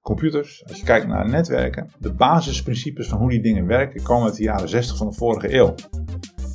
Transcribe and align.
Computers, 0.00 0.64
als 0.68 0.78
je 0.78 0.84
kijkt 0.84 1.06
naar 1.06 1.28
netwerken, 1.28 1.90
de 1.98 2.12
basisprincipes 2.12 3.08
van 3.08 3.18
hoe 3.18 3.30
die 3.30 3.42
dingen 3.42 3.66
werken 3.66 4.02
komen 4.02 4.26
uit 4.26 4.36
de 4.36 4.42
jaren 4.42 4.68
60 4.68 4.96
van 4.96 5.08
de 5.08 5.14
vorige 5.14 5.54
eeuw. 5.54 5.74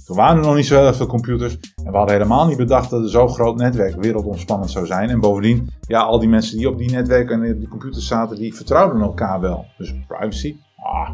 Toen 0.06 0.16
waren 0.16 0.38
er 0.38 0.46
nog 0.46 0.56
niet 0.56 0.66
zo 0.66 0.82
heel 0.82 0.94
veel 0.94 1.06
computers 1.06 1.58
en 1.84 1.92
we 1.92 1.98
hadden 1.98 2.16
helemaal 2.16 2.48
niet 2.48 2.58
bedacht 2.58 2.90
dat 2.90 3.04
er 3.04 3.10
zo'n 3.10 3.30
groot 3.30 3.58
netwerk 3.58 4.02
wereldomspannend 4.02 4.72
zou 4.72 4.86
zijn. 4.86 5.10
En 5.10 5.20
bovendien, 5.20 5.70
ja, 5.88 6.02
al 6.02 6.20
die 6.20 6.30
mensen 6.30 6.58
die 6.58 6.70
op 6.70 6.78
die 6.78 6.92
netwerken 6.92 7.44
en 7.44 7.54
op 7.54 7.60
die 7.60 7.68
computers 7.68 8.08
zaten, 8.08 8.38
die 8.38 8.56
vertrouwden 8.56 9.02
elkaar 9.02 9.40
wel. 9.40 9.66
Dus 9.78 9.94
privacy, 10.08 10.56
ah, 10.76 11.12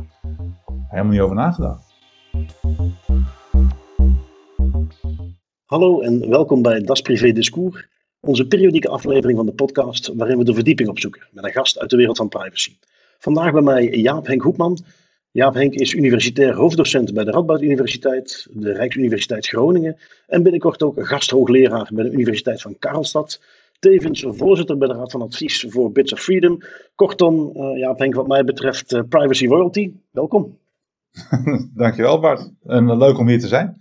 helemaal 0.88 1.11
niet 1.11 1.21
over 1.21 1.36
nagedacht. 1.36 1.84
Hallo 5.66 6.02
en 6.02 6.29
welkom 6.29 6.61
bij 6.61 6.81
Das 6.81 7.02
Privé 7.02 7.31
Discours, 7.31 7.88
onze 8.30 8.48
periodieke 8.48 8.89
aflevering 8.89 9.38
van 9.38 9.46
de 9.46 9.54
podcast 9.54 10.11
waarin 10.15 10.37
we 10.37 10.43
de 10.43 10.54
verdieping 10.54 10.89
opzoeken 10.89 11.28
met 11.32 11.43
een 11.43 11.51
gast 11.51 11.79
uit 11.79 11.89
de 11.89 11.96
wereld 11.96 12.18
van 12.18 12.29
privacy. 12.29 12.78
Vandaag 13.20 13.51
bij 13.51 13.61
mij 13.61 13.89
Jaap 13.89 14.28
Henk 14.28 14.42
Hoepman. 14.42 14.78
Jaap 15.32 15.54
Henk 15.54 15.74
is 15.74 15.93
universitair 15.93 16.54
hoofddocent 16.56 17.14
bij 17.14 17.23
de 17.23 17.32
Radboud 17.32 17.61
Universiteit, 17.61 18.47
de 18.51 18.73
Rijksuniversiteit 18.73 19.47
Groningen 19.47 19.97
en 20.28 20.43
binnenkort 20.43 20.84
ook 20.84 21.07
gasthoogleraar 21.07 21.89
bij 21.93 22.04
de 22.04 22.11
Universiteit 22.11 22.61
van 22.61 22.75
Karlstad. 22.79 23.42
Tevens 23.79 24.25
voorzitter 24.28 24.78
bij 24.78 24.87
de 24.87 24.93
Raad 24.93 25.11
van 25.11 25.21
Advies 25.21 25.65
voor 25.70 25.92
Bits 25.92 26.14
of 26.14 26.20
Freedom. 26.20 26.57
Kortom, 26.96 27.51
uh, 27.56 27.78
Jaap 27.78 28.00
Henk, 28.00 28.15
wat 28.15 28.28
mij 28.28 28.43
betreft 28.43 28.93
uh, 28.93 29.01
privacy 29.09 29.48
royalty. 29.48 29.93
Welkom. 30.11 30.57
Dankjewel 31.75 32.20
Bart. 32.20 32.52
En 32.64 32.98
leuk 32.98 33.17
om 33.17 33.28
hier 33.28 33.39
te 33.39 33.48
zijn 33.48 33.80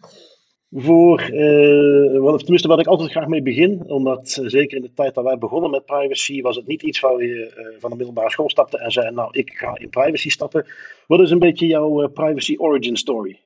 voor, 0.70 1.30
uh, 1.32 2.20
wat, 2.20 2.38
tenminste 2.38 2.68
wat 2.68 2.78
ik 2.78 2.86
altijd 2.86 3.10
graag 3.10 3.26
mee 3.26 3.42
begin, 3.42 3.82
omdat 3.86 4.38
uh, 4.40 4.48
zeker 4.48 4.76
in 4.76 4.82
de 4.82 4.92
tijd 4.92 5.14
dat 5.14 5.24
wij 5.24 5.38
begonnen 5.38 5.70
met 5.70 5.84
privacy, 5.84 6.40
was 6.40 6.56
het 6.56 6.66
niet 6.66 6.82
iets 6.82 7.00
waar 7.00 7.22
je 7.22 7.54
uh, 7.58 7.80
van 7.80 7.90
de 7.90 7.96
middelbare 7.96 8.30
school 8.30 8.50
stapte 8.50 8.78
en 8.78 8.90
zei, 8.90 9.10
nou 9.10 9.28
ik 9.32 9.52
ga 9.52 9.78
in 9.78 9.88
privacy 9.88 10.30
stappen. 10.30 10.66
Wat 11.06 11.20
is 11.20 11.30
een 11.30 11.38
beetje 11.38 11.66
jouw 11.66 12.08
privacy 12.08 12.54
origin 12.56 12.96
story? 12.96 13.40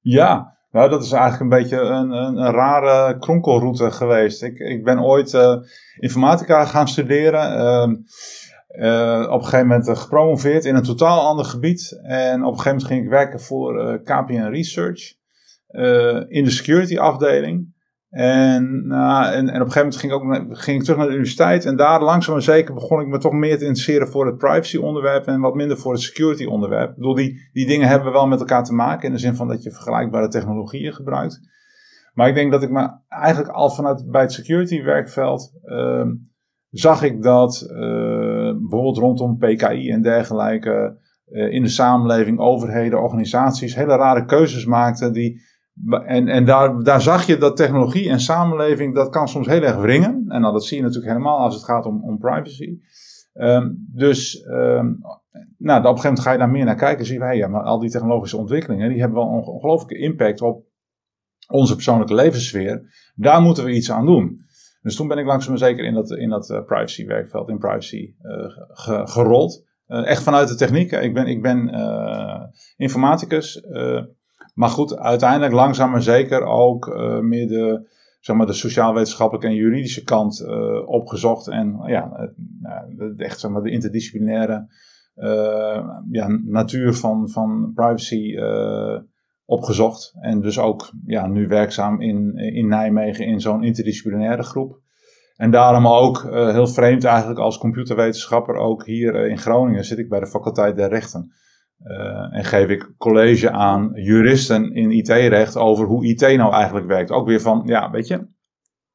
Ja, 0.00 0.58
nou 0.70 0.90
dat 0.90 1.02
is 1.02 1.12
eigenlijk 1.12 1.42
een 1.42 1.58
beetje 1.58 1.80
een, 1.80 2.10
een, 2.10 2.36
een 2.36 2.52
rare 2.52 3.18
kronkelroute 3.18 3.90
geweest. 3.90 4.42
Ik, 4.42 4.58
ik 4.58 4.84
ben 4.84 5.00
ooit 5.00 5.38
informatica 5.98 6.64
gaan 6.64 6.88
studeren. 6.88 7.56
Ehm, 7.56 7.90
op 9.24 9.38
een 9.38 9.44
gegeven 9.44 9.66
moment 9.66 9.98
gepromoveerd 9.98 10.64
in 10.64 10.74
een 10.74 10.82
totaal 10.82 11.20
ander 11.20 11.44
gebied. 11.44 12.00
En 12.02 12.44
op 12.44 12.52
een 12.52 12.58
gegeven 12.58 12.70
moment 12.70 12.84
ging 12.84 13.02
ik 13.02 13.08
werken 13.08 13.40
voor 13.40 14.00
KPN 14.02 14.48
Research. 14.50 15.20
Eh, 15.72 16.20
in 16.28 16.44
de 16.44 16.50
security 16.50 16.98
afdeling. 16.98 17.70
En, 18.10 18.86
nou, 18.86 19.32
en, 19.32 19.48
en, 19.48 19.60
op 19.60 19.66
een 19.66 19.72
gegeven 19.72 19.80
moment 19.80 19.96
ging 19.96 20.12
ik, 20.12 20.50
ook, 20.50 20.58
ging 20.58 20.76
ik 20.78 20.82
terug 20.82 20.98
naar 20.98 21.06
de 21.06 21.12
universiteit. 21.12 21.64
En 21.64 21.76
daar 21.76 22.02
langzaam 22.02 22.34
maar 22.34 22.42
zeker 22.42 22.74
begon 22.74 23.00
ik 23.00 23.06
me 23.06 23.18
toch 23.18 23.32
meer 23.32 23.58
te 23.58 23.64
interesseren 23.64 24.08
voor 24.08 24.26
het 24.26 24.36
privacy 24.36 24.76
onderwerp. 24.76 25.26
En 25.26 25.40
wat 25.40 25.54
minder 25.54 25.76
voor 25.76 25.92
het 25.92 26.02
security 26.02 26.44
onderwerp. 26.44 26.90
Ik 26.90 26.96
bedoel, 26.96 27.14
die, 27.14 27.48
die 27.52 27.66
dingen 27.66 27.88
hebben 27.88 28.12
wel 28.12 28.26
met 28.26 28.38
elkaar 28.38 28.64
te 28.64 28.74
maken. 28.74 29.06
In 29.06 29.14
de 29.14 29.20
zin 29.20 29.34
van 29.34 29.48
dat 29.48 29.62
je 29.62 29.70
vergelijkbare 29.70 30.28
technologieën 30.28 30.92
gebruikt. 30.92 31.40
Maar 32.14 32.28
ik 32.28 32.34
denk 32.34 32.52
dat 32.52 32.62
ik 32.62 32.70
me 32.70 32.90
eigenlijk 33.08 33.52
al 33.52 33.70
vanuit 33.70 34.10
bij 34.10 34.20
het 34.20 34.32
security 34.32 34.82
werkveld. 34.82 35.52
Uh, 35.64 36.06
zag 36.70 37.02
ik 37.02 37.22
dat 37.22 37.66
uh, 37.70 37.78
bijvoorbeeld 38.58 38.98
rondom 38.98 39.38
PKI 39.38 39.90
en 39.90 40.02
dergelijke. 40.02 41.00
Uh, 41.30 41.52
in 41.52 41.62
de 41.62 41.68
samenleving, 41.68 42.38
overheden, 42.38 43.02
organisaties 43.02 43.74
hele 43.74 43.96
rare 43.96 44.24
keuzes 44.24 44.64
maakten. 44.64 45.12
Die 45.12 45.40
en, 46.06 46.28
en 46.28 46.44
daar, 46.44 46.82
daar 46.82 47.00
zag 47.00 47.26
je 47.26 47.36
dat 47.36 47.56
technologie 47.56 48.08
en 48.08 48.20
samenleving, 48.20 48.94
dat 48.94 49.08
kan 49.08 49.28
soms 49.28 49.46
heel 49.46 49.62
erg 49.62 49.76
wringen. 49.76 50.24
En 50.28 50.40
nou, 50.40 50.52
dat 50.52 50.64
zie 50.64 50.76
je 50.76 50.82
natuurlijk 50.82 51.12
helemaal 51.12 51.38
als 51.38 51.54
het 51.54 51.64
gaat 51.64 51.86
om, 51.86 52.04
om 52.04 52.18
privacy. 52.18 52.78
Um, 53.34 53.88
dus 53.92 54.44
um, 54.46 55.00
nou, 55.58 55.80
op 55.80 55.84
een 55.84 56.00
gegeven 56.00 56.02
moment 56.02 56.20
ga 56.20 56.32
je 56.32 56.38
daar 56.38 56.50
meer 56.50 56.64
naar 56.64 56.76
kijken. 56.76 56.98
En 56.98 57.06
zie 57.06 57.24
je, 57.24 57.34
ja, 57.34 57.48
maar 57.48 57.62
al 57.62 57.78
die 57.78 57.90
technologische 57.90 58.36
ontwikkelingen, 58.36 58.88
die 58.88 59.00
hebben 59.00 59.18
wel 59.18 59.26
een 59.26 59.44
ongelooflijke 59.44 59.98
impact 59.98 60.40
op 60.40 60.64
onze 61.48 61.74
persoonlijke 61.74 62.14
levenssfeer. 62.14 62.82
Daar 63.14 63.42
moeten 63.42 63.64
we 63.64 63.72
iets 63.72 63.90
aan 63.90 64.06
doen. 64.06 64.40
Dus 64.82 64.96
toen 64.96 65.08
ben 65.08 65.18
ik 65.18 65.26
langzaam 65.26 65.56
zeker 65.56 65.84
in 65.84 65.94
dat, 65.94 66.10
in 66.10 66.28
dat 66.28 66.50
uh, 66.50 66.64
privacy 66.64 67.06
werkveld, 67.06 67.48
in 67.48 67.58
privacy 67.58 68.14
ge, 68.68 69.00
gerold. 69.04 69.64
Uh, 69.86 70.06
echt 70.06 70.22
vanuit 70.22 70.48
de 70.48 70.54
techniek. 70.54 70.92
Ik 70.92 71.14
ben, 71.14 71.26
ik 71.26 71.42
ben 71.42 71.70
informaticus. 72.76 73.62
Maar 74.52 74.68
goed, 74.68 74.98
uiteindelijk 74.98 75.52
langzaam 75.52 75.90
maar 75.90 76.02
zeker 76.02 76.44
ook 76.44 76.86
uh, 76.86 77.18
meer 77.18 77.48
de, 77.48 77.88
zeg 78.20 78.36
maar, 78.36 78.46
de 78.46 78.52
sociaal-wetenschappelijke 78.52 79.48
en 79.48 79.54
juridische 79.54 80.04
kant 80.04 80.40
uh, 80.40 80.88
opgezocht. 80.88 81.48
En 81.48 81.80
ja, 81.86 82.30
echt 83.16 83.40
zeg 83.40 83.50
maar, 83.50 83.62
de 83.62 83.70
interdisciplinaire 83.70 84.66
ja, 86.10 86.26
natuur 86.44 86.94
van, 86.94 87.28
van 87.28 87.72
privacy 87.74 88.36
opgezocht. 89.44 90.14
En 90.20 90.40
dus 90.40 90.58
ook 90.58 90.92
ja, 91.06 91.26
nu 91.26 91.46
werkzaam 91.46 92.00
in, 92.00 92.36
in 92.36 92.68
Nijmegen 92.68 93.26
in 93.26 93.40
zo'n 93.40 93.64
interdisciplinaire 93.64 94.42
groep. 94.42 94.80
En 95.36 95.50
daarom 95.50 95.86
ook 95.86 96.22
heel 96.32 96.66
vreemd 96.66 97.04
eigenlijk 97.04 97.38
als 97.38 97.58
computerwetenschapper 97.58 98.54
ook 98.54 98.86
hier 98.86 99.14
in 99.14 99.38
Groningen 99.38 99.84
zit 99.84 99.98
ik 99.98 100.08
bij 100.08 100.20
de 100.20 100.26
faculteit 100.26 100.76
der 100.76 100.88
rechten. 100.88 101.32
Uh, 101.84 102.36
en 102.36 102.44
geef 102.44 102.68
ik 102.68 102.94
college 102.98 103.50
aan 103.50 103.90
juristen 103.94 104.72
in 104.72 104.90
IT-recht 104.90 105.56
over 105.56 105.86
hoe 105.86 106.06
IT 106.06 106.20
nou 106.20 106.52
eigenlijk 106.52 106.86
werkt. 106.86 107.10
Ook 107.10 107.26
weer 107.26 107.40
van, 107.40 107.62
ja, 107.66 107.90
weet 107.90 108.06
je, 108.06 108.26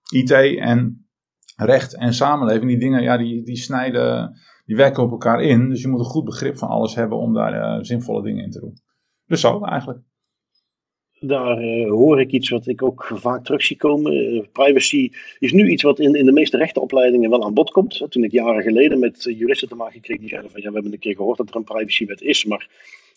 IT 0.10 0.32
en 0.60 1.08
recht 1.56 1.96
en 1.96 2.14
samenleving, 2.14 2.70
die 2.70 2.80
dingen, 2.80 3.02
ja, 3.02 3.18
die, 3.18 3.44
die 3.44 3.56
snijden, 3.56 4.40
die 4.66 4.76
werken 4.76 5.04
op 5.04 5.12
elkaar 5.12 5.42
in. 5.42 5.70
Dus 5.70 5.82
je 5.82 5.88
moet 5.88 6.00
een 6.00 6.06
goed 6.06 6.26
begrip 6.26 6.58
van 6.58 6.70
alles 6.70 6.96
hebben 6.96 7.18
om 7.18 7.34
daar 7.34 7.54
uh, 7.54 7.84
zinvolle 7.84 8.24
dingen 8.24 8.44
in 8.44 8.52
te 8.52 8.60
doen. 8.60 8.74
Dus 9.26 9.40
zo 9.40 9.64
eigenlijk 9.64 10.00
daar 11.20 11.64
uh, 11.64 11.90
hoor 11.90 12.20
ik 12.20 12.32
iets 12.32 12.50
wat 12.50 12.68
ik 12.68 12.82
ook 12.82 13.12
vaak 13.14 13.46
terug 13.46 13.64
zie 13.64 13.78
komen. 13.78 14.14
Uh, 14.14 14.44
privacy 14.52 15.12
is 15.40 15.52
nu 15.52 15.70
iets 15.70 15.84
wat 15.84 16.00
in, 16.00 16.16
in 16.16 16.26
de 16.26 16.32
meeste 16.32 16.58
rechtenopleidingen 16.58 17.30
wel 17.30 17.44
aan 17.44 17.54
bod 17.54 17.72
komt. 17.72 18.06
Toen 18.10 18.24
ik 18.24 18.32
jaren 18.32 18.64
geleden 18.64 19.00
met 19.00 19.24
juristen 19.24 19.68
te 19.68 19.76
maken 19.76 20.02
kreeg, 20.02 20.20
die 20.20 20.30
zeiden 20.30 20.52
van 20.52 20.62
ja, 20.62 20.68
we 20.68 20.74
hebben 20.74 20.94
een 20.94 21.00
keer 21.00 21.16
gehoord 21.16 21.38
dat 21.38 21.50
er 21.50 21.56
een 21.56 21.64
privacywet 21.64 22.22
is, 22.22 22.46
maar 22.46 22.68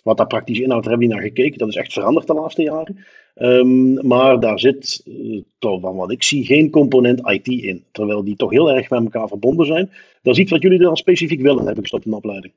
wat 0.02 0.16
daar 0.16 0.26
praktisch 0.26 0.58
inhoudt, 0.58 0.86
hebben 0.86 1.08
we 1.08 1.14
niet 1.14 1.22
naar 1.22 1.32
gekeken. 1.32 1.58
Dat 1.58 1.68
is 1.68 1.76
echt 1.76 1.92
veranderd 1.92 2.26
de 2.26 2.34
laatste 2.34 2.62
jaren. 2.62 3.04
Um, 3.36 4.06
maar 4.06 4.40
daar 4.40 4.58
zit, 4.58 5.02
uh, 5.04 5.42
toch 5.58 5.80
van 5.80 5.96
wat 5.96 6.10
ik 6.10 6.22
zie, 6.22 6.44
geen 6.44 6.70
component 6.70 7.30
IT 7.30 7.48
in. 7.48 7.84
Terwijl 7.92 8.24
die 8.24 8.36
toch 8.36 8.50
heel 8.50 8.70
erg 8.70 8.90
met 8.90 9.02
elkaar 9.02 9.28
verbonden 9.28 9.66
zijn. 9.66 9.90
Dat 10.22 10.34
is 10.34 10.40
iets 10.40 10.50
wat 10.50 10.62
jullie 10.62 10.78
dan 10.78 10.96
specifiek 10.96 11.40
willen, 11.40 11.66
heb 11.66 11.76
ik 11.76 11.82
gestopt 11.82 12.04
in 12.04 12.10
de 12.10 12.16
opleiding. 12.16 12.52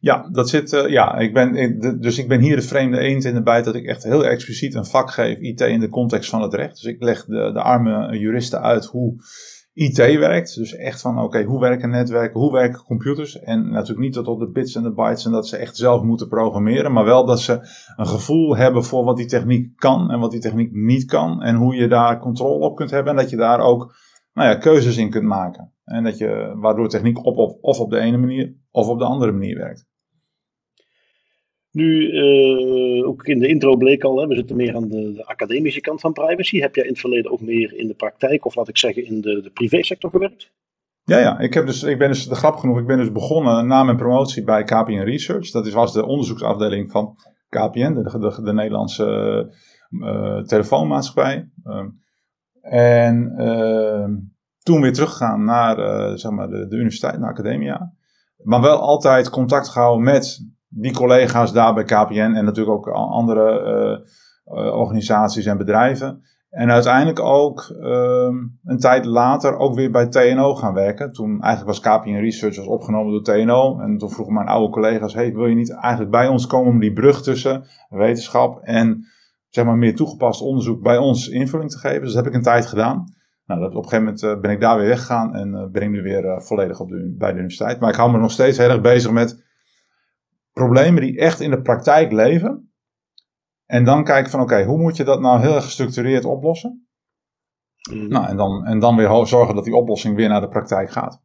Ja, 0.00 0.28
dat 0.32 0.48
zit, 0.48 0.72
uh, 0.72 0.88
ja, 0.88 1.16
ik 1.18 1.34
ben, 1.34 1.78
dus 2.00 2.18
ik 2.18 2.28
ben 2.28 2.40
hier 2.40 2.56
de 2.56 2.62
vreemde 2.62 2.98
eend 2.98 3.24
in 3.24 3.34
de 3.34 3.42
bijt 3.42 3.64
dat 3.64 3.74
ik 3.74 3.84
echt 3.84 4.02
heel 4.02 4.24
expliciet 4.24 4.74
een 4.74 4.84
vak 4.84 5.10
geef, 5.10 5.38
IT 5.38 5.60
in 5.60 5.80
de 5.80 5.88
context 5.88 6.30
van 6.30 6.42
het 6.42 6.54
recht. 6.54 6.74
Dus 6.74 6.84
ik 6.84 7.02
leg 7.02 7.24
de, 7.24 7.50
de 7.52 7.62
arme 7.62 8.18
juristen 8.18 8.62
uit 8.62 8.84
hoe 8.84 9.16
IT 9.78 9.96
werkt. 9.96 10.54
Dus 10.54 10.74
echt 10.74 11.00
van, 11.00 11.20
oké, 11.20 11.42
hoe 11.42 11.60
werken 11.60 11.90
netwerken, 11.90 12.40
hoe 12.40 12.52
werken 12.52 12.82
computers? 12.84 13.38
En 13.40 13.70
natuurlijk 13.70 14.00
niet 14.00 14.12
tot 14.12 14.28
op 14.28 14.38
de 14.38 14.50
bits 14.50 14.74
en 14.74 14.82
de 14.82 14.92
bytes 14.92 15.24
en 15.24 15.32
dat 15.32 15.48
ze 15.48 15.56
echt 15.56 15.76
zelf 15.76 16.02
moeten 16.02 16.28
programmeren, 16.28 16.92
maar 16.92 17.04
wel 17.04 17.26
dat 17.26 17.40
ze 17.40 17.52
een 17.96 18.06
gevoel 18.06 18.56
hebben 18.56 18.84
voor 18.84 19.04
wat 19.04 19.16
die 19.16 19.26
techniek 19.26 19.76
kan 19.76 20.10
en 20.10 20.18
wat 20.18 20.30
die 20.30 20.40
techniek 20.40 20.72
niet 20.72 21.04
kan. 21.04 21.42
En 21.42 21.54
hoe 21.54 21.74
je 21.74 21.88
daar 21.88 22.18
controle 22.18 22.64
op 22.64 22.76
kunt 22.76 22.90
hebben 22.90 23.12
en 23.12 23.18
dat 23.18 23.30
je 23.30 23.36
daar 23.36 23.60
ook 23.60 23.94
nou 24.32 24.48
ja, 24.48 24.54
keuzes 24.54 24.96
in 24.96 25.10
kunt 25.10 25.24
maken. 25.24 25.72
En 25.88 26.04
dat 26.04 26.18
je, 26.18 26.52
waardoor 26.56 26.88
techniek 26.88 27.24
op, 27.24 27.36
of, 27.36 27.52
of 27.60 27.80
op 27.80 27.90
de 27.90 27.98
ene 27.98 28.16
manier 28.16 28.54
of 28.70 28.88
op 28.88 28.98
de 28.98 29.04
andere 29.04 29.32
manier 29.32 29.56
werkt. 29.58 29.86
Nu, 31.70 32.12
uh, 32.12 33.08
ook 33.08 33.26
in 33.26 33.38
de 33.38 33.48
intro 33.48 33.76
bleek 33.76 34.04
al, 34.04 34.20
hè, 34.20 34.26
we 34.26 34.34
zitten 34.34 34.56
meer 34.56 34.74
aan 34.74 34.88
de, 34.88 35.12
de, 35.12 35.26
academische 35.26 35.80
kant 35.80 36.00
van 36.00 36.12
privacy. 36.12 36.60
Heb 36.60 36.74
jij 36.74 36.84
in 36.84 36.90
het 36.90 37.00
verleden 37.00 37.30
ook 37.30 37.40
meer 37.40 37.74
in 37.74 37.86
de 37.86 37.94
praktijk, 37.94 38.44
of 38.44 38.54
laat 38.54 38.68
ik 38.68 38.76
zeggen 38.76 39.04
in 39.04 39.20
de, 39.20 39.40
de 39.42 39.50
privésector 39.50 40.10
gewerkt? 40.10 40.50
Ja, 41.04 41.18
ja. 41.18 41.38
Ik, 41.38 41.54
heb 41.54 41.66
dus, 41.66 41.82
ik 41.82 41.98
ben 41.98 42.08
dus, 42.08 42.28
de 42.28 42.34
grap 42.34 42.56
genoeg, 42.56 42.78
ik 42.78 42.86
ben 42.86 42.98
dus 42.98 43.12
begonnen 43.12 43.66
na 43.66 43.82
mijn 43.82 43.96
promotie 43.96 44.44
bij 44.44 44.64
KPN 44.64 44.92
Research. 44.92 45.50
Dat 45.50 45.66
is, 45.66 45.72
was 45.72 45.92
de 45.92 46.06
onderzoeksafdeling 46.06 46.90
van 46.90 47.16
KPN, 47.48 47.92
de, 47.92 48.18
de, 48.18 48.42
de 48.42 48.52
Nederlandse 48.52 49.06
uh, 49.90 50.42
telefoonmaatschappij. 50.42 51.50
Uh, 51.64 51.84
en 52.60 53.34
ehm, 53.36 54.12
toen 54.68 54.80
weer 54.80 54.92
teruggegaan 54.92 55.44
naar 55.44 55.78
uh, 55.78 56.16
zeg 56.16 56.30
maar 56.30 56.48
de, 56.48 56.66
de, 56.68 56.76
universiteit, 56.76 57.18
naar 57.18 57.30
academia. 57.30 57.92
Maar 58.42 58.60
wel 58.60 58.80
altijd 58.80 59.30
contact 59.30 59.68
gehouden 59.68 60.04
met 60.04 60.46
die 60.68 60.92
collega's 60.92 61.52
daar 61.52 61.74
bij 61.74 61.84
KPN 61.84 62.32
en 62.36 62.44
natuurlijk 62.44 62.76
ook 62.76 62.88
andere 62.88 63.60
uh, 63.60 64.56
uh, 64.56 64.74
organisaties 64.74 65.46
en 65.46 65.58
bedrijven. 65.58 66.22
En 66.50 66.70
uiteindelijk 66.70 67.20
ook 67.20 67.76
ehm, 67.80 68.34
een 68.64 68.78
tijd 68.78 69.04
later 69.04 69.56
ook 69.56 69.74
weer 69.74 69.90
bij 69.90 70.06
TNO 70.06 70.54
gaan 70.54 70.74
werken. 70.74 71.12
Toen 71.12 71.40
eigenlijk 71.42 71.78
was 71.78 71.96
KPN 71.98 72.14
Research 72.14 72.56
was 72.56 72.66
opgenomen 72.66 73.12
door 73.12 73.22
TNO. 73.22 73.80
En 73.80 73.98
toen 73.98 74.10
vroegen 74.10 74.34
mijn 74.34 74.48
oude 74.48 74.72
collega's, 74.72 75.14
hey, 75.14 75.34
wil 75.34 75.46
je 75.46 75.54
niet 75.54 75.74
eigenlijk 75.74 76.10
bij 76.10 76.28
ons 76.28 76.46
komen 76.46 76.72
om 76.72 76.80
die 76.80 76.92
brug 76.92 77.22
tussen 77.22 77.64
wetenschap 77.88 78.60
en 78.62 79.06
zeg 79.48 79.64
maar 79.64 79.76
meer 79.76 79.94
toegepast 79.94 80.40
onderzoek 80.40 80.82
bij 80.82 80.98
ons 80.98 81.28
invulling 81.28 81.70
te 81.70 81.78
geven? 81.78 82.00
Dus 82.00 82.12
dat 82.12 82.24
heb 82.24 82.32
ik 82.32 82.38
een 82.38 82.44
tijd 82.44 82.66
gedaan. 82.66 83.16
Nou, 83.48 83.60
dat, 83.60 83.74
op 83.74 83.84
een 83.84 83.88
gegeven 83.88 84.04
moment 84.04 84.42
ben 84.42 84.50
ik 84.50 84.60
daar 84.60 84.78
weer 84.78 84.86
weggegaan 84.86 85.34
en 85.34 85.72
ben 85.72 85.82
ik 85.82 85.90
nu 85.90 86.02
weer 86.02 86.42
volledig 86.42 86.80
op 86.80 86.88
de, 86.88 87.14
bij 87.18 87.30
de 87.30 87.38
universiteit. 87.38 87.80
Maar 87.80 87.90
ik 87.90 87.96
hou 87.96 88.12
me 88.12 88.18
nog 88.18 88.30
steeds 88.30 88.58
heel 88.58 88.70
erg 88.70 88.80
bezig 88.80 89.10
met 89.10 89.44
problemen 90.52 91.02
die 91.02 91.18
echt 91.18 91.40
in 91.40 91.50
de 91.50 91.62
praktijk 91.62 92.12
leven. 92.12 92.72
En 93.66 93.84
dan 93.84 94.04
kijken 94.04 94.30
van 94.30 94.40
oké, 94.40 94.64
hoe 94.64 94.78
moet 94.78 94.96
je 94.96 95.04
dat 95.04 95.20
nou 95.20 95.40
heel 95.40 95.54
erg 95.54 95.64
gestructureerd 95.64 96.24
oplossen? 96.24 96.88
Mm. 97.90 98.08
Nou, 98.08 98.26
en 98.26 98.36
dan, 98.36 98.64
en 98.64 98.78
dan 98.78 98.96
weer 98.96 99.26
zorgen 99.26 99.54
dat 99.54 99.64
die 99.64 99.74
oplossing 99.74 100.16
weer 100.16 100.28
naar 100.28 100.40
de 100.40 100.48
praktijk 100.48 100.90
gaat. 100.90 101.20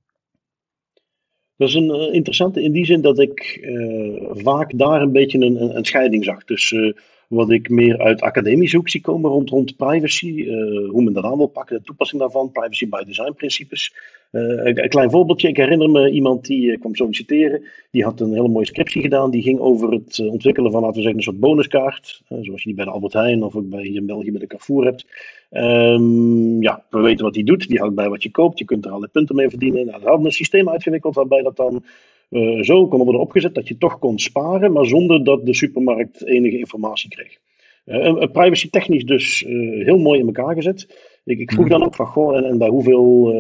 Dat 1.56 1.68
is 1.68 1.74
een 1.74 1.90
uh, 1.90 2.14
interessante 2.14 2.64
in 2.64 2.72
die 2.72 2.86
zin 2.86 3.02
dat 3.02 3.20
ik 3.20 3.60
uh, 3.62 4.30
vaak 4.32 4.78
daar 4.78 5.02
een 5.02 5.12
beetje 5.12 5.40
een, 5.40 5.78
een 5.78 5.86
scheiding 5.86 6.24
zag 6.24 6.44
tussen 6.44 6.88
uh, 6.88 6.94
wat 7.28 7.50
ik 7.50 7.70
meer 7.70 7.98
uit 7.98 8.22
academische 8.22 8.78
hoek 8.78 8.90
zie 8.90 9.02
komen 9.02 9.32
rond, 9.32 9.50
rond 9.50 9.76
privacy, 9.76 10.46
hoe 10.88 11.04
men 11.04 11.14
dat 11.14 11.24
aan 11.24 11.38
wil 11.38 11.48
pakken, 11.48 11.78
de 11.78 11.84
toepassing 11.84 12.22
daarvan, 12.22 12.52
privacy 12.52 12.90
by 12.90 13.04
design 13.04 13.34
principes. 13.34 13.94
een, 14.32 14.90
klein 14.90 15.12
voorbeeldje, 15.12 15.48
ik 15.48 15.58
herinner 15.58 15.90
me 15.90 16.12
iemand 16.12 16.46
die 16.46 16.78
kwam 16.78 16.96
solliciteren, 16.96 17.64
die 17.92 18.04
had 18.04 18.20
een 18.22 18.34
hele 18.34 18.48
mooie 18.48 18.66
scriptie 18.66 19.02
gedaan, 19.02 19.32
die 19.32 19.42
ging 19.42 19.60
over 19.60 19.92
het 19.92 20.20
ontwikkelen 20.20 20.72
van, 20.72 20.82
laten 20.82 20.96
we 20.96 21.02
zeggen, 21.02 21.20
een 21.20 21.26
soort 21.26 21.40
bonuskaart, 21.40 22.22
zoals 22.28 22.64
je 22.64 22.68
die 22.68 22.74
bij 22.74 22.86
de 22.86 22.92
Albert 22.92 23.14
Heijn 23.14 23.44
of 23.44 23.56
ook 23.56 23.70
bij 23.70 23.84
hier 23.84 23.96
in 23.96 24.06
België 24.06 24.32
bij 24.32 24.40
de 24.40 24.48
Carrefour 24.48 24.86
hebt. 24.86 25.06
Um, 25.56 26.62
ja, 26.62 26.84
we 26.90 27.00
weten 27.00 27.26
wat 27.26 27.36
hij 27.36 27.44
doet. 27.44 27.68
Die 27.68 27.80
houdt 27.80 27.96
bij 27.96 28.10
wat 28.10 28.24
je 28.24 28.32
koopt. 28.32 28.60
Je 28.60 28.66
kunt 28.66 28.84
er 28.84 28.90
allerlei 28.90 29.12
punten 29.12 29.36
mee 29.36 29.50
verdienen. 29.50 29.86
Nou, 29.86 30.04
hadden 30.04 30.26
een 30.26 30.32
systeem 30.32 30.70
uitgewikkeld 30.70 31.16
waarbij 31.16 31.42
dat 31.42 31.56
dan 31.56 31.84
zo 32.62 32.88
kon 32.88 33.04
worden 33.04 33.22
opgezet 33.22 33.56
dat 33.56 33.68
je 33.68 33.78
toch 33.78 34.00
kon 34.00 34.20
sparen, 34.20 34.72
maar 34.72 34.86
zonder 34.86 35.24
dat 35.24 35.46
de 35.46 35.54
supermarkt 35.54 36.26
enige 36.26 36.58
informatie 36.58 37.10
kreeg. 37.10 37.38
Uh, 37.86 38.32
privacy 38.32 38.70
technisch 38.70 39.06
dus 39.06 39.42
uh, 39.42 39.86
heel 39.86 39.98
mooi 39.98 40.20
in 40.20 40.26
elkaar 40.26 40.56
gezet. 40.56 40.88
Ik, 41.24 41.40
ik 41.40 41.52
vroeg 41.52 41.66
mhm. 41.66 41.74
dan 41.74 41.84
ook 41.84 41.96
van, 41.96 42.06
goh, 42.06 42.38
en, 42.38 42.44
en 42.44 42.58
bij 42.58 42.68
hoeveel 42.68 43.34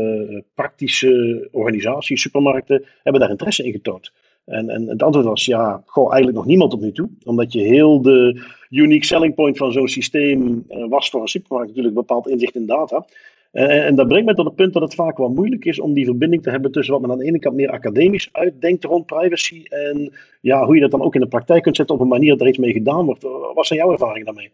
praktische 0.55 1.47
organisaties, 1.51 2.21
supermarkten, 2.21 2.83
hebben 3.03 3.21
daar 3.21 3.29
interesse 3.29 3.63
in 3.63 3.71
getoond? 3.71 4.11
En, 4.45 4.69
en 4.69 4.87
het 4.87 5.03
antwoord 5.03 5.25
was 5.25 5.45
ja, 5.45 5.83
gewoon 5.85 6.07
eigenlijk 6.07 6.37
nog 6.37 6.47
niemand 6.47 6.71
tot 6.71 6.81
nu 6.81 6.91
toe. 6.91 7.09
Omdat 7.23 7.53
je 7.53 7.59
heel 7.59 8.01
de 8.01 8.41
unique 8.69 9.05
selling 9.05 9.35
point 9.35 9.57
van 9.57 9.71
zo'n 9.71 9.87
systeem 9.87 10.65
was 10.67 11.09
voor 11.09 11.21
een 11.21 11.27
supermarkt 11.27 11.67
natuurlijk 11.67 11.95
bepaald 11.95 12.27
inzicht 12.27 12.55
in 12.55 12.65
data. 12.65 13.05
Uh, 13.53 13.85
en 13.85 13.95
dat 13.95 14.07
brengt 14.07 14.25
mij 14.25 14.33
tot 14.33 14.45
het 14.45 14.55
punt 14.55 14.73
dat 14.73 14.81
het 14.81 14.95
vaak 14.95 15.17
wel 15.17 15.29
moeilijk 15.29 15.65
is 15.65 15.79
om 15.79 15.93
die 15.93 16.05
verbinding 16.05 16.43
te 16.43 16.49
hebben 16.49 16.71
tussen 16.71 16.93
wat 16.93 17.01
men 17.01 17.11
aan 17.11 17.17
de 17.17 17.25
ene 17.25 17.39
kant 17.39 17.55
meer 17.55 17.69
academisch 17.69 18.29
uitdenkt 18.31 18.83
rond 18.83 19.05
privacy 19.05 19.63
en 19.69 20.13
ja, 20.41 20.65
hoe 20.65 20.75
je 20.75 20.81
dat 20.81 20.91
dan 20.91 21.01
ook 21.01 21.15
in 21.15 21.21
de 21.21 21.27
praktijk 21.27 21.63
kunt 21.63 21.75
zetten 21.75 21.95
op 21.95 22.01
een 22.01 22.07
manier 22.07 22.29
dat 22.29 22.41
er 22.41 22.47
iets 22.47 22.57
mee 22.57 22.71
gedaan 22.71 23.05
wordt. 23.05 23.23
Wat 23.53 23.65
zijn 23.65 23.79
jouw 23.79 23.91
ervaringen 23.91 24.25
daarmee? 24.25 24.51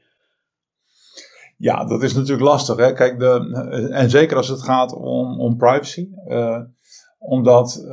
Ja, 1.57 1.85
dat 1.85 2.03
is 2.03 2.13
natuurlijk 2.13 2.47
lastig. 2.47 2.75
Hè? 2.77 2.93
Kijk, 2.93 3.19
de, 3.19 3.89
en 3.91 4.09
zeker 4.09 4.37
als 4.37 4.47
het 4.47 4.61
gaat 4.61 4.93
om, 4.93 5.39
om 5.39 5.57
privacy. 5.57 6.09
Uh, 6.27 6.59
omdat 7.19 7.87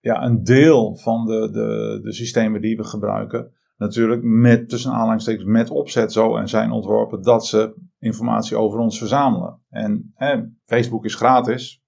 ja, 0.00 0.22
een 0.22 0.44
deel 0.44 0.96
van 0.96 1.26
de, 1.26 1.50
de, 1.50 2.00
de 2.02 2.12
systemen 2.12 2.60
die 2.60 2.76
we 2.76 2.84
gebruiken, 2.84 3.52
natuurlijk 3.76 4.22
met 4.22 4.68
tussen 4.68 4.92
aanhalingstekens 4.92 5.44
met 5.44 5.70
opzet 5.70 6.12
zo 6.12 6.36
en 6.36 6.48
zijn 6.48 6.70
ontworpen 6.70 7.22
dat 7.22 7.46
ze 7.46 7.74
informatie 7.98 8.56
over 8.56 8.78
ons 8.78 8.98
verzamelen. 8.98 9.60
En 9.68 10.12
hè, 10.14 10.42
Facebook 10.64 11.04
is 11.04 11.14
gratis, 11.14 11.82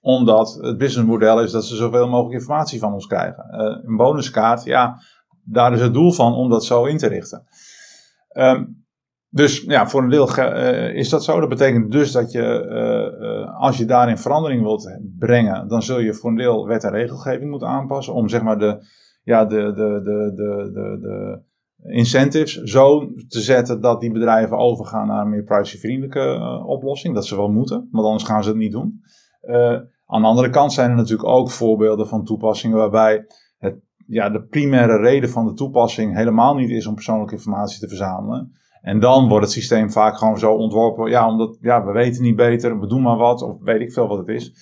omdat 0.00 0.58
het 0.60 0.78
businessmodel 0.78 1.42
is 1.42 1.50
dat 1.50 1.64
ze 1.64 1.76
zoveel 1.76 2.08
mogelijk 2.08 2.34
informatie 2.34 2.78
van 2.78 2.92
ons 2.92 3.06
krijgen. 3.06 3.44
Uh, 3.52 3.88
een 3.88 3.96
bonuskaart, 3.96 4.64
ja, 4.64 5.00
daar 5.44 5.72
is 5.72 5.80
het 5.80 5.94
doel 5.94 6.12
van 6.12 6.32
om 6.34 6.50
dat 6.50 6.64
zo 6.64 6.84
in 6.84 6.96
te 6.96 7.06
richten. 7.06 7.46
Um, 8.32 8.78
dus 9.32 9.62
ja, 9.62 9.88
voor 9.88 10.02
een 10.02 10.08
deel 10.08 10.38
uh, 10.38 10.94
is 10.94 11.08
dat 11.08 11.24
zo. 11.24 11.40
Dat 11.40 11.48
betekent 11.48 11.90
dus 11.90 12.12
dat 12.12 12.32
je, 12.32 12.66
uh, 13.20 13.60
als 13.60 13.76
je 13.76 13.84
daarin 13.84 14.18
verandering 14.18 14.62
wilt 14.62 14.98
brengen, 15.18 15.68
dan 15.68 15.82
zul 15.82 15.98
je 15.98 16.14
voor 16.14 16.30
een 16.30 16.36
deel 16.36 16.66
wet 16.66 16.84
en 16.84 16.90
regelgeving 16.90 17.50
moeten 17.50 17.68
aanpassen. 17.68 18.14
Om 18.14 18.28
zeg 18.28 18.42
maar 18.42 18.58
de, 18.58 18.86
ja, 19.22 19.44
de, 19.44 19.56
de, 19.56 20.00
de, 20.04 20.32
de, 20.34 20.70
de, 20.72 20.98
de 21.00 21.42
incentives 21.92 22.62
zo 22.62 23.12
te 23.28 23.40
zetten 23.40 23.80
dat 23.80 24.00
die 24.00 24.12
bedrijven 24.12 24.56
overgaan 24.56 25.06
naar 25.06 25.22
een 25.22 25.30
meer 25.30 25.44
privacyvriendelijke 25.44 26.62
oplossing. 26.66 27.14
Dat 27.14 27.26
ze 27.26 27.36
wel 27.36 27.48
moeten, 27.48 27.88
want 27.90 28.06
anders 28.06 28.24
gaan 28.24 28.42
ze 28.42 28.48
het 28.48 28.58
niet 28.58 28.72
doen. 28.72 29.00
aan 30.06 30.22
de 30.22 30.28
andere 30.28 30.50
kant 30.50 30.72
zijn 30.72 30.90
er 30.90 30.96
natuurlijk 30.96 31.28
ook 31.28 31.50
voorbeelden 31.50 32.08
van 32.08 32.24
toepassingen 32.24 32.76
waarbij 32.76 33.24
het, 33.58 33.80
ja, 34.06 34.30
de 34.30 34.42
primaire 34.42 34.96
reden 34.96 35.30
van 35.30 35.46
de 35.46 35.52
toepassing 35.52 36.16
helemaal 36.16 36.54
niet 36.54 36.70
is 36.70 36.86
om 36.86 36.94
persoonlijke 36.94 37.34
informatie 37.34 37.80
te 37.80 37.88
verzamelen. 37.88 38.52
En 38.80 39.00
dan 39.00 39.28
wordt 39.28 39.44
het 39.44 39.54
systeem 39.54 39.90
vaak 39.90 40.18
gewoon 40.18 40.38
zo 40.38 40.52
ontworpen. 40.52 41.10
Ja, 41.10 41.28
omdat 41.28 41.58
ja, 41.60 41.84
we 41.84 41.92
weten 41.92 42.22
niet 42.22 42.36
beter, 42.36 42.80
we 42.80 42.86
doen 42.86 43.02
maar 43.02 43.16
wat, 43.16 43.42
of 43.42 43.56
weet 43.60 43.80
ik 43.80 43.92
veel 43.92 44.08
wat 44.08 44.18
het 44.18 44.28
is. 44.28 44.54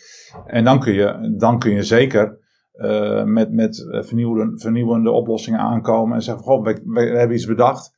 En 0.47 0.65
dan 0.65 0.81
kun 0.81 0.93
je, 0.93 1.35
dan 1.39 1.59
kun 1.59 1.75
je 1.75 1.83
zeker 1.83 2.39
uh, 2.79 3.25
met, 3.25 3.53
met 3.53 3.87
vernieuwende, 3.91 4.59
vernieuwende 4.59 5.11
oplossingen 5.11 5.61
aankomen 5.61 6.15
en 6.15 6.23
zeggen: 6.23 6.45
Goh, 6.45 6.65
we, 6.65 7.01
hebben 7.01 7.37
iets 7.37 7.47
bedacht. 7.47 7.97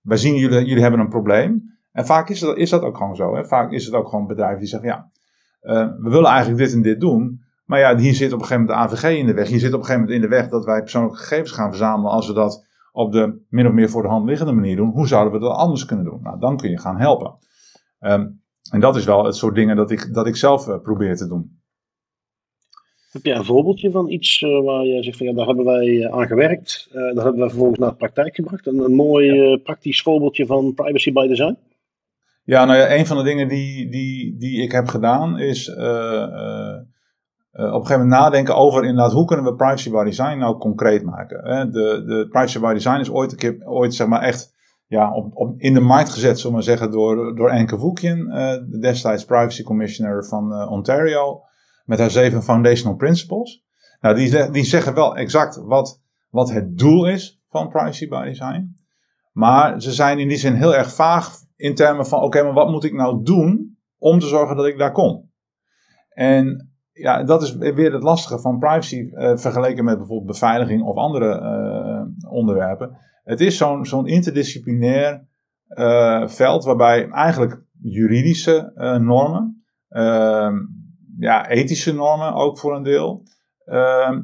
Wij 0.00 0.16
zien 0.16 0.36
jullie, 0.36 0.64
jullie 0.64 0.82
hebben 0.82 1.00
een 1.00 1.08
probleem. 1.08 1.78
En 1.92 2.06
vaak 2.06 2.28
is 2.28 2.40
dat, 2.40 2.56
is 2.56 2.70
dat 2.70 2.82
ook 2.82 2.96
gewoon 2.96 3.16
zo. 3.16 3.34
Hè? 3.34 3.44
Vaak 3.44 3.72
is 3.72 3.84
het 3.84 3.94
ook 3.94 4.08
gewoon 4.08 4.26
bedrijven 4.26 4.58
die 4.58 4.68
zeggen: 4.68 4.88
Ja, 4.88 5.10
uh, 5.62 5.92
we 5.98 6.10
willen 6.10 6.30
eigenlijk 6.30 6.58
dit 6.58 6.72
en 6.72 6.82
dit 6.82 7.00
doen. 7.00 7.40
Maar 7.64 7.78
ja, 7.78 7.96
hier 7.96 8.14
zit 8.14 8.32
op 8.32 8.40
een 8.40 8.46
gegeven 8.46 8.66
moment 8.66 8.90
de 8.90 8.96
AVG 8.96 9.18
in 9.18 9.26
de 9.26 9.34
weg. 9.34 9.48
Hier 9.48 9.58
zit 9.58 9.72
op 9.72 9.78
een 9.78 9.84
gegeven 9.84 10.02
moment 10.02 10.22
in 10.22 10.30
de 10.30 10.36
weg 10.36 10.48
dat 10.48 10.64
wij 10.64 10.80
persoonlijke 10.80 11.18
gegevens 11.18 11.52
gaan 11.52 11.68
verzamelen 11.68 12.10
als 12.10 12.26
we 12.26 12.32
dat 12.32 12.66
op 12.92 13.12
de 13.12 13.44
min 13.48 13.66
of 13.66 13.72
meer 13.72 13.90
voor 13.90 14.02
de 14.02 14.08
hand 14.08 14.26
liggende 14.26 14.52
manier 14.52 14.76
doen. 14.76 14.90
Hoe 14.90 15.06
zouden 15.06 15.32
we 15.32 15.38
dat 15.38 15.56
anders 15.56 15.84
kunnen 15.84 16.04
doen? 16.04 16.22
Nou, 16.22 16.38
dan 16.38 16.56
kun 16.56 16.70
je 16.70 16.78
gaan 16.78 16.98
helpen. 16.98 17.34
Um, 18.00 18.42
en 18.70 18.80
dat 18.80 18.96
is 18.96 19.04
wel 19.04 19.24
het 19.24 19.36
soort 19.36 19.54
dingen 19.54 19.76
dat 19.76 19.90
ik, 19.90 20.14
dat 20.14 20.26
ik 20.26 20.36
zelf 20.36 20.80
probeer 20.82 21.16
te 21.16 21.28
doen. 21.28 21.59
Heb 23.10 23.24
jij 23.24 23.36
een 23.36 23.44
voorbeeldje 23.44 23.90
van 23.90 24.08
iets 24.08 24.40
uh, 24.40 24.64
waar 24.64 24.84
je 24.84 25.02
zegt 25.02 25.16
van 25.16 25.26
ja, 25.26 25.32
daar 25.32 25.46
hebben 25.46 25.64
wij 25.64 25.86
uh, 25.86 26.12
aan 26.12 26.26
gewerkt, 26.26 26.88
uh, 26.88 26.94
daar 26.94 27.24
hebben 27.24 27.38
wij 27.38 27.48
vervolgens 27.48 27.78
naar 27.78 27.90
de 27.90 27.96
praktijk 27.96 28.34
gebracht? 28.34 28.66
Een, 28.66 28.78
een 28.78 28.94
mooi 28.94 29.58
praktisch 29.58 30.02
voorbeeldje 30.02 30.46
van 30.46 30.74
privacy 30.74 31.12
by 31.12 31.26
design? 31.26 31.56
Ja, 32.44 32.64
nou 32.64 32.78
ja, 32.78 32.94
een 32.94 33.06
van 33.06 33.16
de 33.16 33.22
dingen 33.22 33.48
die, 33.48 33.90
die, 33.90 34.36
die 34.38 34.62
ik 34.62 34.72
heb 34.72 34.86
gedaan 34.86 35.38
is 35.38 35.68
uh, 35.68 35.76
op 37.52 37.64
een 37.64 37.86
gegeven 37.86 38.00
moment 38.00 38.20
nadenken 38.20 38.56
over 38.56 38.84
inderdaad 38.84 39.12
hoe 39.12 39.24
kunnen 39.24 39.44
we 39.44 39.54
privacy 39.54 39.90
by 39.90 40.04
design 40.04 40.38
nou 40.38 40.58
concreet 40.58 41.02
maken. 41.02 41.44
Hè? 41.44 41.70
De, 41.70 42.04
de 42.06 42.26
privacy 42.28 42.60
by 42.60 42.72
design 42.72 43.00
is 43.00 43.10
ooit, 43.10 43.32
een 43.32 43.38
keer, 43.38 43.66
ooit 43.66 43.94
zeg 43.94 44.06
maar 44.06 44.22
echt 44.22 44.54
ja, 44.86 45.14
op, 45.14 45.30
op, 45.36 45.54
in 45.58 45.74
de 45.74 45.80
markt 45.80 46.10
gezet, 46.10 46.36
zullen 46.36 46.46
we 46.46 46.52
maar 46.52 46.62
zeggen, 46.62 46.90
door, 46.90 47.36
door 47.36 47.50
Anke 47.50 47.78
Voekjen, 47.78 48.18
uh, 48.18 48.52
de 48.70 48.78
destijds 48.80 49.24
privacy 49.24 49.62
commissioner 49.62 50.24
van 50.24 50.68
Ontario, 50.68 51.42
met 51.90 51.98
haar 51.98 52.10
zeven 52.10 52.42
foundational 52.42 52.96
principles. 52.96 53.64
Nou, 54.00 54.14
die, 54.14 54.50
die 54.50 54.64
zeggen 54.64 54.94
wel 54.94 55.16
exact 55.16 55.56
wat, 55.56 56.02
wat 56.28 56.50
het 56.50 56.78
doel 56.78 57.08
is 57.08 57.42
van 57.48 57.68
privacy 57.68 58.08
by 58.08 58.24
design. 58.24 58.76
Maar 59.32 59.82
ze 59.82 59.92
zijn 59.92 60.18
in 60.18 60.28
die 60.28 60.36
zin 60.36 60.54
heel 60.54 60.74
erg 60.74 60.94
vaag 60.94 61.34
in 61.56 61.74
termen 61.74 62.06
van, 62.06 62.22
oké, 62.22 62.42
maar 62.42 62.52
wat 62.52 62.70
moet 62.70 62.84
ik 62.84 62.92
nou 62.92 63.24
doen 63.24 63.78
om 63.98 64.18
te 64.18 64.26
zorgen 64.26 64.56
dat 64.56 64.66
ik 64.66 64.78
daar 64.78 64.92
kom? 64.92 65.30
En 66.08 66.70
ja, 66.92 67.22
dat 67.22 67.42
is 67.42 67.56
weer 67.56 67.92
het 67.92 68.02
lastige 68.02 68.38
van 68.38 68.58
privacy 68.58 68.96
uh, 68.96 69.36
vergeleken 69.36 69.84
met 69.84 69.98
bijvoorbeeld 69.98 70.30
beveiliging 70.30 70.82
of 70.82 70.96
andere 70.96 71.40
uh, 71.40 72.32
onderwerpen. 72.32 72.96
Het 73.24 73.40
is 73.40 73.56
zo'n 73.56 73.86
zo'n 73.86 74.06
interdisciplinair 74.06 75.26
uh, 75.68 76.28
veld 76.28 76.64
waarbij 76.64 77.08
eigenlijk 77.08 77.62
juridische 77.82 78.72
normen, 79.00 79.64
ehm, 79.88 80.56
ja, 81.20 81.48
ethische 81.48 81.94
normen 81.94 82.34
ook 82.34 82.58
voor 82.58 82.76
een 82.76 82.82
deel, 82.82 83.22
ehm, 83.64 84.20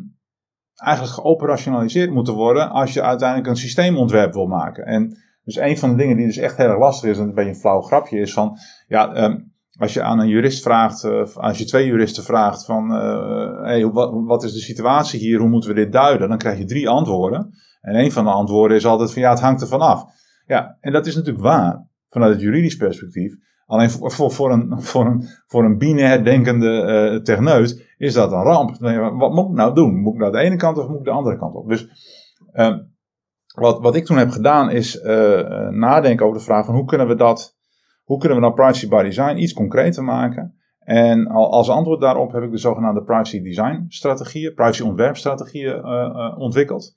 eigenlijk 0.74 1.14
geoperationaliseerd 1.14 2.10
moeten 2.10 2.34
worden 2.34 2.70
als 2.70 2.92
je 2.92 3.02
uiteindelijk 3.02 3.48
een 3.48 3.56
systeemontwerp 3.56 4.32
wil 4.32 4.46
maken. 4.46 4.84
En 4.84 5.16
dus 5.44 5.56
een 5.56 5.78
van 5.78 5.90
de 5.90 5.96
dingen 5.96 6.16
die 6.16 6.26
dus 6.26 6.36
echt 6.36 6.56
heel 6.56 6.68
erg 6.68 6.78
lastig 6.78 7.10
is, 7.10 7.18
en 7.18 7.28
een 7.28 7.34
beetje 7.34 7.50
een 7.50 7.56
flauw 7.56 7.80
grapje 7.80 8.18
is 8.18 8.32
van, 8.32 8.58
ja, 8.86 9.24
um, 9.24 9.54
als 9.78 9.92
je 9.92 10.02
aan 10.02 10.18
een 10.18 10.28
jurist 10.28 10.62
vraagt, 10.62 11.04
uh, 11.04 11.26
als 11.34 11.58
je 11.58 11.64
twee 11.64 11.86
juristen 11.86 12.22
vraagt 12.22 12.64
van, 12.64 12.90
uh, 12.90 13.62
hey, 13.62 13.86
wat, 13.86 14.10
wat, 14.12 14.44
is 14.44 14.52
de 14.52 14.58
situatie 14.58 15.20
hier, 15.20 15.38
hoe 15.38 15.48
moeten 15.48 15.70
we 15.70 15.76
dit 15.76 15.92
duiden? 15.92 16.28
Dan 16.28 16.38
krijg 16.38 16.58
je 16.58 16.64
drie 16.64 16.88
antwoorden. 16.88 17.50
En 17.80 17.94
een 17.94 18.12
van 18.12 18.24
de 18.24 18.30
antwoorden 18.30 18.76
is 18.76 18.86
altijd 18.86 19.12
van, 19.12 19.22
ja, 19.22 19.30
het 19.30 19.40
hangt 19.40 19.60
er 19.60 19.68
vanaf. 19.68 20.04
Ja, 20.46 20.76
en 20.80 20.92
dat 20.92 21.06
is 21.06 21.14
natuurlijk 21.14 21.44
waar, 21.44 21.88
vanuit 22.08 22.32
het 22.32 22.42
juridisch 22.42 22.76
perspectief. 22.76 23.34
Alleen 23.66 23.90
voor, 23.90 24.32
voor, 24.32 24.52
een, 24.52 24.82
voor, 24.82 25.06
een, 25.06 25.28
voor 25.46 25.64
een 25.64 25.78
binair 25.78 26.24
denkende 26.24 27.10
uh, 27.12 27.22
techneut 27.22 27.94
is 27.98 28.14
dat 28.14 28.32
een 28.32 28.42
ramp. 28.42 28.76
Wat 29.18 29.32
moet 29.32 29.48
ik 29.48 29.54
nou 29.54 29.74
doen? 29.74 30.00
Moet 30.00 30.14
ik 30.14 30.20
naar 30.20 30.32
de 30.32 30.38
ene 30.38 30.56
kant 30.56 30.78
of 30.78 30.88
moet 30.88 30.98
ik 30.98 31.04
de 31.04 31.10
andere 31.10 31.38
kant 31.38 31.54
op? 31.54 31.68
Dus 31.68 31.88
uh, 32.54 32.76
wat, 33.54 33.80
wat 33.80 33.96
ik 33.96 34.04
toen 34.04 34.16
heb 34.16 34.30
gedaan 34.30 34.70
is 34.70 35.02
uh, 35.02 35.68
nadenken 35.68 36.26
over 36.26 36.38
de 36.38 36.44
vraag 36.44 36.64
van 36.64 36.74
hoe 36.74 36.84
kunnen 36.84 37.08
we 37.08 37.14
dat 37.14 37.56
hoe 38.04 38.18
kunnen 38.18 38.38
we 38.38 38.44
nou 38.44 38.54
privacy 38.54 38.88
by 38.88 39.02
design 39.02 39.36
iets 39.36 39.52
concreter 39.52 40.04
maken? 40.04 40.54
En 40.78 41.26
als 41.26 41.70
antwoord 41.70 42.00
daarop 42.00 42.32
heb 42.32 42.42
ik 42.42 42.50
de 42.50 42.58
zogenaamde 42.58 43.02
privacy 43.02 43.42
design 43.42 43.84
strategieën, 43.88 44.54
privacy 44.54 44.82
ontwerpstrategieën 44.82 45.84
ontwikkeld. 46.36 46.96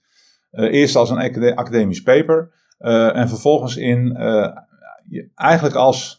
Eerst 0.51 0.95
als 0.95 1.09
een 1.09 1.55
academisch 1.55 2.01
paper 2.01 2.51
en 3.13 3.29
vervolgens 3.29 3.77
in 3.77 4.17
eigenlijk 5.35 5.75
als 5.75 6.18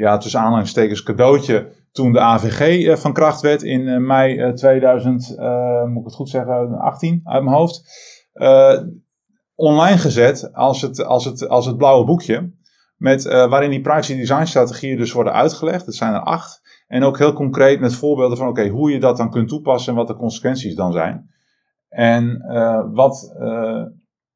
ja, 0.00 0.16
tussen 0.16 0.40
aanhalingstekens 0.40 1.02
cadeautje 1.02 1.68
toen 1.92 2.12
de 2.12 2.20
AVG 2.20 3.00
van 3.00 3.12
kracht 3.12 3.40
werd 3.40 3.62
in 3.62 4.06
mei 4.06 4.54
2000, 4.54 5.36
moet 5.86 5.98
ik 5.98 6.04
het 6.04 6.14
goed 6.14 6.28
zeggen, 6.28 6.78
18 6.78 7.20
uit 7.24 7.42
mijn 7.42 7.56
hoofd. 7.56 7.82
online 9.54 9.98
gezet 9.98 10.54
als 10.54 10.82
het, 10.82 11.04
als, 11.04 11.24
het, 11.24 11.48
als 11.48 11.66
het 11.66 11.76
blauwe 11.76 12.04
boekje. 12.04 12.58
Met, 12.96 13.24
waarin 13.24 13.70
die 13.70 13.80
privacy 13.80 14.16
design 14.16 14.44
strategieën 14.44 14.96
dus 14.96 15.12
worden 15.12 15.32
uitgelegd. 15.32 15.86
Het 15.86 15.94
zijn 15.94 16.14
er 16.14 16.20
acht. 16.20 16.60
En 16.86 17.02
ook 17.02 17.18
heel 17.18 17.32
concreet 17.32 17.80
met 17.80 17.94
voorbeelden 17.94 18.36
van 18.36 18.48
oké, 18.48 18.68
hoe 18.68 18.90
je 18.90 19.00
dat 19.00 19.16
dan 19.16 19.30
kunt 19.30 19.48
toepassen 19.48 19.92
en 19.92 19.98
wat 19.98 20.06
de 20.06 20.16
consequenties 20.16 20.74
dan 20.74 20.92
zijn. 20.92 21.30
En 21.88 22.44
wat, 22.92 23.34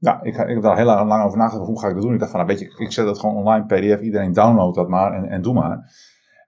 ja, 0.05 0.23
ik, 0.23 0.37
ik 0.37 0.55
heb 0.55 0.63
daar 0.63 0.77
heel 0.77 0.85
lang 0.85 1.25
over 1.25 1.39
nagedacht, 1.39 1.67
hoe 1.67 1.81
ga 1.81 1.89
ik 1.89 1.95
dat 1.95 2.03
doen? 2.03 2.13
Ik 2.13 2.19
dacht 2.19 2.31
van, 2.31 2.41
nou, 2.41 2.53
weet 2.53 2.69
je, 2.69 2.85
ik 2.85 2.93
zet 2.93 3.05
dat 3.05 3.19
gewoon 3.19 3.37
online, 3.37 3.65
pdf, 3.65 4.01
iedereen 4.01 4.33
download 4.33 4.75
dat 4.75 4.89
maar 4.89 5.13
en, 5.13 5.29
en 5.29 5.43
doe 5.43 5.55
maar. 5.55 5.93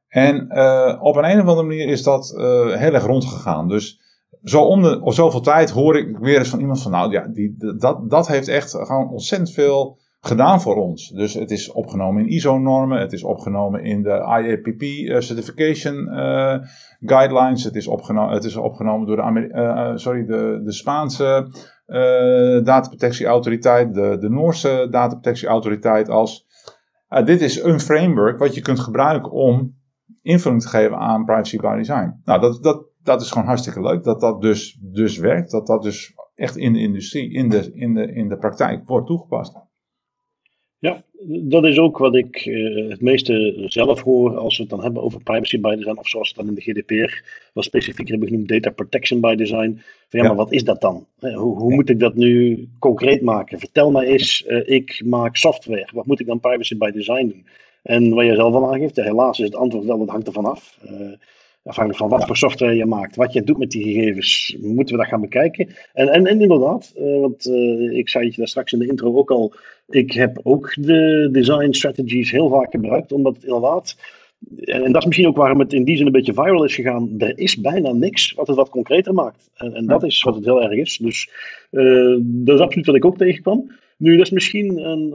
En 0.09 0.47
uh, 0.49 0.97
op 1.01 1.17
een, 1.17 1.25
een 1.25 1.41
of 1.41 1.47
andere 1.47 1.67
manier 1.67 1.89
is 1.89 2.03
dat 2.03 2.35
heel 2.77 2.95
erg 2.95 3.05
rondgegaan. 3.05 3.69
Dus 3.69 4.01
zo 4.43 4.63
om 4.63 4.83
de, 4.83 5.01
of 5.03 5.15
zoveel 5.15 5.41
tijd 5.41 5.71
hoor 5.71 5.97
ik 5.97 6.19
weer 6.19 6.39
eens 6.39 6.49
van 6.49 6.61
iemand 6.61 6.83
van, 6.83 6.91
nou 6.91 7.11
ja, 7.11 7.27
die, 7.27 7.57
dat, 7.79 8.11
dat 8.11 8.29
heeft 8.29 8.49
echt 8.49 8.71
gewoon 8.71 9.11
ontzettend 9.11 9.53
veel 9.53 9.99
gedaan 10.21 10.61
voor 10.61 10.77
ons. 10.77 11.09
Dus 11.09 11.35
het 11.35 11.51
is 11.51 11.73
opgenomen 11.73 12.23
in 12.23 12.29
ISO-normen, 12.29 13.01
het 13.01 13.13
is 13.13 13.25
opgenomen 13.25 13.85
in 13.85 14.03
de 14.03 14.43
IAPP 14.43 14.83
uh, 14.83 15.21
Certification 15.21 16.09
Guidelines, 17.01 17.65
het 17.65 17.75
is, 17.75 17.87
opgenomen, 17.87 18.35
het 18.35 18.45
is 18.45 18.57
opgenomen 18.57 19.07
door 19.07 19.17
de, 19.17 19.93
sorry, 19.95 20.27
de, 20.27 20.61
de 20.65 20.73
Spaanse 20.73 21.49
dataprotectieautoriteit, 22.65 23.95
de, 23.95 24.17
de 24.21 24.29
Noorse 24.29 24.87
dataprotectieautoriteit 24.91 26.09
als 26.09 26.47
dit 27.25 27.41
is 27.41 27.63
een 27.63 27.81
framework 27.81 28.39
wat 28.39 28.55
je 28.55 28.61
kunt 28.61 28.81
gebruiken 28.81 29.31
om 29.31 29.75
invulling 30.23 30.63
te 30.63 30.69
geven 30.69 30.97
aan 30.97 31.25
privacy 31.25 31.57
by 31.57 31.77
design. 31.77 32.21
Nou, 32.25 32.41
dat, 32.41 32.63
dat, 32.63 32.85
dat 33.03 33.21
is 33.21 33.31
gewoon 33.31 33.47
hartstikke 33.47 33.81
leuk 33.81 34.05
dat 34.05 34.21
dat 34.21 34.41
dus, 34.41 34.79
dus 34.81 35.19
werkt, 35.19 35.51
dat 35.51 35.67
dat 35.67 35.83
dus 35.83 36.15
echt 36.35 36.57
in 36.57 36.73
de 36.73 36.79
industrie, 36.79 37.33
in 37.33 37.49
de, 37.49 37.73
in 37.75 37.95
de, 37.95 38.13
in 38.13 38.29
de 38.29 38.37
praktijk 38.37 38.89
wordt 38.89 39.07
toegepast. 39.07 39.57
Ja, 40.79 41.03
dat 41.27 41.65
is 41.65 41.79
ook 41.79 41.99
wat 41.99 42.15
ik 42.15 42.47
uh, 42.47 42.89
het 42.91 43.01
meeste 43.01 43.63
zelf 43.67 44.03
hoor 44.03 44.37
als 44.37 44.57
we 44.57 44.63
het 44.63 44.71
dan 44.71 44.83
hebben 44.83 45.03
over 45.03 45.23
privacy 45.23 45.61
by 45.61 45.75
design, 45.75 45.99
of 45.99 46.09
zoals 46.09 46.29
het 46.29 46.37
dan 46.37 46.49
in 46.49 46.55
de 46.55 46.61
GDPR 46.61 47.23
wat 47.53 47.65
specifieker 47.65 48.11
hebben 48.11 48.29
genoemd, 48.29 48.49
data 48.49 48.71
protection 48.71 49.21
by 49.21 49.35
design. 49.35 49.81
Van, 50.09 50.21
ja, 50.21 50.27
maar 50.27 50.37
wat 50.37 50.53
is 50.53 50.65
dat 50.65 50.81
dan? 50.81 51.07
Hoe, 51.19 51.59
hoe 51.59 51.75
moet 51.75 51.89
ik 51.89 52.01
dat 52.01 52.15
nu 52.15 52.69
concreet 52.79 53.23
maken? 53.23 53.59
Vertel 53.59 53.91
mij 53.91 54.07
eens, 54.07 54.45
uh, 54.47 54.69
ik 54.69 55.03
maak 55.05 55.37
software. 55.37 55.89
Wat 55.93 56.07
moet 56.07 56.21
ik 56.21 56.27
dan 56.27 56.41
privacy 56.41 56.77
by 56.77 56.91
design 56.91 57.27
doen? 57.27 57.47
En 57.83 58.15
wat 58.15 58.25
je 58.25 58.35
zelf 58.35 58.55
al 58.55 58.73
aangeeft, 58.73 58.97
helaas 58.97 59.39
is 59.39 59.45
het 59.45 59.57
antwoord 59.57 59.85
wel, 59.85 59.99
dat 59.99 60.09
hangt 60.09 60.27
ervan 60.27 60.45
af. 60.45 60.79
Uh, 60.91 61.13
afhankelijk 61.67 61.99
van 61.99 62.19
wat 62.19 62.27
voor 62.27 62.37
software 62.37 62.77
je 62.77 62.87
maakt, 62.87 63.17
wat 63.17 63.33
je 63.33 63.43
doet 63.43 63.59
met 63.59 63.71
die 63.71 63.85
gegevens, 63.85 64.57
moeten 64.61 64.95
we 64.95 65.01
dat 65.01 65.11
gaan 65.11 65.21
bekijken. 65.21 65.69
En, 65.93 66.09
en, 66.09 66.27
en 66.27 66.41
inderdaad, 66.41 66.93
want 67.21 67.47
ik 67.93 68.09
zei 68.09 68.27
het 68.27 68.37
daar 68.37 68.49
straks 68.49 68.73
in 68.73 68.79
de 68.79 68.87
intro 68.87 69.17
ook 69.17 69.31
al, 69.31 69.53
ik 69.89 70.13
heb 70.13 70.41
ook 70.43 70.75
de 70.81 71.29
design 71.33 71.73
strategies 71.73 72.31
heel 72.31 72.49
vaak 72.49 72.71
gebruikt, 72.71 73.13
omdat 73.13 73.35
het 73.35 73.45
inderdaad, 73.45 73.97
en, 74.61 74.93
dat 74.93 75.01
is 75.01 75.07
misschien 75.07 75.27
ook 75.27 75.37
waarom 75.37 75.59
het 75.59 75.73
in 75.73 75.85
die 75.85 75.97
zin 75.97 76.07
een 76.07 76.13
beetje 76.13 76.35
viral 76.35 76.65
is 76.65 76.75
gegaan, 76.75 77.15
er 77.19 77.39
is 77.39 77.57
bijna 77.57 77.93
niks 77.93 78.33
wat 78.33 78.47
het 78.47 78.57
wat 78.57 78.69
concreter 78.69 79.15
maakt. 79.15 79.51
En, 79.55 79.75
en 79.75 79.87
dat 79.87 80.03
is 80.03 80.23
wat 80.23 80.35
het 80.35 80.45
heel 80.45 80.63
erg 80.63 80.79
is. 80.79 80.97
Dus 80.97 81.31
uh, 81.71 82.17
dat 82.21 82.55
is 82.55 82.61
absoluut 82.61 82.87
wat 82.87 82.95
ik 82.95 83.05
ook 83.05 83.19
tegenkwam. 83.19 83.71
Nu, 83.97 84.17
dat 84.17 84.27
is 84.27 84.33
misschien 84.33 84.79
een 84.79 85.09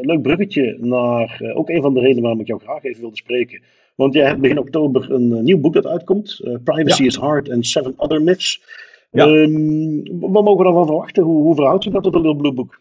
leuk 0.00 0.22
bruggetje 0.22 0.76
naar 0.80 1.52
ook 1.54 1.68
een 1.68 1.82
van 1.82 1.94
de 1.94 2.00
redenen 2.00 2.22
waarom 2.22 2.40
ik 2.40 2.46
jou 2.46 2.60
graag 2.60 2.84
even 2.84 3.00
wilde 3.00 3.16
spreken. 3.16 3.60
Want 3.94 4.14
jij 4.14 4.26
hebt 4.26 4.40
begin 4.40 4.58
oktober 4.58 5.10
een 5.10 5.44
nieuw 5.44 5.60
boek 5.60 5.74
dat 5.74 5.86
uitkomt, 5.86 6.40
Privacy 6.64 7.04
is 7.04 7.16
Hard 7.16 7.50
and 7.50 7.66
Seven 7.66 7.94
Other 7.96 8.22
Myths. 8.22 8.62
Ja. 9.10 9.26
Um, 9.26 10.02
wat 10.20 10.44
mogen 10.44 10.56
we 10.56 10.64
daarvan 10.64 10.86
verwachten? 10.86 11.22
Hoe, 11.22 11.42
hoe 11.42 11.54
verhoudt 11.54 11.84
zich 11.84 11.92
dat 11.92 12.02
tot 12.02 12.14
een 12.14 12.20
Little 12.20 12.36
Blue 12.36 12.52
Book? 12.52 12.80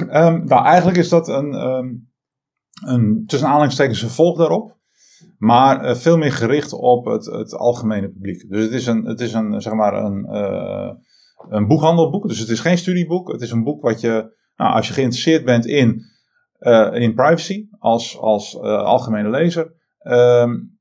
um, 0.00 0.44
nou, 0.44 0.64
eigenlijk 0.64 0.98
is 0.98 1.08
dat 1.08 1.28
een, 1.28 1.54
um, 1.54 2.08
een 2.84 3.24
tussen 3.26 3.48
aanhalingstekens 3.48 4.00
vervolg 4.00 4.38
daarop. 4.38 4.78
Maar 5.38 5.84
uh, 5.84 5.94
veel 5.94 6.16
meer 6.16 6.32
gericht 6.32 6.72
op 6.72 7.04
het, 7.04 7.26
het 7.26 7.54
algemene 7.54 8.08
publiek. 8.08 8.50
Dus 8.50 8.62
het 8.62 8.72
is 8.72 8.86
een, 8.86 9.04
het 9.04 9.20
is 9.20 9.32
een 9.32 9.60
zeg 9.60 9.72
maar 9.72 10.04
een, 10.04 10.26
uh, 10.30 10.90
een 11.48 11.66
boekhandelboek. 11.66 12.28
Dus 12.28 12.38
het 12.38 12.48
is 12.48 12.60
geen 12.60 12.78
studieboek. 12.78 13.32
Het 13.32 13.40
is 13.40 13.50
een 13.50 13.64
boek 13.64 13.82
wat 13.82 14.00
je, 14.00 14.36
nou, 14.56 14.74
als 14.74 14.88
je 14.88 14.92
geïnteresseerd 14.92 15.44
bent 15.44 15.66
in, 15.66 16.04
in 16.92 17.14
privacy 17.14 17.68
als, 17.78 18.18
als 18.18 18.58
algemene 18.58 19.30
lezer. 19.30 19.72
Um, 20.02 20.78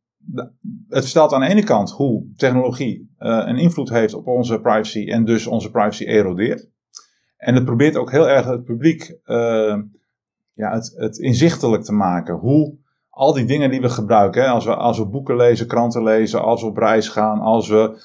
het 0.88 1.04
vertelt 1.04 1.34
aan 1.34 1.42
de 1.42 1.48
ene 1.48 1.64
kant 1.64 1.92
hoe 1.92 2.34
technologie 2.36 3.14
een 3.18 3.58
invloed 3.58 3.90
heeft 3.90 4.14
op 4.14 4.28
onze 4.28 4.62
privacy 4.62 5.10
en 5.10 5.26
dus 5.26 5.48
onze 5.48 5.72
privacy 5.72 6.04
erodeert. 6.04 6.70
En 7.38 7.56
het 7.56 7.66
probeert 7.66 7.96
ook 7.96 8.12
heel 8.12 8.30
erg 8.30 8.46
het 8.46 8.64
publiek 8.64 9.20
uh, 9.26 9.78
ja, 10.54 10.72
het, 10.72 10.94
het, 10.96 11.18
inzichtelijk 11.18 11.84
te 11.84 11.94
maken. 11.94 12.36
Hoe 12.36 12.78
al 13.10 13.34
die 13.34 13.46
dingen 13.46 13.70
die 13.70 13.82
we 13.82 13.90
gebruiken, 13.90 14.48
als, 14.48 14.66
we, 14.66 14.76
als 14.76 14.98
we 14.98 15.08
boeken 15.08 15.36
lezen, 15.36 15.68
kranten 15.68 16.04
lezen, 16.04 16.42
als 16.42 16.62
we 16.62 16.68
op 16.68 16.78
reis 16.78 17.08
gaan, 17.08 17.40
als 17.40 17.68
we 17.68 18.02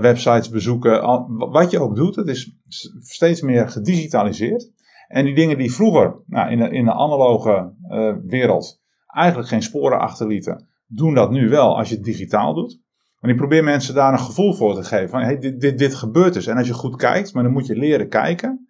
websites 0.00 0.48
bezoeken, 0.48 1.02
wat 1.50 1.70
je 1.70 1.80
ook 1.80 1.96
doet, 1.96 2.16
het 2.16 2.28
is 2.28 2.56
steeds 3.00 3.40
meer 3.40 3.68
gedigitaliseerd. 3.68 4.70
En 5.06 5.24
die 5.24 5.34
dingen 5.34 5.58
die 5.58 5.72
vroeger 5.72 6.22
nou, 6.26 6.50
in, 6.50 6.58
de, 6.58 6.70
in 6.70 6.84
de 6.84 6.92
analoge 6.92 7.74
uh, 7.90 8.14
wereld 8.26 8.82
eigenlijk 9.06 9.48
geen 9.48 9.62
sporen 9.62 9.98
achterlieten, 9.98 10.68
doen 10.86 11.14
dat 11.14 11.30
nu 11.30 11.48
wel 11.48 11.76
als 11.76 11.88
je 11.88 11.94
het 11.94 12.04
digitaal 12.04 12.54
doet. 12.54 12.82
En 13.20 13.30
ik 13.30 13.36
probeer 13.36 13.64
mensen 13.64 13.94
daar 13.94 14.12
een 14.12 14.18
gevoel 14.18 14.54
voor 14.54 14.74
te 14.74 14.84
geven. 14.84 15.08
Van, 15.08 15.20
hey, 15.20 15.38
dit, 15.38 15.60
dit, 15.60 15.78
dit 15.78 15.94
gebeurt 15.94 16.34
dus. 16.34 16.46
En 16.46 16.56
als 16.56 16.66
je 16.66 16.72
goed 16.72 16.96
kijkt, 16.96 17.34
maar 17.34 17.42
dan 17.42 17.52
moet 17.52 17.66
je 17.66 17.76
leren 17.76 18.08
kijken. 18.08 18.68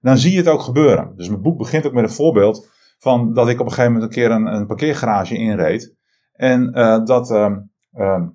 Dan 0.00 0.18
zie 0.18 0.32
je 0.32 0.36
het 0.36 0.48
ook 0.48 0.60
gebeuren. 0.60 1.12
Dus 1.16 1.28
mijn 1.28 1.42
boek 1.42 1.58
begint 1.58 1.86
ook 1.86 1.92
met 1.92 2.04
een 2.04 2.10
voorbeeld 2.10 2.68
van 2.98 3.34
dat 3.34 3.48
ik 3.48 3.60
op 3.60 3.66
een 3.66 3.72
gegeven 3.72 3.92
moment 3.92 4.10
een 4.10 4.22
keer 4.22 4.30
een, 4.30 4.66
parkeergarage 4.66 5.36
inreed. 5.36 5.94
En 6.32 6.78
uh, 6.78 7.04
dat. 7.04 7.30
Uh, 7.30 7.56
uh, 7.94 8.26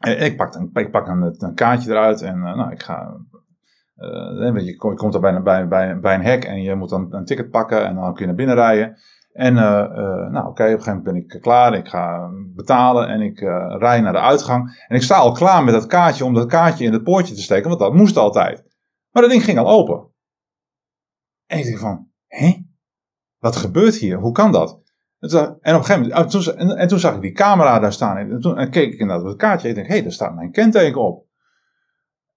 ik 0.00 0.36
pak, 0.36 0.54
een, 0.54 0.70
ik 0.72 0.90
pak 0.90 1.06
een, 1.06 1.54
kaartje 1.54 1.90
eruit 1.90 2.22
en 2.22 2.36
uh, 2.36 2.56
nou, 2.56 2.72
ik 2.72 2.82
ga. 2.82 3.16
Uh, 3.96 4.64
je, 4.64 4.76
komt 4.76 5.12
daar 5.12 5.20
bij, 5.20 5.42
bij, 5.42 5.68
bij, 5.68 6.00
bij 6.00 6.14
een 6.14 6.24
hek 6.24 6.44
en 6.44 6.62
je 6.62 6.74
moet 6.74 6.88
dan 6.88 7.14
een 7.14 7.24
ticket 7.24 7.50
pakken 7.50 7.86
en 7.86 7.94
dan 7.94 8.12
kun 8.12 8.20
je 8.20 8.26
naar 8.26 8.34
binnen 8.34 8.54
rijden. 8.54 8.96
En 9.32 9.54
uh, 9.54 9.60
uh, 9.60 10.30
nou 10.30 10.46
oké, 10.46 10.48
op 10.48 10.58
een 10.58 10.66
gegeven 10.66 10.86
moment 10.86 11.04
ben 11.04 11.16
ik 11.16 11.40
klaar. 11.40 11.74
Ik 11.74 11.88
ga 11.88 12.30
betalen 12.54 13.08
en 13.08 13.20
ik 13.20 13.40
rij 13.78 14.00
naar 14.00 14.12
de 14.12 14.20
uitgang. 14.20 14.84
En 14.88 14.96
ik 14.96 15.02
sta 15.02 15.16
al 15.16 15.32
klaar 15.32 15.64
met 15.64 15.74
dat 15.74 15.86
kaartje 15.86 16.24
om 16.24 16.34
dat 16.34 16.48
kaartje 16.48 16.84
in 16.84 16.92
het 16.92 17.02
poortje 17.02 17.34
te 17.34 17.42
steken, 17.42 17.68
want 17.68 17.80
dat 17.80 17.94
moest 17.94 18.16
altijd. 18.16 18.64
Maar 19.10 19.22
dat 19.22 19.30
ding 19.30 19.44
ging 19.44 19.58
al 19.58 19.68
open. 19.68 20.12
En 21.46 21.58
ik 21.58 21.64
denk 21.64 21.78
van, 21.78 22.08
hé? 22.26 22.66
Wat 23.38 23.56
gebeurt 23.56 23.94
hier? 23.94 24.18
Hoe 24.18 24.32
kan 24.32 24.52
dat? 24.52 24.82
En, 25.18 25.28
toen, 25.28 25.40
op 25.40 25.58
een 25.62 25.84
gegeven 25.84 26.08
moment, 26.08 26.30
toen, 26.30 26.56
en, 26.56 26.76
en, 26.76 26.88
toen 26.88 26.98
zag 26.98 27.14
ik 27.14 27.20
die 27.20 27.32
camera 27.32 27.78
daar 27.78 27.92
staan. 27.92 28.16
En 28.16 28.40
toen 28.40 28.58
en 28.58 28.70
keek 28.70 28.92
ik 28.92 28.98
inderdaad 28.98 29.24
op 29.24 29.30
het 29.30 29.38
kaartje. 29.38 29.68
En 29.68 29.74
ik 29.74 29.80
denk, 29.80 29.94
hé, 29.96 30.02
daar 30.02 30.12
staat 30.12 30.34
mijn 30.34 30.50
kenteken 30.50 31.00
op. 31.00 31.26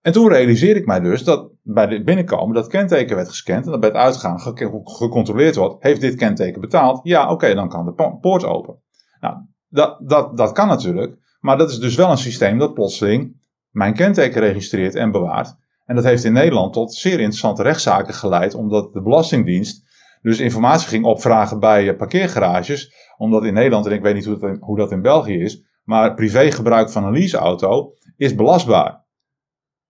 En 0.08 0.14
toen 0.14 0.30
realiseerde 0.30 0.80
ik 0.80 0.86
mij 0.86 1.00
dus 1.00 1.24
dat 1.24 1.52
bij 1.64 1.86
het 1.88 2.06
binnenkomen 2.06 2.56
dat 2.56 2.68
kenteken 2.68 3.16
werd 3.16 3.28
gescand 3.28 3.66
en 3.66 3.72
dat 3.72 3.80
bij 3.80 3.90
het 3.90 3.98
uitgaan 3.98 4.40
gecontroleerd 4.84 5.56
wordt. 5.56 5.84
Heeft 5.84 6.02
dit 6.02 6.16
kenteken 6.16 6.62
betaald? 6.62 7.00
Ja, 7.04 7.32
oké, 7.32 7.54
dan 7.54 7.70
kan 7.70 7.86
de 7.86 8.18
poort 8.22 8.44
open. 8.44 8.82
Nou, 9.20 9.36
dat, 9.68 10.00
dat, 10.10 10.38
dat 10.38 10.52
kan 10.52 10.68
natuurlijk, 10.68 11.38
maar 11.40 11.58
dat 11.58 11.70
is 11.70 11.80
dus 11.80 11.96
wel 11.96 12.12
een 12.12 12.18
systeem 12.18 12.58
dat 12.58 12.74
plotseling 12.74 13.42
mijn 13.70 13.94
kenteken 13.94 14.42
registreert 14.42 14.96
en 14.96 15.12
bewaart. 15.12 15.56
En 15.86 15.96
dat 15.96 16.04
heeft 16.04 16.24
in 16.24 16.34
Nederland 16.34 16.74
tot 16.74 16.94
zeer 16.94 17.20
interessante 17.20 17.64
rechtszaken 17.64 18.14
geleid, 18.14 18.54
omdat 18.54 18.94
de 18.94 19.02
Belastingdienst 19.02 19.86
dus 20.22 20.40
informatie 20.40 20.88
ging 20.88 21.06
opvragen 21.06 21.60
bij 21.60 21.96
parkeergarages. 21.96 22.94
Omdat 23.18 23.44
in 23.44 23.54
Nederland, 23.54 23.86
en 23.86 23.92
ik 23.92 24.02
weet 24.02 24.16
niet 24.16 24.26
hoe 24.26 24.38
dat, 24.38 24.58
hoe 24.60 24.78
dat 24.78 24.92
in 24.92 25.02
België 25.02 25.40
is, 25.40 25.64
maar 25.84 26.14
privégebruik 26.14 26.90
van 26.90 27.06
een 27.06 27.14
leaseauto 27.14 27.92
is 28.18 28.36
belastbaar. 28.36 29.06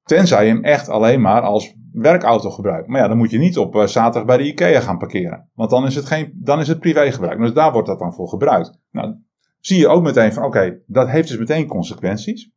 Tenzij 0.08 0.46
je 0.46 0.54
hem 0.54 0.64
echt 0.64 0.90
alleen 0.90 1.22
maar 1.22 1.42
als 1.42 1.76
werkauto 1.92 2.50
gebruikt. 2.50 2.88
Maar 2.88 3.02
ja, 3.02 3.08
dan 3.08 3.18
moet 3.18 3.32
je 3.32 3.38
niet 3.38 3.58
op 3.58 3.76
uh, 3.76 3.86
zaterdag 3.86 4.26
bij 4.26 4.38
de 4.38 4.48
IKEA 4.48 4.80
gaan 4.80 4.98
parkeren. 4.98 5.50
Want 5.54 5.70
dan 5.70 5.86
is 5.86 5.96
het, 5.96 6.06
geen, 6.06 6.32
dan 6.36 6.60
is 6.60 6.68
het 6.68 6.80
privégebruik. 6.80 7.40
Dus 7.40 7.54
daar 7.54 7.72
wordt 7.72 7.88
dat 7.88 8.00
dan 8.00 8.14
voor 8.14 8.28
gebruikt. 8.28 8.84
Nou, 8.92 9.16
zie 9.60 9.80
je 9.80 9.88
ook 9.88 10.04
meteen 10.04 10.34
van, 10.34 10.44
oké, 10.44 10.80
dat 10.86 11.10
heeft 11.10 11.28
dus 11.28 11.38
meteen 11.38 11.68
consequenties. 11.68 12.52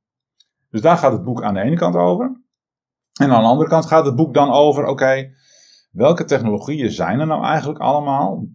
Dus 0.70 0.80
daar 0.80 0.96
gaat 0.96 1.12
het 1.12 1.24
boek 1.24 1.42
aan 1.42 1.54
de 1.54 1.60
ene 1.60 1.76
kant 1.76 1.96
over. 1.96 2.40
En 3.20 3.30
aan 3.30 3.42
de 3.42 3.48
andere 3.48 3.68
kant 3.68 3.86
gaat 3.86 4.04
het 4.04 4.16
boek 4.16 4.34
dan 4.34 4.50
over, 4.50 4.86
oké, 4.86 5.30
welke 5.90 6.24
technologieën 6.24 6.90
zijn 6.90 7.20
er 7.20 7.26
nou 7.26 7.44
eigenlijk 7.44 7.78
allemaal 7.78 8.46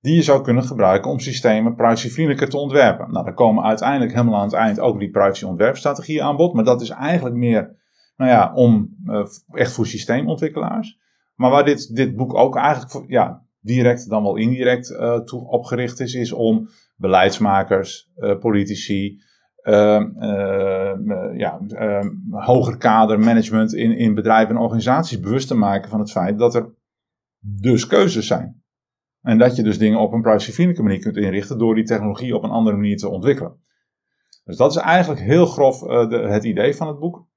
die 0.00 0.14
je 0.14 0.22
zou 0.22 0.42
kunnen 0.42 0.64
gebruiken 0.64 1.10
om 1.10 1.18
systemen 1.18 1.74
privacyvriendelijker 1.74 2.48
te 2.48 2.58
ontwerpen. 2.58 3.12
Nou, 3.12 3.24
daar 3.24 3.34
komen 3.34 3.64
uiteindelijk 3.64 4.12
helemaal 4.12 4.38
aan 4.38 4.44
het 4.44 4.52
eind 4.52 4.80
ook 4.80 4.98
die 4.98 5.10
privacy 5.10 5.44
ontwerpstrategieën 5.44 6.22
aan 6.22 6.36
bod, 6.36 6.54
maar 6.54 6.64
dat 6.64 6.80
is 6.80 6.90
eigenlijk 6.90 7.36
meer 7.36 7.76
nou 8.18 8.30
ja, 8.30 8.52
om 8.54 8.96
uh, 9.04 9.26
echt 9.50 9.72
voor 9.72 9.86
systeemontwikkelaars. 9.86 10.98
Maar 11.34 11.50
waar 11.50 11.64
dit, 11.64 11.96
dit 11.96 12.16
boek 12.16 12.34
ook 12.34 12.56
eigenlijk, 12.56 13.10
ja, 13.10 13.42
direct 13.60 14.08
dan 14.08 14.22
wel 14.22 14.36
indirect 14.36 14.90
uh, 14.90 15.20
toe 15.20 15.48
opgericht 15.48 16.00
is, 16.00 16.14
is 16.14 16.32
om 16.32 16.68
beleidsmakers, 16.96 18.10
uh, 18.16 18.38
politici, 18.38 19.20
uh, 19.62 20.02
ja, 21.36 21.60
ehm, 21.68 22.08
hoger 22.30 22.76
kader 22.76 23.18
management 23.18 23.74
in, 23.74 23.98
in 23.98 24.14
bedrijven 24.14 24.54
en 24.54 24.60
organisaties 24.60 25.20
bewust 25.20 25.48
te 25.48 25.54
maken 25.54 25.90
van 25.90 26.00
het 26.00 26.10
feit 26.10 26.38
dat 26.38 26.54
er 26.54 26.74
dus 27.38 27.86
keuzes 27.86 28.26
zijn. 28.26 28.62
En 29.22 29.38
dat 29.38 29.56
je 29.56 29.62
dus 29.62 29.78
dingen 29.78 29.98
op 29.98 30.12
een 30.12 30.22
privacyvriendelijke 30.22 30.88
manier 30.88 31.02
kunt 31.02 31.16
inrichten 31.16 31.58
door 31.58 31.74
die 31.74 31.84
technologie 31.84 32.36
op 32.36 32.42
een 32.42 32.50
andere 32.50 32.76
manier 32.76 32.96
te 32.96 33.08
ontwikkelen. 33.08 33.60
Dus 34.44 34.56
dat 34.56 34.70
is 34.70 34.76
eigenlijk 34.76 35.20
heel 35.20 35.46
grof 35.46 35.78
de, 35.80 36.16
het 36.16 36.44
idee 36.44 36.76
van 36.76 36.88
het 36.88 36.98
boek. 36.98 37.27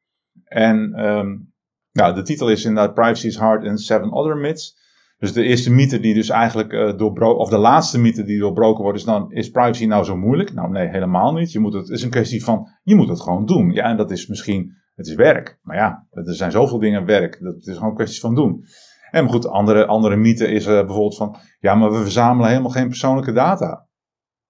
En 0.52 1.06
um, 1.06 1.54
nou, 1.92 2.16
de 2.16 2.22
titel 2.22 2.50
is 2.50 2.66
inderdaad 2.66 2.94
Privacy 2.94 3.28
is 3.28 3.38
Hard 3.38 3.68
and 3.68 3.82
Seven 3.82 4.12
Other 4.12 4.38
Myths. 4.38 4.80
Dus 5.18 5.34
de 5.34 5.44
eerste 5.44 5.72
mythe 5.72 6.00
die 6.00 6.14
dus 6.14 6.30
eigenlijk 6.30 6.74
uh, 6.74 6.98
doorbroken, 6.98 7.40
of 7.40 7.50
de 7.50 7.58
laatste 7.58 8.00
mythe 8.00 8.24
die 8.24 8.40
doorbroken 8.40 8.84
wordt, 8.84 8.98
is 8.98 9.04
dan, 9.04 9.32
is 9.32 9.50
privacy 9.50 9.86
nou 9.86 10.04
zo 10.04 10.18
moeilijk? 10.18 10.54
Nou 10.54 10.72
nee, 10.72 10.88
helemaal 10.88 11.34
niet. 11.34 11.52
Je 11.52 11.60
moet 11.60 11.74
het, 11.74 11.90
is 11.90 12.04
een 12.04 12.10
kwestie 12.10 12.44
van, 12.44 12.68
je 12.84 12.96
moet 12.96 13.10
het 13.10 13.22
gewoon 13.22 13.46
doen. 13.46 13.72
Ja, 13.72 13.84
en 13.84 13.98
dat 13.98 14.12
is 14.12 14.28
misschien, 14.28 14.74
het 14.96 15.08
is 15.08 15.16
werk. 15.16 15.60
Maar 15.62 15.76
ja, 15.76 16.08
er 16.10 16.34
zijn 16.36 16.52
zoveel 16.52 16.80
dingen 16.80 17.06
werk. 17.06 17.40
Dat, 17.42 17.56
is 17.56 17.74
gewoon 17.74 17.90
een 17.90 17.96
kwestie 17.96 18.22
van 18.22 18.36
doen. 18.36 18.64
En 19.12 19.30
goed, 19.30 19.48
andere, 19.48 19.86
andere 19.86 20.16
mythe 20.16 20.48
is 20.48 20.68
uh, 20.68 20.74
bijvoorbeeld 20.74 21.18
van, 21.18 21.36
ja, 21.60 21.76
maar 21.76 21.92
we 21.92 22.02
verzamelen 22.02 22.50
helemaal 22.50 22.72
geen 22.72 22.88
persoonlijke 22.88 23.32
data. 23.32 23.88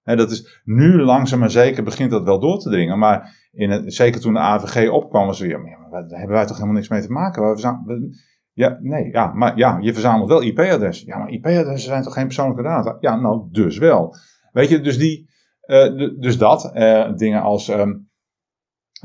Dat 0.04 0.32
is, 0.32 0.62
nu 0.64 1.02
langzaam 1.02 1.40
maar 1.40 1.52
zeker 1.52 1.84
begint 1.84 2.12
dat 2.12 2.24
wel 2.24 2.40
door 2.40 2.60
te 2.60 2.70
dringen. 2.70 3.00
Maar 3.00 3.50
in 3.52 3.92
zeker 3.92 4.22
toen 4.22 4.34
de 4.34 4.40
AVG 4.40 4.90
opkwam, 4.90 5.26
was 5.26 5.40
ja, 5.40 5.58
maar 5.58 5.90
daar 5.90 6.20
hebben 6.20 6.36
wij 6.36 6.46
toch 6.46 6.56
helemaal 6.56 6.76
niks 6.76 6.90
mee 6.90 7.02
te 7.02 7.12
maken. 7.12 7.42
We 7.42 8.20
ja, 8.54 8.78
nee, 8.82 9.12
ja, 9.12 9.34
maar 9.34 9.58
ja, 9.58 9.78
je 9.82 9.94
verzamelt 9.94 10.30
wel 10.30 10.42
IP-adressen. 10.42 11.08
Ja, 11.08 11.18
maar 11.18 11.30
IP-adressen 11.30 11.90
zijn 11.90 12.04
toch 12.04 12.14
geen 12.14 12.26
persoonlijke 12.26 12.64
data? 12.64 12.98
Ja, 13.00 13.16
nou, 13.16 13.48
dus 13.52 13.78
wel. 13.78 14.16
Weet 14.52 14.70
je, 14.70 14.82
dus, 14.82 14.98
die, 14.98 15.30
uh, 15.66 16.20
dus 16.20 16.38
dat, 16.38 16.72
uh, 16.76 17.14
dingen 17.16 17.42
als, 17.42 17.68
um, 17.68 18.10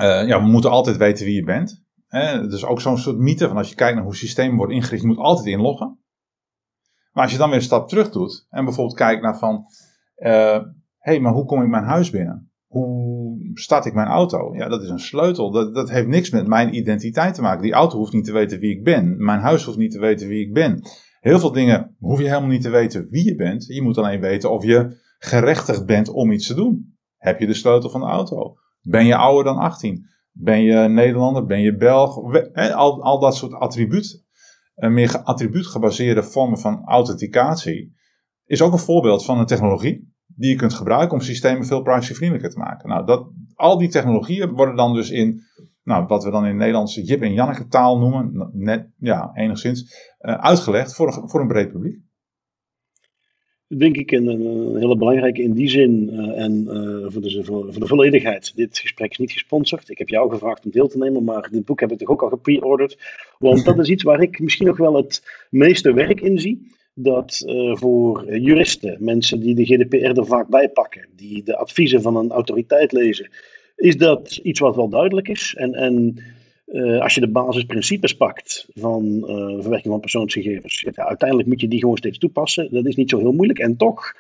uh, 0.01 0.29
ja, 0.29 0.43
we 0.43 0.49
moeten 0.49 0.71
altijd 0.71 0.97
weten 0.97 1.25
wie 1.25 1.35
je 1.35 1.45
bent. 1.45 1.85
Dus 2.49 2.65
ook 2.65 2.81
zo'n 2.81 2.99
soort 2.99 3.19
mythe 3.19 3.49
van 3.49 3.57
als 3.57 3.69
je 3.69 3.75
kijkt 3.75 3.95
naar 3.95 4.05
hoe 4.05 4.15
systemen 4.15 4.57
worden 4.57 4.77
ingericht, 4.77 5.03
je 5.03 5.09
moet 5.09 5.19
altijd 5.19 5.47
inloggen. 5.47 5.99
Maar 7.13 7.23
als 7.23 7.33
je 7.33 7.39
dan 7.39 7.49
weer 7.49 7.59
een 7.59 7.65
stap 7.65 7.89
terug 7.89 8.11
doet 8.11 8.47
en 8.51 8.65
bijvoorbeeld 8.65 8.97
kijkt 8.97 9.23
naar 9.23 9.39
van, 9.39 9.67
hey, 11.07 11.21
maar 11.21 11.33
hoe 11.33 11.45
kom 11.45 11.63
ik 11.63 11.69
mijn 11.69 11.85
huis 11.85 12.11
binnen? 12.11 12.51
Hoe 12.67 13.51
start 13.55 13.85
ik 13.85 13.95
mijn 13.95 14.07
auto? 14.07 14.55
Ja, 14.55 14.69
dat 14.69 14.83
is 14.83 14.89
een 14.89 14.99
sleutel. 14.99 15.51
Dat, 15.51 15.75
dat 15.75 15.91
heeft 15.91 16.07
niks 16.07 16.31
met 16.31 16.47
mijn 16.47 16.75
identiteit 16.75 17.35
te 17.35 17.43
maken. 17.43 17.63
Die 17.63 17.73
auto 17.73 17.97
hoeft 17.97 18.13
niet 18.13 18.25
te 18.25 18.33
weten 18.33 18.59
wie 18.59 18.77
ik 18.77 18.85
ben. 18.85 19.25
Mijn 19.25 19.41
huis 19.41 19.65
hoeft 19.65 19.79
niet 19.79 19.91
te 19.91 20.01
weten 20.01 20.29
wie 20.29 20.47
ik 20.47 20.53
ben. 20.53 20.81
Heel 21.21 21.39
veel 21.39 21.53
dingen 21.53 21.97
hoef 21.99 22.19
je 22.19 22.29
helemaal 22.29 22.49
niet 22.49 22.63
te 22.63 22.71
weten 22.71 23.07
wie 23.11 23.25
je 23.25 23.35
bent. 23.35 23.67
Je 23.67 23.83
moet 23.83 23.99
alleen 23.99 24.21
weten 24.21 24.51
of 24.51 24.65
je 24.65 24.97
gerechtigd 25.19 25.87
bent 25.87 26.09
om 26.09 26.33
iets 26.33 26.47
te 26.47 26.55
doen. 26.55 26.97
Heb 27.17 27.41
je 27.41 27.47
de 27.47 27.55
sleutel 27.55 27.91
van 27.91 28.01
de 28.01 28.07
auto? 28.07 28.55
Ben 28.81 29.07
je 29.07 29.17
ouder 29.17 29.45
dan 29.45 29.59
18? 29.59 30.07
Ben 30.33 30.63
je 30.63 30.89
Nederlander? 30.89 31.47
Ben 31.47 31.61
je 31.61 31.77
Belg? 31.77 32.17
Al, 32.55 33.03
al 33.03 33.21
dat 33.21 33.37
soort 33.37 33.53
attribuut, 33.53 34.25
eh, 34.75 34.91
meer 34.91 35.23
attribuut 35.23 35.67
gebaseerde 35.67 36.23
vormen 36.23 36.59
van 36.59 36.85
authenticatie 36.85 37.95
is 38.45 38.63
ook 38.63 38.73
een 38.73 38.79
voorbeeld 38.79 39.25
van 39.25 39.39
een 39.39 39.47
technologie 39.47 40.15
die 40.37 40.51
je 40.51 40.57
kunt 40.57 40.75
gebruiken 40.75 41.17
om 41.17 41.21
systemen 41.21 41.67
veel 41.67 41.83
privacyvriendelijker 41.83 42.51
te 42.51 42.59
maken. 42.59 42.89
Nou, 42.89 43.07
dat, 43.07 43.29
al 43.55 43.79
die 43.79 43.89
technologieën 43.89 44.51
worden 44.51 44.77
dan 44.77 44.95
dus 44.95 45.11
in, 45.11 45.43
nou, 45.85 46.07
wat 46.07 46.25
we 46.25 46.31
dan 46.31 46.43
in 46.43 46.49
het 46.49 46.59
Nederlands 46.59 46.95
Jip 46.95 47.23
en 47.23 47.33
Janneke 47.33 47.67
taal 47.67 47.99
noemen, 47.99 48.51
net, 48.53 48.89
ja, 48.99 49.31
enigszins, 49.35 49.83
uh, 50.21 50.35
uitgelegd 50.35 50.95
voor, 50.95 51.07
een, 51.07 51.29
voor 51.29 51.41
een 51.41 51.49
breed 51.49 51.73
publiek. 51.73 52.05
Denk 53.69 53.97
ik 53.97 54.11
een, 54.11 54.27
een 54.27 54.77
hele 54.77 54.97
belangrijke 54.97 55.43
in 55.43 55.53
die 55.53 55.69
zin 55.69 56.09
uh, 56.13 56.43
en 56.43 56.53
uh, 56.53 57.07
voor, 57.09 57.23
de, 57.23 57.45
voor, 57.45 57.73
voor, 57.73 57.81
de 57.81 57.87
volledigheid. 57.87 58.53
Dit 58.57 58.79
gesprek 58.79 59.11
is 59.11 59.19
niet 59.19 59.33
gesponsord. 59.33 59.89
Ik 59.89 59.99
heb 59.99 60.09
jou 60.09 60.31
gevraagd 60.31 60.65
om 60.65 60.71
deel 60.71 60.89
te 60.89 60.99
nemen, 60.99 61.25
maar 61.25 61.49
dit 61.51 61.65
boek 61.65 61.81
heb 61.81 61.93
ik 61.93 61.99
toch 61.99 62.09
ook 62.09 62.23
al 62.23 62.29
gepre-ordered. 62.29 62.99
Want 63.39 63.65
dat 63.65 63.79
is 63.79 63.89
iets 63.89 64.03
waar 64.03 64.21
ik 64.21 64.41
misschien 64.41 64.67
nog 64.67 64.77
wel 64.77 64.95
het 64.97 65.47
meeste 65.51 65.93
werk 65.93 66.21
in 66.21 66.39
zie 66.39 66.75
dat 66.99 67.43
uh, 67.47 67.77
voor 67.77 68.39
juristen, 68.39 68.97
mensen 68.99 69.41
die 69.41 69.55
de 69.55 69.65
GDPR 69.65 70.21
er 70.21 70.27
vaak 70.27 70.49
bij 70.49 70.69
pakken, 70.69 71.07
die 71.17 71.43
de 71.43 71.57
adviezen 71.57 72.03
van 72.03 72.17
een 72.17 72.31
autoriteit 72.31 72.93
lezen, 72.93 73.31
is 73.77 73.97
dat 73.97 74.37
iets 74.43 74.61
wat 74.61 74.77
wel 74.77 74.89
duidelijk 74.89 75.29
is. 75.29 75.55
En, 75.59 75.75
en 75.75 76.19
uh, 76.67 77.01
als 77.01 77.15
je 77.15 77.21
de 77.21 77.29
basisprincipes 77.29 78.17
pakt 78.17 78.69
van 78.75 79.23
verwerking 79.61 79.93
van 79.93 80.01
persoonsgegevens, 80.01 80.81
ja, 80.81 81.07
uiteindelijk 81.07 81.49
moet 81.49 81.61
je 81.61 81.69
die 81.69 81.81
gewoon 81.81 81.97
steeds 81.97 82.19
toepassen. 82.19 82.69
Dat 82.71 82.87
is 82.87 82.97
niet 82.97 83.11
zo 83.11 83.19
heel 83.19 83.33
moeilijk. 83.33 83.59
En 83.59 83.77
toch 83.77 84.15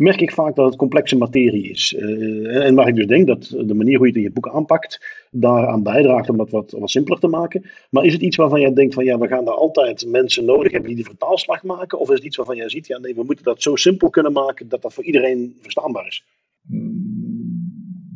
merk 0.00 0.20
ik 0.20 0.32
vaak 0.32 0.56
dat 0.56 0.66
het 0.66 0.76
complexe 0.76 1.16
materie 1.16 1.70
is. 1.70 1.94
Uh, 1.98 2.66
en 2.66 2.74
waar 2.74 2.88
ik 2.88 2.94
dus 2.94 3.06
denk 3.06 3.26
dat 3.26 3.42
de 3.42 3.74
manier 3.74 3.96
hoe 3.96 4.06
je 4.06 4.12
het 4.12 4.16
in 4.16 4.22
je 4.22 4.30
boek 4.30 4.48
aanpakt, 4.48 5.00
daaraan 5.30 5.82
bijdraagt 5.82 6.28
om 6.28 6.36
dat 6.36 6.50
wat, 6.50 6.74
wat 6.78 6.90
simpeler 6.90 7.20
te 7.20 7.26
maken. 7.26 7.64
Maar 7.90 8.04
is 8.04 8.12
het 8.12 8.22
iets 8.22 8.36
waarvan 8.36 8.60
jij 8.60 8.72
denkt 8.72 8.94
van 8.94 9.04
ja, 9.04 9.18
we 9.18 9.28
gaan 9.28 9.44
daar 9.44 9.54
altijd 9.54 10.06
mensen 10.06 10.44
nodig 10.44 10.72
hebben 10.72 10.88
die 10.88 10.96
die 10.96 11.06
vertaalslag 11.06 11.62
maken? 11.62 11.98
Of 11.98 12.08
is 12.08 12.14
het 12.14 12.24
iets 12.24 12.36
waarvan 12.36 12.56
jij 12.56 12.68
ziet, 12.68 12.86
ja 12.86 12.98
nee, 12.98 13.14
we 13.14 13.22
moeten 13.22 13.44
dat 13.44 13.62
zo 13.62 13.76
simpel 13.76 14.10
kunnen 14.10 14.32
maken 14.32 14.68
dat 14.68 14.82
dat 14.82 14.94
voor 14.94 15.04
iedereen 15.04 15.56
verstaanbaar 15.60 16.06
is? 16.06 16.24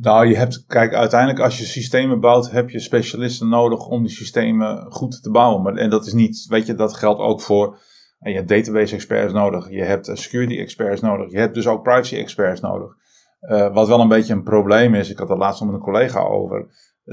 Nou, 0.00 0.26
je 0.26 0.36
hebt, 0.36 0.64
kijk, 0.66 0.94
uiteindelijk 0.94 1.40
als 1.40 1.58
je 1.58 1.64
systemen 1.64 2.20
bouwt, 2.20 2.50
heb 2.50 2.70
je 2.70 2.78
specialisten 2.78 3.48
nodig 3.48 3.86
om 3.86 4.02
die 4.02 4.12
systemen 4.12 4.86
goed 4.92 5.22
te 5.22 5.30
bouwen. 5.30 5.62
Maar, 5.62 5.74
en 5.74 5.90
dat 5.90 6.06
is 6.06 6.12
niet, 6.12 6.46
weet 6.48 6.66
je, 6.66 6.74
dat 6.74 6.94
geldt 6.94 7.20
ook 7.20 7.40
voor 7.40 7.78
en 8.24 8.30
je 8.30 8.36
hebt 8.36 8.48
database 8.48 8.94
experts 8.94 9.32
nodig, 9.32 9.70
je 9.70 9.82
hebt 9.82 10.08
eh, 10.08 10.14
security 10.14 10.58
experts 10.58 11.00
nodig, 11.00 11.30
je 11.30 11.38
hebt 11.38 11.54
dus 11.54 11.66
ook 11.66 11.82
privacy 11.82 12.16
experts 12.16 12.60
nodig. 12.60 12.96
Uh, 13.40 13.74
wat 13.74 13.88
wel 13.88 14.00
een 14.00 14.08
beetje 14.08 14.32
een 14.32 14.42
probleem 14.42 14.94
is, 14.94 15.10
ik 15.10 15.18
had 15.18 15.28
het 15.28 15.38
laatst 15.38 15.60
nog 15.60 15.70
met 15.70 15.78
een 15.78 15.84
collega 15.84 16.20
over, 16.20 16.66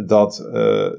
dat 0.06 0.50
uh, 0.54 0.91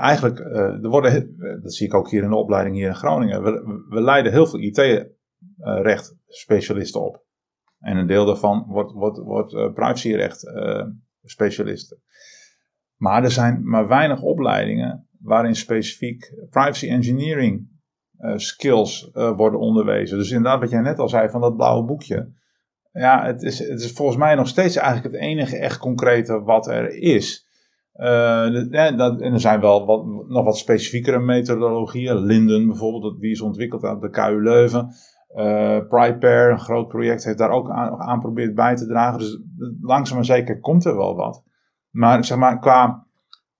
eigenlijk, 0.00 0.38
er 0.38 0.88
worden, 0.88 1.36
dat 1.62 1.74
zie 1.74 1.86
ik 1.86 1.94
ook 1.94 2.10
hier 2.10 2.22
in 2.22 2.28
de 2.28 2.36
opleiding 2.36 2.76
hier 2.76 2.88
in 2.88 2.94
Groningen, 2.94 3.42
we, 3.42 3.84
we 3.88 4.00
leiden 4.00 4.32
heel 4.32 4.46
veel 4.46 4.60
IT-recht 4.60 6.16
specialisten 6.26 7.00
op. 7.00 7.24
En 7.78 7.96
een 7.96 8.06
deel 8.06 8.24
daarvan 8.24 8.64
wordt, 8.68 8.92
wordt, 8.92 9.18
wordt 9.18 9.52
privacyrecht 9.74 10.44
specialisten. 11.22 12.02
Maar 12.96 13.24
er 13.24 13.30
zijn 13.30 13.68
maar 13.68 13.88
weinig 13.88 14.22
opleidingen 14.22 15.08
waarin 15.20 15.54
specifiek 15.54 16.34
privacy 16.50 16.88
engineering 16.88 17.75
skills 18.36 19.10
uh, 19.14 19.36
worden 19.36 19.60
onderwezen. 19.60 20.18
Dus 20.18 20.30
inderdaad, 20.30 20.60
wat 20.60 20.70
jij 20.70 20.80
net 20.80 20.98
al 20.98 21.08
zei 21.08 21.28
van 21.28 21.40
dat 21.40 21.56
blauwe 21.56 21.84
boekje. 21.84 22.32
Ja, 22.92 23.24
het 23.24 23.42
is, 23.42 23.58
het 23.58 23.80
is 23.80 23.92
volgens 23.92 24.18
mij 24.18 24.34
nog 24.34 24.48
steeds 24.48 24.76
eigenlijk 24.76 25.14
het 25.14 25.22
enige 25.22 25.56
echt 25.56 25.78
concrete 25.78 26.42
wat 26.42 26.66
er 26.66 26.90
is. 26.90 27.46
Uh, 27.94 28.96
dat, 28.96 29.20
en 29.20 29.32
er 29.32 29.40
zijn 29.40 29.60
wel 29.60 29.86
wat, 29.86 30.06
nog 30.28 30.44
wat 30.44 30.58
specifiekere 30.58 31.18
methodologieën. 31.18 32.16
Linden 32.16 32.66
bijvoorbeeld, 32.66 33.20
die 33.20 33.30
is 33.30 33.40
ontwikkeld 33.40 33.84
aan 33.84 34.00
de 34.00 34.10
KU 34.10 34.42
Leuven. 34.42 34.88
Uh, 35.36 35.80
een 36.20 36.58
groot 36.58 36.88
project, 36.88 37.24
heeft 37.24 37.38
daar 37.38 37.50
ook 37.50 37.70
aan, 37.70 38.00
aan 38.00 38.34
bij 38.54 38.76
te 38.76 38.86
dragen. 38.86 39.18
Dus 39.18 39.40
langzaam 39.80 40.16
maar 40.16 40.24
zeker 40.24 40.60
komt 40.60 40.84
er 40.84 40.96
wel 40.96 41.16
wat. 41.16 41.44
Maar 41.90 42.24
zeg 42.24 42.38
maar, 42.38 42.58
qua 42.58 43.06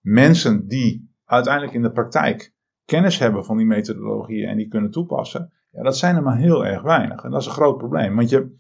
mensen 0.01 0.67
die 0.67 1.15
uiteindelijk 1.25 1.75
in 1.75 1.83
de 1.83 1.93
praktijk 1.93 2.55
kennis 2.87 3.19
hebben 3.19 3.45
van 3.45 3.57
die 3.57 3.67
methodologieën 3.67 4.49
en 4.49 4.57
die 4.57 4.69
kunnen 4.69 4.91
toepassen, 4.91 5.53
ja, 5.71 5.83
dat 5.83 5.97
zijn 5.97 6.17
er 6.17 6.23
maar 6.23 6.37
heel 6.37 6.67
erg 6.67 6.83
weinig. 6.83 7.25
En 7.25 7.31
dat 7.31 7.41
is 7.41 7.47
een 7.47 7.53
groot 7.53 7.79
probleem. 7.79 8.17
Want 8.17 8.31
je, 8.31 8.59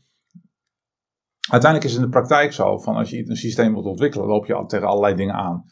uiteindelijk 1.50 1.90
is 1.90 1.96
het 1.96 2.04
in 2.04 2.10
de 2.10 2.18
praktijk 2.18 2.52
zo, 2.52 2.78
van 2.78 2.96
als 2.96 3.10
je 3.10 3.28
een 3.28 3.36
systeem 3.36 3.72
wilt 3.72 3.84
ontwikkelen, 3.84 4.26
loop 4.26 4.46
je 4.46 4.54
al 4.54 4.66
tegen 4.66 4.86
allerlei 4.86 5.14
dingen 5.14 5.34
aan. 5.34 5.64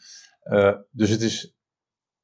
Uh, 0.43 0.75
dus 0.91 1.09
het 1.09 1.21
is 1.21 1.55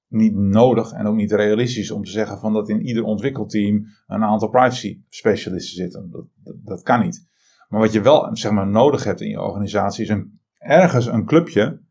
niet 0.08 0.36
nodig 0.36 0.92
en 0.92 1.06
ook 1.06 1.16
niet 1.16 1.32
realistisch 1.32 1.92
om 1.92 2.04
te 2.04 2.12
zeggen 2.12 2.40
van 2.40 2.54
dat 2.54 2.70
in 2.70 2.82
ieder 2.82 3.04
ontwikkelteam 3.04 3.86
een 4.08 4.24
aantal 4.24 4.50
privacy 4.50 5.02
specialisten 5.10 5.76
zitten. 5.76 6.10
Dat, 6.12 6.26
dat, 6.44 6.56
dat 6.64 6.82
kan 6.82 7.02
niet. 7.02 7.30
Maar 7.70 7.80
wat 7.80 7.94
je 7.94 8.02
wel 8.02 8.36
zeg 8.36 8.52
maar, 8.52 8.68
nodig 8.68 9.04
hebt 9.04 9.22
in 9.22 9.30
je 9.30 9.42
organisatie 9.42 10.04
is 10.04 10.10
een, 10.10 10.40
ergens 10.58 11.06
een 11.06 11.26
clubje 11.26 11.82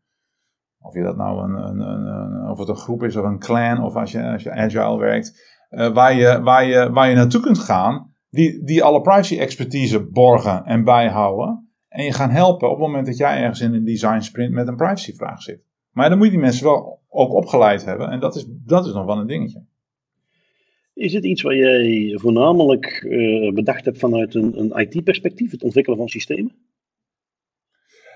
of 0.81 0.93
je 0.93 1.03
dat 1.03 1.17
nou 1.17 1.43
een, 1.43 1.67
een, 1.67 1.79
een, 1.79 2.49
of 2.49 2.59
het 2.59 2.67
een 2.67 2.75
groep 2.75 3.03
is 3.03 3.15
of 3.15 3.25
een 3.25 3.39
clan, 3.39 3.83
of 3.83 3.95
als 3.95 4.11
je, 4.11 4.31
als 4.31 4.43
je 4.43 4.51
agile 4.51 4.97
werkt, 4.97 5.41
uh, 5.69 5.93
waar, 5.93 6.13
je, 6.13 6.41
waar, 6.41 6.65
je, 6.65 6.91
waar 6.91 7.09
je 7.09 7.15
naartoe 7.15 7.41
kunt 7.41 7.59
gaan, 7.59 8.13
die, 8.29 8.63
die 8.63 8.83
alle 8.83 9.01
privacy 9.01 9.39
expertise 9.39 10.09
borgen 10.09 10.65
en 10.65 10.83
bijhouden. 10.83 11.69
En 11.87 12.03
je 12.03 12.13
gaan 12.13 12.29
helpen 12.29 12.69
op 12.69 12.77
het 12.77 12.87
moment 12.87 13.05
dat 13.05 13.17
jij 13.17 13.37
ergens 13.37 13.61
in 13.61 13.73
een 13.73 13.85
design 13.85 14.19
sprint 14.19 14.53
met 14.53 14.67
een 14.67 14.75
privacy 14.75 15.15
vraag 15.15 15.41
zit. 15.41 15.63
Maar 15.91 16.09
dan 16.09 16.17
moet 16.17 16.27
je 16.27 16.33
die 16.33 16.41
mensen 16.41 16.63
wel 16.63 16.99
ook 17.09 17.33
opgeleid 17.33 17.85
hebben. 17.85 18.09
En 18.09 18.19
dat 18.19 18.35
is, 18.35 18.45
dat 18.49 18.85
is 18.85 18.93
nog 18.93 19.05
wel 19.05 19.17
een 19.17 19.27
dingetje. 19.27 19.63
Is 20.93 21.13
het 21.13 21.23
iets 21.23 21.41
waar 21.41 21.55
jij 21.55 22.17
voornamelijk 22.19 23.05
uh, 23.07 23.53
bedacht 23.53 23.85
hebt 23.85 23.99
vanuit 23.99 24.35
een, 24.35 24.59
een 24.59 24.79
IT-perspectief, 24.79 25.51
het 25.51 25.63
ontwikkelen 25.63 25.97
van 25.97 26.07
systemen? 26.07 26.51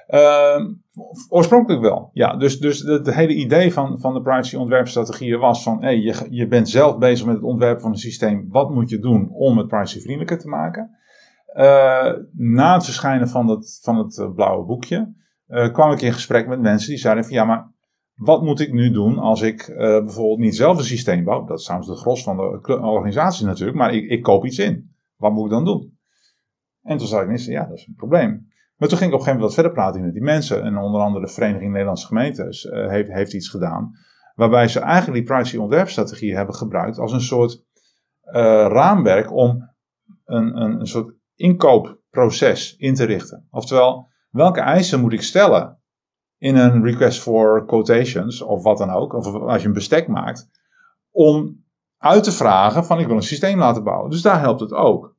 Ehm, 0.07 0.73
oorspronkelijk 1.29 1.81
wel, 1.81 2.09
ja. 2.13 2.35
Dus, 2.35 2.59
dus 2.59 2.79
het 2.79 3.13
hele 3.13 3.33
idee 3.33 3.73
van, 3.73 3.99
van 3.99 4.13
de 4.13 4.21
privacy 4.21 4.55
ontwerpstrategieën 4.55 5.39
was 5.39 5.63
van... 5.63 5.79
Je, 5.81 6.27
je 6.29 6.47
bent 6.47 6.69
zelf 6.69 6.97
bezig 6.97 7.25
met 7.25 7.35
het 7.35 7.43
ontwerpen 7.43 7.81
van 7.81 7.91
een 7.91 7.97
systeem. 7.97 8.45
Wat 8.49 8.69
moet 8.69 8.89
je 8.89 8.99
doen 8.99 9.29
om 9.31 9.57
het 9.57 9.67
privacyvriendelijker 9.67 10.39
te 10.39 10.47
maken? 10.47 10.97
Uh, 11.55 12.13
na 12.31 12.73
het 12.73 12.85
verschijnen 12.85 13.27
van 13.27 13.47
het, 13.47 13.79
van 13.81 13.97
het 13.97 14.19
eh, 14.19 14.33
blauwe 14.33 14.65
boekje... 14.65 15.13
Uh, 15.47 15.73
kwam 15.73 15.91
ik 15.91 16.01
in 16.01 16.13
gesprek 16.13 16.47
met 16.47 16.61
mensen 16.61 16.89
die 16.89 16.97
zeiden 16.97 17.23
van... 17.23 17.33
Ja, 17.33 17.45
maar 17.45 17.73
wat 18.15 18.41
moet 18.41 18.59
ik 18.59 18.73
nu 18.73 18.91
doen 18.91 19.17
als 19.17 19.41
ik 19.41 19.73
bijvoorbeeld 19.77 20.39
niet 20.39 20.55
zelf 20.55 20.77
een 20.77 20.83
systeem 20.83 21.23
bouw? 21.23 21.45
Dat 21.45 21.59
is 21.59 21.63
trouwens 21.63 21.91
de 21.91 21.97
gros 21.97 22.23
van 22.23 22.37
de 22.37 22.79
organisatie 22.81 23.45
natuurlijk. 23.45 23.77
Maar 23.77 23.93
ik, 23.93 24.09
ik 24.09 24.21
koop 24.21 24.45
iets 24.45 24.59
in. 24.59 24.95
Wat 25.15 25.31
moet 25.31 25.45
ik 25.45 25.51
dan 25.51 25.65
doen? 25.65 25.97
En 26.81 26.97
toen 26.97 27.07
zei 27.07 27.31
ik 27.31 27.39
ja, 27.39 27.65
dat 27.65 27.77
is 27.77 27.87
een 27.87 27.95
probleem. 27.95 28.47
Maar 28.75 28.89
toen 28.89 28.97
ging 28.97 29.09
ik 29.09 29.15
op 29.15 29.19
een 29.19 29.25
gegeven 29.25 29.33
moment 29.33 29.41
wat 29.41 29.53
verder 29.53 29.71
praten 29.71 30.01
met 30.01 30.13
die 30.13 30.23
mensen. 30.23 30.63
En 30.63 30.77
onder 30.77 31.01
andere 31.01 31.25
de 31.25 31.31
Vereniging 31.31 31.71
Nederlandse 31.71 32.07
Gemeentes 32.07 32.63
uh, 32.63 32.89
heeft, 32.89 33.11
heeft 33.11 33.33
iets 33.33 33.49
gedaan. 33.49 33.91
Waarbij 34.35 34.67
ze 34.67 34.79
eigenlijk 34.79 35.17
die 35.17 35.35
privacy 35.35 35.57
ontwerpstrategie 35.57 36.35
hebben 36.35 36.55
gebruikt 36.55 36.99
als 36.99 37.11
een 37.11 37.21
soort 37.21 37.63
uh, 38.23 38.33
raamwerk 38.67 39.31
om 39.31 39.73
een, 40.25 40.61
een, 40.61 40.79
een 40.79 40.87
soort 40.87 41.13
inkoopproces 41.35 42.75
in 42.75 42.93
te 42.93 43.03
richten. 43.03 43.47
Oftewel, 43.49 44.07
welke 44.29 44.59
eisen 44.59 44.99
moet 44.99 45.13
ik 45.13 45.21
stellen 45.21 45.79
in 46.37 46.55
een 46.55 46.83
request 46.83 47.21
for 47.21 47.65
quotations 47.65 48.41
of 48.41 48.63
wat 48.63 48.77
dan 48.77 48.89
ook, 48.89 49.13
of 49.13 49.33
als 49.33 49.61
je 49.61 49.67
een 49.67 49.73
bestek 49.73 50.07
maakt, 50.07 50.49
om 51.11 51.63
uit 51.97 52.23
te 52.23 52.31
vragen 52.31 52.85
van 52.85 52.99
ik 52.99 53.07
wil 53.07 53.15
een 53.15 53.21
systeem 53.21 53.59
laten 53.59 53.83
bouwen. 53.83 54.09
Dus 54.09 54.21
daar 54.21 54.39
helpt 54.39 54.59
het 54.59 54.73
ook. 54.73 55.14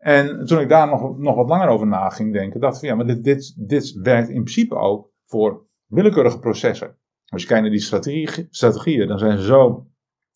En 0.00 0.44
toen 0.44 0.60
ik 0.60 0.68
daar 0.68 0.88
nog, 0.88 1.18
nog 1.18 1.36
wat 1.36 1.48
langer 1.48 1.68
over 1.68 1.86
na 1.86 2.08
ging 2.08 2.32
denken, 2.32 2.60
dacht 2.60 2.76
ik 2.76 2.88
ja, 2.88 2.94
maar 2.94 3.06
dit, 3.06 3.24
dit, 3.24 3.54
dit 3.68 3.92
werkt 3.92 4.28
in 4.28 4.42
principe 4.42 4.74
ook 4.74 5.12
voor 5.24 5.66
willekeurige 5.86 6.38
processen. 6.38 6.96
Als 7.24 7.42
je 7.42 7.48
kijkt 7.48 7.62
naar 7.62 7.72
die 7.72 7.80
strategie, 7.80 8.46
strategieën, 8.50 9.08
dan 9.08 9.18
zijn 9.18 9.38
ze 9.38 9.44
zo 9.44 9.86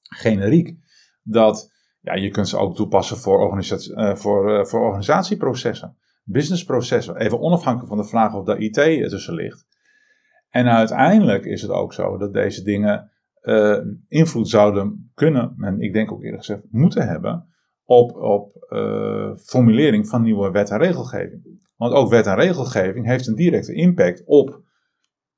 generiek 0.03 0.77
dat 1.23 1.73
ja, 2.01 2.15
je 2.15 2.31
kunt 2.31 2.49
ze 2.49 2.57
ook 2.57 2.77
toepassen 2.77 3.17
voor, 3.17 3.39
organisatie, 3.39 3.97
uh, 3.97 4.15
voor, 4.15 4.59
uh, 4.59 4.65
voor 4.65 4.81
organisatieprocessen, 4.81 5.97
businessprocessen, 6.25 7.17
even 7.17 7.41
onafhankelijk 7.41 7.89
van 7.89 7.99
de 7.99 8.09
vraag 8.09 8.35
of 8.35 8.45
daar 8.45 8.59
IT 8.59 9.09
tussen 9.09 9.35
ligt. 9.35 9.67
En 10.51 10.69
uiteindelijk 10.69 11.45
is 11.45 11.63
het 11.63 11.71
ook 11.71 11.93
zo 11.93 12.17
dat 12.17 12.33
deze 12.33 12.63
dingen 12.63 13.11
invloed 14.09 14.49
zouden 14.49 15.11
kunnen, 15.15 15.55
en 15.61 15.81
ik 15.81 15.93
denk 15.93 16.13
ook 16.13 16.23
eerlijk 16.23 16.45
gezegd 16.45 16.63
moeten 16.71 17.09
hebben, 17.09 17.54
op, 17.85 18.17
op 18.17 18.67
uh, 18.69 19.37
formulering 19.37 20.09
van 20.09 20.23
nieuwe 20.23 20.51
wet 20.51 20.71
en 20.71 20.79
regelgeving. 20.79 21.63
Want 21.77 21.93
ook 21.93 22.11
wet 22.11 22.27
en 22.27 22.35
regelgeving 22.35 23.07
heeft 23.07 23.27
een 23.27 23.35
directe 23.35 23.75
impact 23.75 24.23
op 24.27 24.63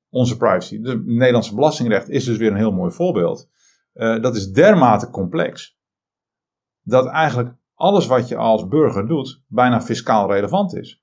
onze 0.09 0.37
privacy. 0.37 0.81
De 0.81 1.03
Nederlandse 1.05 1.55
belastingrecht 1.55 2.09
is 2.09 2.25
dus 2.25 2.37
weer 2.37 2.51
een 2.51 2.57
heel 2.57 2.73
mooi 2.73 2.93
voorbeeld. 2.93 3.49
Uh, 3.95 4.23
dat 4.23 4.37
is 4.37 4.53
dermate 4.53 5.11
complex 5.11 5.79
dat 6.83 7.07
eigenlijk 7.07 7.55
alles 7.75 8.07
wat 8.07 8.29
je 8.29 8.37
als 8.37 8.69
burger 8.69 9.09
doet 9.09 9.43
bijna 9.47 9.81
fiscaal 9.81 10.33
relevant 10.33 10.75
is. 10.75 11.03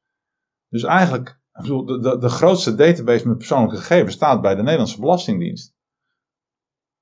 Dus 0.69 0.83
eigenlijk, 0.83 1.39
de, 1.51 2.17
de, 2.19 2.29
grootste 2.29 2.75
database 2.75 3.27
met 3.27 3.37
persoonlijke 3.37 3.77
gegevens 3.77 4.15
staat 4.15 4.41
bij 4.41 4.55
de 4.55 4.61
Nederlandse 4.61 4.99
Belastingdienst. 4.99 5.75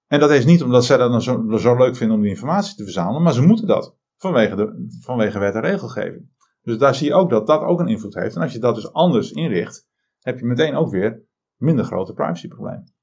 En 0.07 0.19
dat 0.19 0.31
is 0.31 0.45
niet 0.45 0.63
omdat 0.63 0.85
zij 0.85 0.97
dat 0.97 1.23
zo, 1.23 1.57
zo 1.57 1.75
leuk 1.77 1.95
vinden 1.95 2.15
om 2.15 2.21
die 2.21 2.31
informatie 2.31 2.75
te 2.75 2.83
verzamelen, 2.83 3.21
maar 3.21 3.33
ze 3.33 3.41
moeten 3.41 3.67
dat. 3.67 3.97
Vanwege, 4.21 4.55
de, 4.55 4.87
vanwege 4.99 5.39
wet 5.39 5.55
en 5.55 5.61
regelgeving. 5.61 6.29
Dus 6.61 6.77
daar 6.77 6.95
zie 6.95 7.07
je 7.07 7.13
ook 7.13 7.29
dat 7.29 7.47
dat 7.47 7.61
ook 7.61 7.79
een 7.79 7.87
invloed 7.87 8.13
heeft. 8.13 8.35
En 8.35 8.41
als 8.41 8.53
je 8.53 8.59
dat 8.59 8.75
dus 8.75 8.93
anders 8.93 9.31
inricht, 9.31 9.87
heb 10.19 10.39
je 10.39 10.45
meteen 10.45 10.75
ook 10.75 10.91
weer 10.91 11.21
minder 11.57 11.85
grote 11.85 12.13
privacyproblemen. 12.13 12.93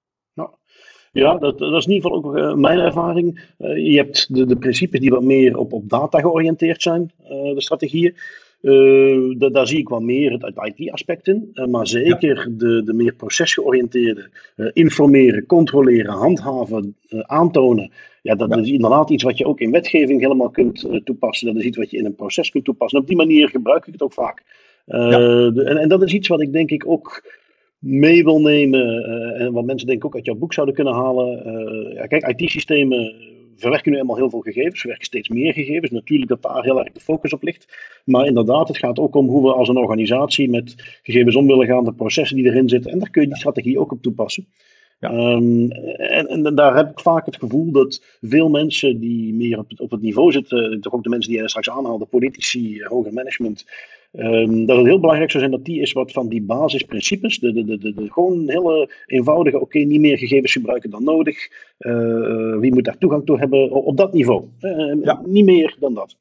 Ja, 1.13 1.39
dat, 1.39 1.59
dat, 1.59 1.73
is 1.75 1.87
in 1.87 1.93
ieder 1.93 2.11
geval 2.11 2.31
ook 2.31 2.37
uh, 2.37 2.55
mijn 2.55 2.79
ervaring. 2.79 3.55
Uh, 3.59 3.91
je 3.91 3.97
hebt 3.97 4.35
de, 4.35 4.47
de 4.47 4.57
principes 4.57 5.01
die 5.01 5.11
wat 5.11 5.23
meer 5.23 5.57
op, 5.57 5.73
op 5.73 5.89
data 5.89 6.21
georiënteerd 6.21 6.83
zijn, 6.83 7.13
uh, 7.23 7.55
de 7.55 7.63
strategieën. 7.63 8.17
Uh, 8.63 9.39
da, 9.39 9.49
daar 9.49 9.67
zie 9.67 9.79
ik 9.79 9.89
wel 9.89 10.01
meer 10.01 10.33
het, 10.33 10.43
het 10.43 10.73
IT-aspect 10.75 11.29
in. 11.29 11.51
Uh, 11.55 11.67
maar 11.67 11.87
zeker 11.87 12.37
ja. 12.37 12.57
de, 12.57 12.83
de 12.85 12.93
meer 12.93 13.15
procesgeoriënteerde 13.15 14.29
uh, 14.57 14.71
informeren, 14.73 15.47
controleren, 15.47 16.13
handhaven, 16.13 16.97
aantonen. 17.09 17.91
Ja, 18.23 18.35
dat, 18.35 18.49
ja. 18.49 18.57
is 18.57 18.71
inderdaad 18.71 19.11
iets 19.11 19.23
wat 19.23 19.39
je 19.39 19.47
ook 19.47 19.61
in 19.61 19.71
wetgeving 19.71 20.21
helemaal 20.21 20.51
kunt 20.51 20.89
toepassen. 21.05 21.47
Dat 21.47 21.57
is 21.57 21.65
iets 21.65 21.77
wat 21.77 21.91
je 21.91 21.97
in 21.97 22.05
een 22.05 22.15
proces 22.15 22.51
kunt 22.51 22.65
toepassen. 22.65 22.99
En 22.99 23.05
op 23.05 23.09
die 23.09 23.19
manier 23.19 23.49
gebruik 23.49 23.87
ik 23.87 23.93
het 23.93 24.03
ook 24.03 24.13
vaak. 24.13 24.43
Ja. 24.85 25.09
De, 25.51 25.65
en, 25.65 25.77
en, 25.77 25.89
dat 25.89 26.03
is 26.03 26.13
iets 26.13 26.29
wat 26.29 26.41
ik 26.41 26.53
denk 26.53 26.71
ik 26.71 26.87
ook 26.87 27.37
mee 27.79 28.25
wil 28.25 28.41
nemen. 28.41 29.05
en 29.35 29.53
wat 29.53 29.65
mensen 29.65 29.87
denk 29.87 29.99
ik 29.99 30.05
ook 30.05 30.15
uit 30.15 30.25
jouw 30.25 30.35
boek 30.35 30.53
zouden 30.53 30.75
kunnen 30.75 30.95
halen. 30.95 31.43
ja, 31.95 32.07
kijk, 32.07 32.27
IT-systemen 32.27 33.15
verwerken 33.59 33.93
nu 33.93 33.99
eenmaal 33.99 34.17
heel 34.17 34.31
veel 34.31 34.41
gegevens, 34.41 34.83
we 34.83 34.89
werken 34.89 35.07
steeds 35.07 35.29
meer 35.29 35.53
gegevens. 35.53 35.91
Natuurlijk 35.91 36.31
dat 36.31 36.43
daar 36.43 36.63
heel 36.63 36.79
erg 36.79 36.93
de 36.93 37.01
focus 37.01 37.33
op 37.33 37.43
ligt. 37.43 37.67
Maar 38.05 38.27
inderdaad, 38.27 38.69
het 38.69 38.79
gaat 38.79 38.99
ook 38.99 39.15
om 39.15 39.29
hoe 39.29 39.43
we 39.43 39.53
als 39.53 39.69
een 39.69 39.77
organisatie 39.77 40.51
met 40.51 40.75
gegevens 41.03 41.37
om 41.37 41.47
willen 41.47 41.67
gaan, 41.67 41.85
de 41.85 41.93
processen 41.93 42.37
die 42.37 42.47
erin 42.47 42.69
zitten. 42.69 42.91
En 42.93 42.99
daar 42.99 43.11
kun 43.11 43.23
je 43.23 43.29
die 43.29 43.37
strategie 43.37 43.79
ook 43.79 43.93
op 43.93 44.03
toepassen. 44.03 44.47
Ja. 45.01 45.11
Um, 45.11 45.71
en, 45.71 46.27
en, 46.27 46.55
daar 46.55 46.77
heb 46.77 46.91
ik 46.91 47.01
vaak 47.01 47.27
het 47.27 47.37
gevoel 47.37 47.71
dat 47.71 48.03
veel 48.21 48.49
mensen 48.49 49.01
die 49.01 49.35
meer 49.35 49.59
op 49.59 49.71
het, 49.71 49.81
op 49.81 49.91
het 49.91 50.01
niveau 50.01 50.33
zitten, 50.33 50.81
toch 50.81 50.93
ook 50.93 51.03
de 51.03 51.09
mensen 51.09 51.31
die 51.31 51.39
jij 51.39 51.49
straks 51.49 51.71
aanhaalde, 51.71 52.05
politici, 52.05 52.85
hoger 52.85 53.13
management, 53.13 53.65
um, 54.13 54.67
dat 54.67 54.77
het 54.77 54.87
heel 54.87 55.01
belangrijk 55.01 55.31
zou 55.31 55.43
zijn 55.43 55.57
dat 55.57 55.65
die 55.65 55.81
is 55.81 55.93
wat 55.93 56.13
van 56.13 56.29
die 56.29 56.43
basisprincipes, 56.43 57.39
de, 57.39 57.53
de, 57.53 57.65
de, 57.65 57.95
de, 57.95 58.13
gewoon 58.13 58.49
hele 58.49 58.91
eenvoudige, 59.07 59.57
oké, 59.57 59.65
okay, 59.65 59.83
niet 59.83 60.01
meer 60.01 60.19
gegevens 60.19 60.53
gebruiken 60.53 60.91
dan 60.91 61.05
nodig, 61.05 61.49
uh, 61.79 62.59
wie 62.59 62.75
moet 62.75 62.85
daar 62.85 62.99
toegang 62.99 63.27
toe 63.27 63.39
hebben, 63.39 63.71
op 63.71 63.97
dat 63.97 64.13
niveau. 64.13 64.45
Uh, 64.61 65.05
ja. 65.05 65.23
Niet 65.27 65.45
meer 65.45 65.77
dan 65.81 65.95
dat. 65.95 66.17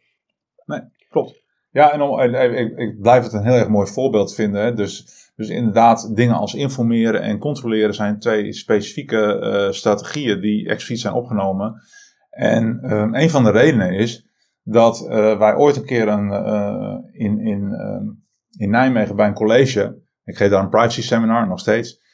Nee, 0.65 0.82
klopt. 1.10 1.45
Ja, 1.71 1.93
en 1.93 2.02
om, 2.02 2.19
ik, 2.19 2.78
ik, 2.78 3.02
blijf 3.02 3.23
het 3.23 3.34
een 3.34 3.43
heel 3.43 3.54
erg 3.54 3.69
mooi 3.69 3.88
voorbeeld 3.88 4.36
vinden. 4.36 4.62
Hè. 4.62 4.73
Dus, 4.73 5.06
dus 5.36 5.50
inderdaad, 5.50 6.15
dingen 6.15 6.36
als 6.36 6.54
informeren 6.54 7.21
en 7.21 7.39
controleren 7.39 7.93
zijn 7.93 8.19
twee 8.19 8.54
specifieke 8.54 9.39
uh, 9.43 9.71
strategieën 9.71 10.41
die 10.41 10.67
expliciet 10.67 11.00
zijn 11.00 11.13
opgenomen. 11.13 11.82
En 12.30 12.93
um, 12.93 13.15
een 13.15 13.30
van 13.30 13.43
de 13.43 13.52
redenen 13.52 13.93
is 13.93 14.26
dat 14.69 15.01
uh, 15.01 15.38
wij 15.38 15.56
ooit 15.56 15.75
een 15.75 15.86
keer 15.86 16.08
een, 16.08 16.27
uh, 16.27 16.97
in, 17.12 17.39
in, 17.39 17.71
uh, 17.71 18.12
in 18.58 18.69
Nijmegen 18.69 19.15
bij 19.15 19.27
een 19.27 19.34
college, 19.34 20.01
ik 20.23 20.38
geef 20.38 20.49
daar 20.49 20.63
een 20.63 20.69
privacy 20.69 21.01
seminar 21.01 21.47
nog 21.47 21.60
steeds, 21.60 22.06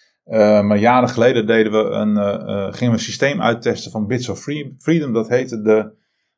maar 0.64 0.78
jaren 0.78 1.10
geleden 1.10 1.48
deden 1.48 1.72
we 1.72 1.78
een, 1.78 2.16
gingen 2.74 2.94
we 2.94 3.00
een 3.00 3.00
systeem 3.00 3.42
uittesten 3.42 3.92
van 3.92 4.08
Bits 4.08 4.30
of 4.30 4.40
Freedom, 4.78 5.14
dat 5.14 5.30
heette 5.30 5.62
de, 5.62 5.94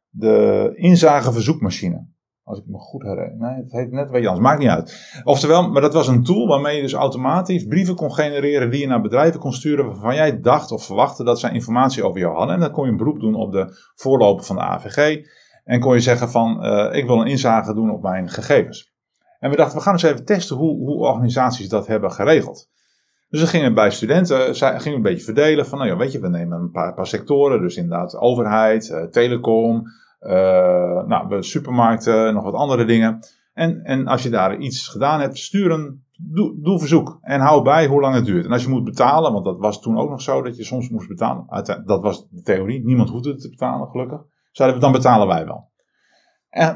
de 0.09 0.71
inzageverzoekmachine. 0.75 2.13
Als 2.43 2.59
ik 2.59 2.65
me 2.67 2.77
goed 2.77 3.03
herinner. 3.03 3.35
Nee, 3.37 3.55
het 3.55 3.71
heet 3.71 3.91
net 3.91 4.09
wat 4.09 4.25
anders. 4.25 4.39
Maakt 4.39 4.59
niet 4.59 4.69
uit. 4.69 5.21
Oftewel, 5.23 5.69
maar 5.69 5.81
dat 5.81 5.93
was 5.93 6.07
een 6.07 6.23
tool 6.23 6.47
waarmee 6.47 6.75
je 6.75 6.81
dus 6.81 6.93
automatisch 6.93 7.65
brieven 7.65 7.95
kon 7.95 8.13
genereren 8.13 8.69
die 8.69 8.79
je 8.79 8.87
naar 8.87 9.01
bedrijven 9.01 9.39
kon 9.39 9.53
sturen 9.53 9.85
waarvan 9.85 10.15
jij 10.15 10.39
dacht 10.39 10.71
of 10.71 10.85
verwachtte 10.85 11.23
dat 11.23 11.39
zij 11.39 11.51
informatie 11.51 12.03
over 12.03 12.19
jou 12.19 12.35
hadden. 12.35 12.55
En 12.55 12.61
dan 12.61 12.71
kon 12.71 12.85
je 12.85 12.91
een 12.91 12.97
beroep 12.97 13.19
doen 13.19 13.35
op 13.35 13.51
de 13.51 13.77
voorloper 13.95 14.45
van 14.45 14.55
de 14.55 14.61
AVG. 14.61 15.25
En 15.65 15.79
kon 15.79 15.93
je 15.93 15.99
zeggen 15.99 16.29
van, 16.29 16.65
uh, 16.65 16.95
ik 16.95 17.05
wil 17.05 17.21
een 17.21 17.27
inzage 17.27 17.73
doen 17.73 17.91
op 17.91 18.01
mijn 18.01 18.29
gegevens. 18.29 18.93
En 19.39 19.49
we 19.49 19.55
dachten, 19.55 19.77
we 19.77 19.83
gaan 19.83 19.93
eens 19.93 20.03
even 20.03 20.25
testen 20.25 20.55
hoe, 20.55 20.77
hoe 20.77 20.97
organisaties 20.97 21.69
dat 21.69 21.87
hebben 21.87 22.11
geregeld. 22.11 22.69
Dus 23.29 23.41
we 23.41 23.47
gingen 23.47 23.73
bij 23.73 23.91
studenten 23.91 24.55
gingen 24.55 24.83
we 24.83 24.89
een 24.89 25.01
beetje 25.01 25.23
verdelen 25.23 25.65
van, 25.65 25.77
nou 25.77 25.89
ja, 25.89 25.97
weet 25.97 26.11
je, 26.11 26.19
we 26.19 26.29
nemen 26.29 26.59
een 26.59 26.71
paar, 26.71 26.93
paar 26.93 27.07
sectoren. 27.07 27.61
Dus 27.61 27.75
inderdaad 27.75 28.17
overheid, 28.17 28.89
uh, 28.89 29.03
telecom, 29.03 29.83
nou, 31.07 31.43
supermarkten, 31.43 32.33
nog 32.33 32.43
wat 32.43 32.53
andere 32.53 32.85
dingen. 32.85 33.19
En, 33.53 33.83
en 33.83 34.07
als 34.07 34.23
je 34.23 34.29
daar 34.29 34.57
iets 34.57 34.87
gedaan 34.87 35.19
hebt, 35.19 35.37
stuur 35.37 35.71
een 35.71 36.03
doe, 36.17 36.61
doe 36.61 36.79
verzoek. 36.79 37.17
En 37.21 37.39
hou 37.39 37.63
bij 37.63 37.87
hoe 37.87 38.01
lang 38.01 38.15
het 38.15 38.25
duurt. 38.25 38.45
En 38.45 38.51
als 38.51 38.63
je 38.63 38.69
moet 38.69 38.83
betalen, 38.83 39.31
want 39.31 39.45
dat 39.45 39.59
was 39.59 39.81
toen 39.81 39.97
ook 39.97 40.09
nog 40.09 40.21
zo 40.21 40.41
dat 40.41 40.57
je 40.57 40.63
soms 40.63 40.89
moest 40.89 41.07
betalen. 41.07 41.45
Dat 41.85 42.01
was 42.01 42.27
de 42.29 42.41
theorie. 42.41 42.85
Niemand 42.85 43.09
hoefde 43.09 43.29
het 43.29 43.41
te 43.41 43.49
betalen, 43.49 43.87
gelukkig. 43.87 44.21
Zeiden 44.55 44.77
we, 44.77 44.83
dan 44.83 44.91
betalen 44.91 45.27
wij 45.27 45.45
wel. 45.45 45.71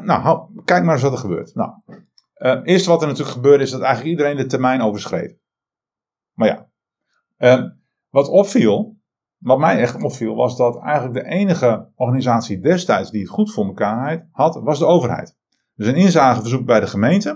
Nou, 0.02 0.50
kijk 0.66 0.84
maar 0.84 0.94
eens 0.94 1.04
wat 1.04 1.12
er 1.12 1.18
gebeurt. 1.18 1.56
Nou, 1.56 1.72
uh, 2.38 2.60
eerst 2.64 2.86
wat 2.86 3.02
er 3.02 3.08
natuurlijk 3.08 3.36
gebeurde 3.36 3.64
is 3.64 3.72
dat 3.72 3.82
eigenlijk 3.82 4.12
iedereen 4.12 4.38
de 4.38 4.46
termijn 4.46 4.82
overschreed. 4.82 5.38
Maar 6.34 6.48
ja, 6.48 6.70
uh, 7.38 7.70
wat 8.10 8.28
opviel, 8.28 8.98
wat 9.38 9.60
mij 9.60 9.80
echt 9.80 10.04
opviel, 10.04 10.36
was 10.36 10.58
dat 10.58 10.82
eigenlijk 10.84 11.14
de 11.14 11.32
enige 11.32 11.92
organisatie 11.96 12.60
destijds 12.60 13.12
die 13.12 13.22
het 13.22 13.30
goed 13.30 13.54
voor 13.54 13.66
elkaar 13.66 14.30
had, 14.32 14.56
was 14.56 14.80
de 14.80 14.86
overheid. 14.86 15.38
Dus 15.76 15.88
een 15.88 15.96
inzageverzoek 15.96 16.66
bij 16.66 16.80
de 16.80 16.88
gemeente. 16.88 17.30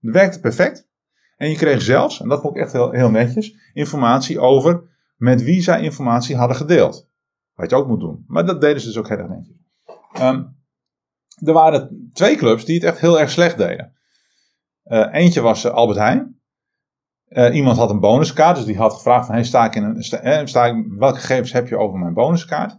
Dat 0.00 0.14
werkte 0.14 0.40
perfect. 0.40 0.88
En 1.36 1.48
je 1.48 1.56
kreeg 1.56 1.82
zelfs, 1.82 2.20
en 2.20 2.28
dat 2.28 2.40
vond 2.40 2.56
ik 2.56 2.62
echt 2.62 2.72
heel, 2.72 2.90
heel 2.90 3.10
netjes, 3.10 3.70
informatie 3.72 4.40
over 4.40 4.90
met 5.16 5.42
wie 5.42 5.62
zij 5.62 5.82
informatie 5.82 6.36
hadden 6.36 6.56
gedeeld. 6.56 7.10
Wat 7.54 7.70
je 7.70 7.76
ook 7.76 7.88
moet 7.88 8.00
doen. 8.00 8.24
Maar 8.26 8.46
dat 8.46 8.60
deden 8.60 8.80
ze 8.80 8.86
dus 8.86 8.98
ook 8.98 9.08
heel 9.08 9.18
erg 9.18 9.28
netjes. 9.28 9.56
Er 11.44 11.52
waren 11.52 12.10
twee 12.12 12.36
clubs 12.36 12.64
die 12.64 12.74
het 12.74 12.84
echt 12.84 12.98
heel 12.98 13.20
erg 13.20 13.30
slecht 13.30 13.56
deden. 13.56 13.92
Uh, 14.84 15.08
eentje 15.12 15.40
was 15.40 15.64
uh, 15.64 15.72
Albert 15.72 15.98
Heijn. 15.98 16.40
Uh, 17.28 17.54
iemand 17.54 17.76
had 17.76 17.90
een 17.90 18.00
bonuskaart, 18.00 18.56
dus 18.56 18.64
die 18.64 18.76
had 18.76 18.94
gevraagd 18.94 19.26
van, 19.26 19.44
sta 19.44 19.64
ik 19.64 19.74
in 19.74 19.82
een, 19.82 20.02
sta, 20.02 20.46
sta 20.46 20.66
ik, 20.66 20.86
welke 20.88 21.18
gegevens 21.18 21.52
heb 21.52 21.68
je 21.68 21.76
over 21.76 21.98
mijn 21.98 22.14
bonuskaart? 22.14 22.76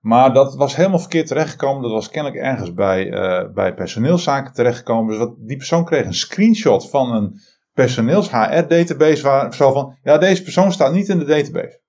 Maar 0.00 0.32
dat 0.32 0.54
was 0.54 0.76
helemaal 0.76 0.98
verkeerd 0.98 1.26
terechtgekomen. 1.26 1.82
Dat 1.82 1.90
was 1.90 2.08
kennelijk 2.10 2.42
ergens 2.42 2.74
bij, 2.74 3.06
uh, 3.06 3.52
bij 3.52 3.74
personeelszaken 3.74 4.52
terechtgekomen. 4.52 5.08
Dus 5.08 5.18
wat, 5.18 5.34
die 5.38 5.56
persoon 5.56 5.84
kreeg 5.84 6.04
een 6.04 6.14
screenshot 6.14 6.90
van 6.90 7.12
een 7.14 7.40
personeels 7.72 8.30
HR-database 8.30 9.22
waar 9.22 9.54
zo 9.54 9.72
van, 9.72 9.98
ja, 10.02 10.18
deze 10.18 10.42
persoon 10.42 10.72
staat 10.72 10.92
niet 10.92 11.08
in 11.08 11.18
de 11.18 11.24
database. 11.24 11.81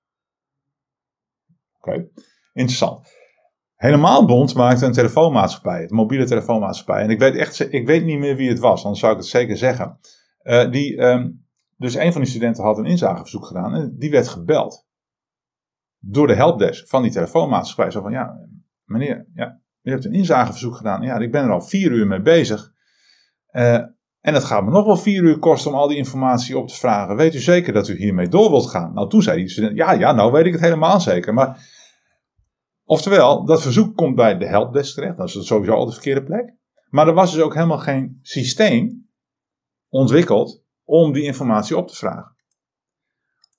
Oké, 1.86 2.08
interessant. 2.52 3.06
Helemaal 3.74 4.26
Bond 4.26 4.54
maakte 4.54 4.86
een 4.86 4.92
telefoonmaatschappij, 4.92 5.82
een 5.82 5.94
mobiele 5.94 6.24
telefoonmaatschappij. 6.24 7.02
En 7.02 7.10
ik 7.10 7.18
weet 7.18 7.34
echt, 7.34 7.72
ik 7.72 7.86
weet 7.86 8.04
niet 8.04 8.18
meer 8.18 8.36
wie 8.36 8.48
het 8.48 8.58
was, 8.58 8.82
anders 8.82 9.00
zou 9.00 9.12
ik 9.12 9.18
het 9.18 9.28
zeker 9.28 9.56
zeggen. 9.56 9.98
Uh, 10.42 10.70
die, 10.70 11.00
um, 11.00 11.46
dus 11.76 11.94
een 11.94 12.12
van 12.12 12.20
die 12.20 12.30
studenten 12.30 12.64
had 12.64 12.78
een 12.78 12.84
inzageverzoek 12.84 13.46
gedaan 13.46 13.74
en 13.74 13.94
die 13.98 14.10
werd 14.10 14.28
gebeld. 14.28 14.86
Door 15.98 16.26
de 16.26 16.34
helpdesk 16.34 16.88
van 16.88 17.02
die 17.02 17.10
telefoonmaatschappij. 17.10 17.90
Zo 17.90 18.00
van, 18.00 18.12
ja, 18.12 18.48
meneer, 18.84 19.26
ja, 19.34 19.60
u 19.82 19.90
hebt 19.90 20.04
een 20.04 20.12
inzageverzoek 20.12 20.76
gedaan. 20.76 21.02
Ja, 21.02 21.18
ik 21.18 21.32
ben 21.32 21.44
er 21.44 21.50
al 21.50 21.60
vier 21.60 21.90
uur 21.90 22.06
mee 22.06 22.22
bezig. 22.22 22.72
Uh, 23.52 23.84
en 24.24 24.34
het 24.34 24.44
gaat 24.44 24.64
me 24.64 24.70
nog 24.70 24.86
wel 24.86 24.96
vier 24.96 25.22
uur 25.22 25.38
kosten 25.38 25.70
om 25.70 25.76
al 25.76 25.88
die 25.88 25.96
informatie 25.96 26.58
op 26.58 26.68
te 26.68 26.74
vragen. 26.74 27.16
Weet 27.16 27.34
u 27.34 27.38
zeker 27.38 27.72
dat 27.72 27.88
u 27.88 27.96
hiermee 27.96 28.28
door 28.28 28.50
wilt 28.50 28.70
gaan? 28.70 28.92
Nou, 28.94 29.08
toen 29.08 29.22
zei 29.22 29.48
student, 29.48 29.76
ja, 29.76 29.92
ja, 29.92 30.12
nou 30.12 30.32
weet 30.32 30.46
ik 30.46 30.52
het 30.52 30.60
helemaal 30.60 31.00
zeker. 31.00 31.34
Maar, 31.34 31.68
oftewel, 32.84 33.44
dat 33.44 33.62
verzoek 33.62 33.96
komt 33.96 34.14
bij 34.14 34.38
de 34.38 34.46
helpdesk 34.46 34.94
terecht. 34.94 35.16
Dat 35.16 35.28
is 35.28 35.46
sowieso 35.46 35.72
al 35.72 35.86
de 35.86 35.92
verkeerde 35.92 36.22
plek. 36.22 36.54
Maar 36.88 37.08
er 37.08 37.14
was 37.14 37.32
dus 37.32 37.42
ook 37.42 37.54
helemaal 37.54 37.78
geen 37.78 38.18
systeem 38.22 39.08
ontwikkeld 39.88 40.62
om 40.84 41.12
die 41.12 41.24
informatie 41.24 41.76
op 41.76 41.88
te 41.88 41.96
vragen. 41.96 42.36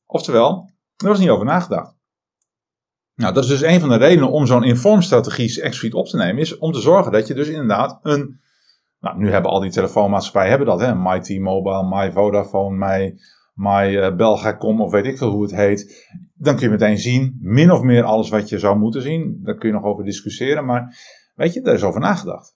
Oftewel, 0.05 0.71
er 0.97 1.07
was 1.07 1.19
niet 1.19 1.29
over 1.29 1.45
nagedacht. 1.45 1.95
Nou, 3.15 3.33
dat 3.33 3.43
is 3.43 3.49
dus 3.49 3.61
een 3.61 3.79
van 3.79 3.89
de 3.89 3.97
redenen 3.97 4.31
om 4.31 4.45
zo'n 4.45 4.63
informstrategie 4.63 5.61
expliciet 5.61 5.93
op 5.93 6.07
te 6.07 6.17
nemen, 6.17 6.41
is 6.41 6.57
om 6.57 6.71
te 6.71 6.81
zorgen 6.81 7.11
dat 7.11 7.27
je 7.27 7.33
dus 7.33 7.47
inderdaad 7.47 7.99
een 8.01 8.43
nou, 9.05 9.17
nu 9.17 9.31
hebben 9.31 9.51
al 9.51 9.59
die 9.59 9.71
telefoonmaatschappijen 9.71 10.49
hebben 10.49 10.67
dat, 10.67 10.79
hè? 10.79 10.95
My 10.95 11.19
T-Mobile, 11.19 11.87
My 11.89 12.11
Vodafone, 12.11 12.77
My, 12.77 13.19
My 13.53 13.95
uh, 13.95 14.15
Belgacom 14.15 14.81
of 14.81 14.91
weet 14.91 15.05
ik 15.05 15.17
veel 15.17 15.31
hoe 15.31 15.41
het 15.41 15.55
heet. 15.55 16.09
Dan 16.33 16.55
kun 16.55 16.63
je 16.63 16.69
meteen 16.69 16.97
zien, 16.97 17.37
min 17.41 17.71
of 17.71 17.81
meer 17.81 18.03
alles 18.03 18.29
wat 18.29 18.49
je 18.49 18.59
zou 18.59 18.77
moeten 18.77 19.01
zien. 19.01 19.39
Daar 19.43 19.55
kun 19.55 19.67
je 19.67 19.75
nog 19.75 19.83
over 19.83 20.03
discussiëren, 20.03 20.65
maar 20.65 20.97
weet 21.35 21.53
je, 21.53 21.61
daar 21.61 21.73
is 21.73 21.83
over 21.83 21.99
nagedacht. 21.99 22.55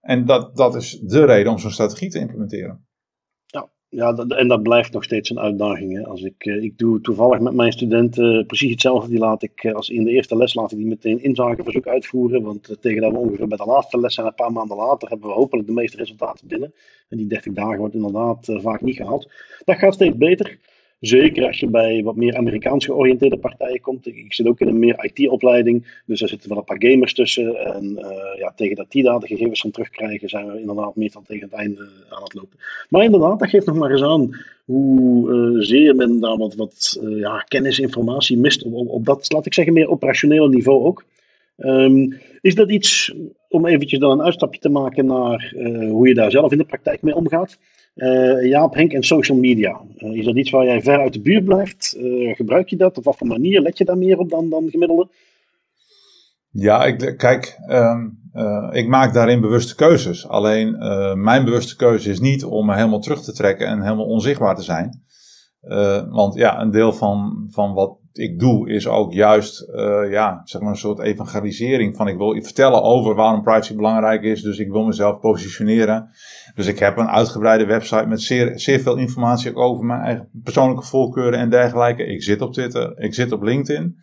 En 0.00 0.24
dat, 0.24 0.56
dat 0.56 0.74
is 0.74 1.00
de 1.00 1.24
reden 1.24 1.52
om 1.52 1.58
zo'n 1.58 1.70
strategie 1.70 2.10
te 2.10 2.18
implementeren. 2.18 2.87
Ja, 3.90 4.14
en 4.14 4.48
dat 4.48 4.62
blijft 4.62 4.92
nog 4.92 5.04
steeds 5.04 5.30
een 5.30 5.38
uitdaging. 5.38 5.96
Hè. 5.96 6.06
Als 6.06 6.22
ik, 6.22 6.44
eh, 6.44 6.62
ik 6.62 6.78
doe 6.78 7.00
toevallig 7.00 7.40
met 7.40 7.54
mijn 7.54 7.72
studenten 7.72 8.46
precies 8.46 8.70
hetzelfde. 8.70 9.10
Die 9.10 9.18
laat 9.18 9.42
ik, 9.42 9.64
eh, 9.64 9.74
als 9.74 9.88
in 9.88 10.04
de 10.04 10.10
eerste 10.10 10.36
les 10.36 10.54
laat 10.54 10.72
ik 10.72 10.78
die 10.78 10.86
meteen 10.86 11.22
inzageverzoek 11.22 11.86
uitvoeren. 11.86 12.42
Want 12.42 12.68
eh, 12.68 12.76
tegen 12.76 13.02
dat 13.02 13.12
we 13.12 13.18
ongeveer 13.18 13.48
bij 13.48 13.56
de 13.56 13.64
laatste 13.64 14.00
les 14.00 14.14
zijn, 14.14 14.26
een 14.26 14.34
paar 14.34 14.52
maanden 14.52 14.76
later, 14.76 15.08
hebben 15.08 15.28
we 15.28 15.34
hopelijk 15.34 15.66
de 15.66 15.74
meeste 15.74 15.96
resultaten 15.96 16.48
binnen. 16.48 16.72
En 17.08 17.16
die 17.16 17.26
30 17.26 17.52
dagen 17.52 17.78
wordt 17.78 17.94
inderdaad 17.94 18.46
vaak 18.50 18.80
niet 18.80 18.96
gehaald. 18.96 19.30
Dat 19.64 19.78
gaat 19.78 19.94
steeds 19.94 20.16
beter. 20.16 20.58
Zeker 21.00 21.46
als 21.46 21.60
je 21.60 21.66
bij 21.66 22.02
wat 22.02 22.16
meer 22.16 22.36
Amerikaans 22.36 22.84
georiënteerde 22.84 23.36
partijen 23.36 23.80
komt. 23.80 24.06
Ik 24.06 24.34
zit 24.34 24.46
ook 24.46 24.60
in 24.60 24.68
een 24.68 24.78
meer 24.78 25.04
IT-opleiding, 25.04 26.00
dus 26.06 26.20
daar 26.20 26.28
zitten 26.28 26.48
wel 26.48 26.58
een 26.58 26.64
paar 26.64 26.90
gamers 26.90 27.14
tussen. 27.14 27.56
En 27.56 27.84
uh, 27.84 28.38
ja, 28.38 28.52
tegen 28.56 28.76
dat 28.76 28.90
die 28.90 29.02
daar 29.02 29.20
de 29.20 29.26
gegevens 29.26 29.60
van 29.60 29.70
terugkrijgen, 29.70 30.28
zijn 30.28 30.46
we 30.46 30.60
inderdaad 30.60 30.96
meestal 30.96 31.22
tegen 31.22 31.42
het 31.42 31.52
einde 31.52 31.88
aan 32.08 32.22
het 32.22 32.34
lopen. 32.34 32.58
Maar 32.88 33.04
inderdaad, 33.04 33.38
dat 33.38 33.48
geeft 33.48 33.66
nog 33.66 33.76
maar 33.76 33.90
eens 33.90 34.02
aan 34.02 34.36
hoe 34.64 35.30
uh, 35.30 35.62
zeer 35.62 35.96
men 35.96 36.20
daar 36.20 36.36
wat, 36.36 36.54
wat 36.54 37.00
uh, 37.02 37.18
ja, 37.18 37.38
kennis, 37.38 37.78
informatie 37.78 38.38
mist 38.38 38.62
op, 38.62 38.88
op, 38.88 39.04
dat, 39.04 39.32
laat 39.32 39.46
ik 39.46 39.54
zeggen, 39.54 39.74
meer 39.74 39.88
operationele 39.88 40.48
niveau 40.48 40.84
ook. 40.84 41.04
Um, 41.56 42.18
is 42.40 42.54
dat 42.54 42.70
iets, 42.70 43.14
om 43.48 43.66
eventjes 43.66 43.98
dan 43.98 44.10
een 44.10 44.24
uitstapje 44.24 44.60
te 44.60 44.68
maken 44.68 45.06
naar 45.06 45.54
hoe 45.90 46.08
je 46.08 46.14
daar 46.14 46.30
zelf 46.30 46.52
in 46.52 46.58
de 46.58 46.64
praktijk 46.64 47.02
mee 47.02 47.14
omgaat? 47.14 47.58
Uh, 47.98 48.46
Jaap, 48.46 48.74
Henk 48.74 48.92
en 48.92 49.02
social 49.02 49.38
media. 49.38 49.80
Uh, 49.96 50.16
is 50.16 50.24
dat 50.24 50.36
iets 50.36 50.50
waar 50.50 50.64
jij 50.64 50.82
ver 50.82 51.00
uit 51.00 51.12
de 51.12 51.20
buurt 51.20 51.44
blijft? 51.44 51.96
Uh, 51.98 52.34
gebruik 52.34 52.68
je 52.68 52.76
dat? 52.76 52.98
Op 52.98 53.04
wat 53.04 53.16
voor 53.16 53.26
manier 53.26 53.60
let 53.60 53.78
je 53.78 53.84
daar 53.84 53.98
meer 53.98 54.18
op 54.18 54.30
dan, 54.30 54.48
dan 54.48 54.68
gemiddelde? 54.70 55.08
Ja, 56.50 56.84
ik, 56.84 57.14
kijk, 57.16 57.58
um, 57.70 58.18
ik 58.70 58.88
maak 58.88 59.14
daarin 59.14 59.40
bewuste 59.40 59.74
keuzes. 59.74 60.28
Alleen 60.28 60.76
mijn 61.22 61.44
bewuste 61.44 61.76
keuze 61.76 62.10
is 62.10 62.20
niet 62.20 62.44
om 62.44 62.70
helemaal 62.70 63.00
terug 63.00 63.22
te 63.22 63.32
trekken 63.32 63.66
en 63.66 63.82
helemaal 63.82 64.06
onzichtbaar 64.06 64.56
te 64.56 64.62
zijn. 64.62 65.02
want 66.10 66.34
ja, 66.34 66.60
een 66.60 66.70
deel 66.70 66.92
van, 66.92 67.46
van 67.50 67.72
wat 67.72 67.96
ik 68.12 68.38
doe 68.38 68.70
is 68.70 68.86
ook 68.86 69.12
juist 69.12 69.70
ja, 70.10 70.40
zeg 70.44 70.60
maar 70.60 70.70
een 70.70 70.76
soort 70.76 71.00
evangelisering 71.00 71.96
van 71.96 72.08
ik 72.08 72.16
wil 72.16 72.42
vertellen 72.42 72.82
over 72.82 73.14
waarom 73.14 73.42
privacy 73.42 73.74
belangrijk 73.74 74.22
is. 74.22 74.42
Dus 74.42 74.58
ik 74.58 74.70
wil 74.70 74.84
mezelf 74.84 75.20
positioneren. 75.20 76.10
Dus 76.54 76.66
ik 76.66 76.78
heb 76.78 76.96
een 76.96 77.08
uitgebreide 77.08 77.66
website 77.66 78.06
met 78.06 78.22
zeer, 78.22 78.58
zeer 78.58 78.80
veel 78.80 78.96
informatie 78.96 79.54
over 79.54 79.84
mijn 79.84 80.00
eigen 80.00 80.30
persoonlijke 80.42 80.86
voorkeuren 80.86 81.38
en 81.38 81.50
dergelijke. 81.50 82.06
Ik 82.06 82.22
zit 82.22 82.40
op 82.40 82.52
Twitter, 82.52 82.98
ik 82.98 83.14
zit 83.14 83.32
op 83.32 83.42
LinkedIn. 83.42 83.96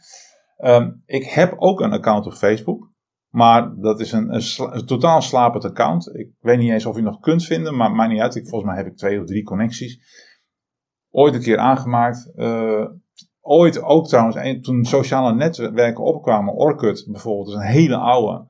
Um, 0.58 1.04
ik 1.06 1.24
heb 1.24 1.54
ook 1.58 1.80
een 1.82 1.92
account 1.92 2.26
op 2.26 2.34
Facebook. 2.34 2.94
Maar 3.30 3.76
dat 3.80 4.00
is 4.00 4.12
een, 4.12 4.34
een, 4.34 4.86
totaal 4.86 5.22
slapend 5.22 5.66
account. 5.66 6.16
Ik 6.16 6.30
weet 6.40 6.58
niet 6.58 6.72
eens 6.72 6.86
of 6.86 6.96
je 6.96 7.02
nog 7.02 7.20
kunt 7.20 7.46
vinden, 7.46 7.76
maar 7.76 7.92
maakt 7.92 8.12
niet 8.12 8.22
uit. 8.22 8.36
Ik, 8.36 8.48
volgens 8.48 8.72
mij 8.72 8.80
heb 8.84 8.92
ik 8.92 8.98
twee 8.98 9.20
of 9.20 9.26
drie 9.26 9.44
connecties. 9.44 10.00
Ooit 11.10 11.34
een 11.34 11.42
keer 11.42 11.58
aangemaakt. 11.58 12.32
Uh, 12.36 12.86
ooit 13.46 13.82
ook 13.82 14.08
trouwens, 14.08 14.62
toen 14.62 14.86
sociale 14.86 15.36
netwerken 15.36 16.04
opkwamen, 16.04 16.54
Orkut 16.54 17.08
bijvoorbeeld, 17.12 17.48
is 17.48 17.54
een 17.54 17.72
hele 17.72 17.98
oude. 17.98 18.48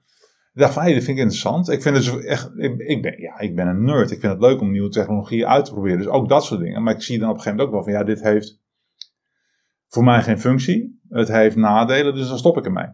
Ik 0.53 0.62
dacht 0.62 0.73
van, 0.73 0.84
dat 0.84 0.93
vind 0.93 1.08
ik 1.08 1.17
interessant. 1.17 1.69
Ik 1.69 1.81
vind 1.81 1.97
het 1.97 2.25
echt, 2.25 2.51
ik, 2.58 3.01
ben, 3.01 3.21
ja, 3.21 3.39
ik 3.39 3.55
ben 3.55 3.67
een 3.67 3.84
nerd. 3.84 4.12
Ik 4.12 4.19
vind 4.19 4.31
het 4.31 4.41
leuk 4.41 4.62
om 4.62 4.71
nieuwe 4.71 4.89
technologieën 4.89 5.47
uit 5.47 5.65
te 5.65 5.71
proberen. 5.71 5.97
Dus 5.97 6.08
ook 6.08 6.29
dat 6.29 6.43
soort 6.43 6.60
dingen. 6.60 6.84
Maar 6.84 6.93
ik 6.93 7.01
zie 7.01 7.19
dan 7.19 7.29
op 7.29 7.36
een 7.36 7.41
gegeven 7.41 7.58
moment 7.58 7.75
ook 7.77 7.86
wel 7.86 7.93
van, 7.93 8.01
ja, 8.01 8.13
dit 8.13 8.23
heeft 8.23 8.62
voor 9.88 10.03
mij 10.03 10.21
geen 10.21 10.39
functie. 10.39 10.99
Het 11.10 11.27
heeft 11.27 11.55
nadelen, 11.55 12.15
dus 12.15 12.27
dan 12.27 12.38
stop 12.38 12.58
ik 12.58 12.65
ermee. 12.65 12.88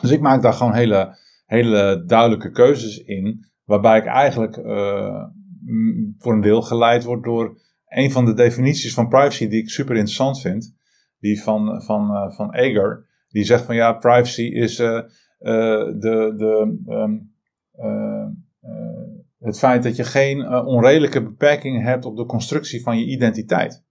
Dus 0.00 0.10
ik 0.10 0.20
maak 0.20 0.42
daar 0.42 0.52
gewoon 0.52 0.74
hele, 0.74 1.18
hele 1.46 2.04
duidelijke 2.06 2.50
keuzes 2.50 2.98
in. 2.98 3.46
Waarbij 3.64 3.98
ik 3.98 4.06
eigenlijk 4.06 4.56
uh, 4.56 5.24
voor 6.18 6.32
een 6.32 6.40
deel 6.40 6.62
geleid 6.62 7.04
word 7.04 7.24
door 7.24 7.60
een 7.86 8.10
van 8.10 8.24
de 8.24 8.34
definities 8.34 8.94
van 8.94 9.08
privacy 9.08 9.48
die 9.48 9.60
ik 9.60 9.70
super 9.70 9.94
interessant 9.94 10.40
vind. 10.40 10.80
Die 11.22 11.42
van, 11.42 11.82
van, 11.82 12.10
uh, 12.10 12.30
van 12.30 12.54
Eger. 12.54 13.06
Die 13.28 13.44
zegt 13.44 13.64
van 13.64 13.74
ja, 13.74 13.92
privacy 13.92 14.42
is... 14.42 14.80
Uh, 14.80 15.00
eh, 15.42 15.86
de, 15.98 16.34
de, 16.36 16.78
ehm, 16.86 17.18
eh, 17.72 18.26
eh, 18.60 19.04
het 19.38 19.58
feit 19.58 19.82
dat 19.82 19.96
je 19.96 20.04
geen 20.04 20.48
onredelijke 20.48 21.22
beperkingen 21.22 21.82
hebt 21.82 22.04
op 22.04 22.16
de 22.16 22.26
constructie 22.26 22.82
van 22.82 22.98
je 22.98 23.04
identiteit. 23.04 23.84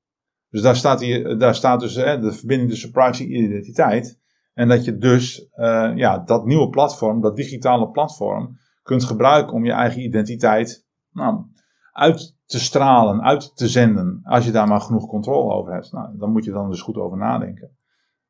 Dus 0.50 0.62
daar 0.62 0.76
staat, 0.76 1.00
daar 1.40 1.56
staat 1.56 1.80
dus 1.80 1.94
de 1.94 2.32
verbinding 2.32 2.70
tussen 2.70 2.92
privacy 2.92 3.24
en 3.24 3.44
identiteit. 3.44 4.20
En 4.54 4.68
dat 4.68 4.86
je 4.86 4.98
dus 4.98 5.48
ja, 5.96 6.18
dat 6.18 6.46
nieuwe 6.46 6.70
platform, 6.70 7.22
dat 7.22 7.36
digitale 7.36 7.90
platform, 7.90 8.58
kunt 8.84 9.04
gebruiken 9.04 9.54
om 9.54 9.66
je 9.66 9.72
eigen 9.72 10.02
identiteit 10.02 10.88
nou, 11.12 11.46
uit 11.92 12.38
te 12.52 12.60
stralen, 12.60 13.22
uit 13.22 13.56
te 13.56 13.68
zenden. 13.68 14.20
Als 14.24 14.46
je 14.46 14.52
daar 14.52 14.68
maar 14.68 14.82
genoeg 14.82 15.08
controle 15.08 15.54
over 15.54 15.74
hebt. 15.74 15.92
Nou, 15.92 16.18
dan 16.18 16.32
moet 16.32 16.46
je 16.46 16.52
dan 16.52 16.70
dus 16.70 16.82
goed 16.82 16.98
over 16.98 17.18
nadenken. 17.18 17.78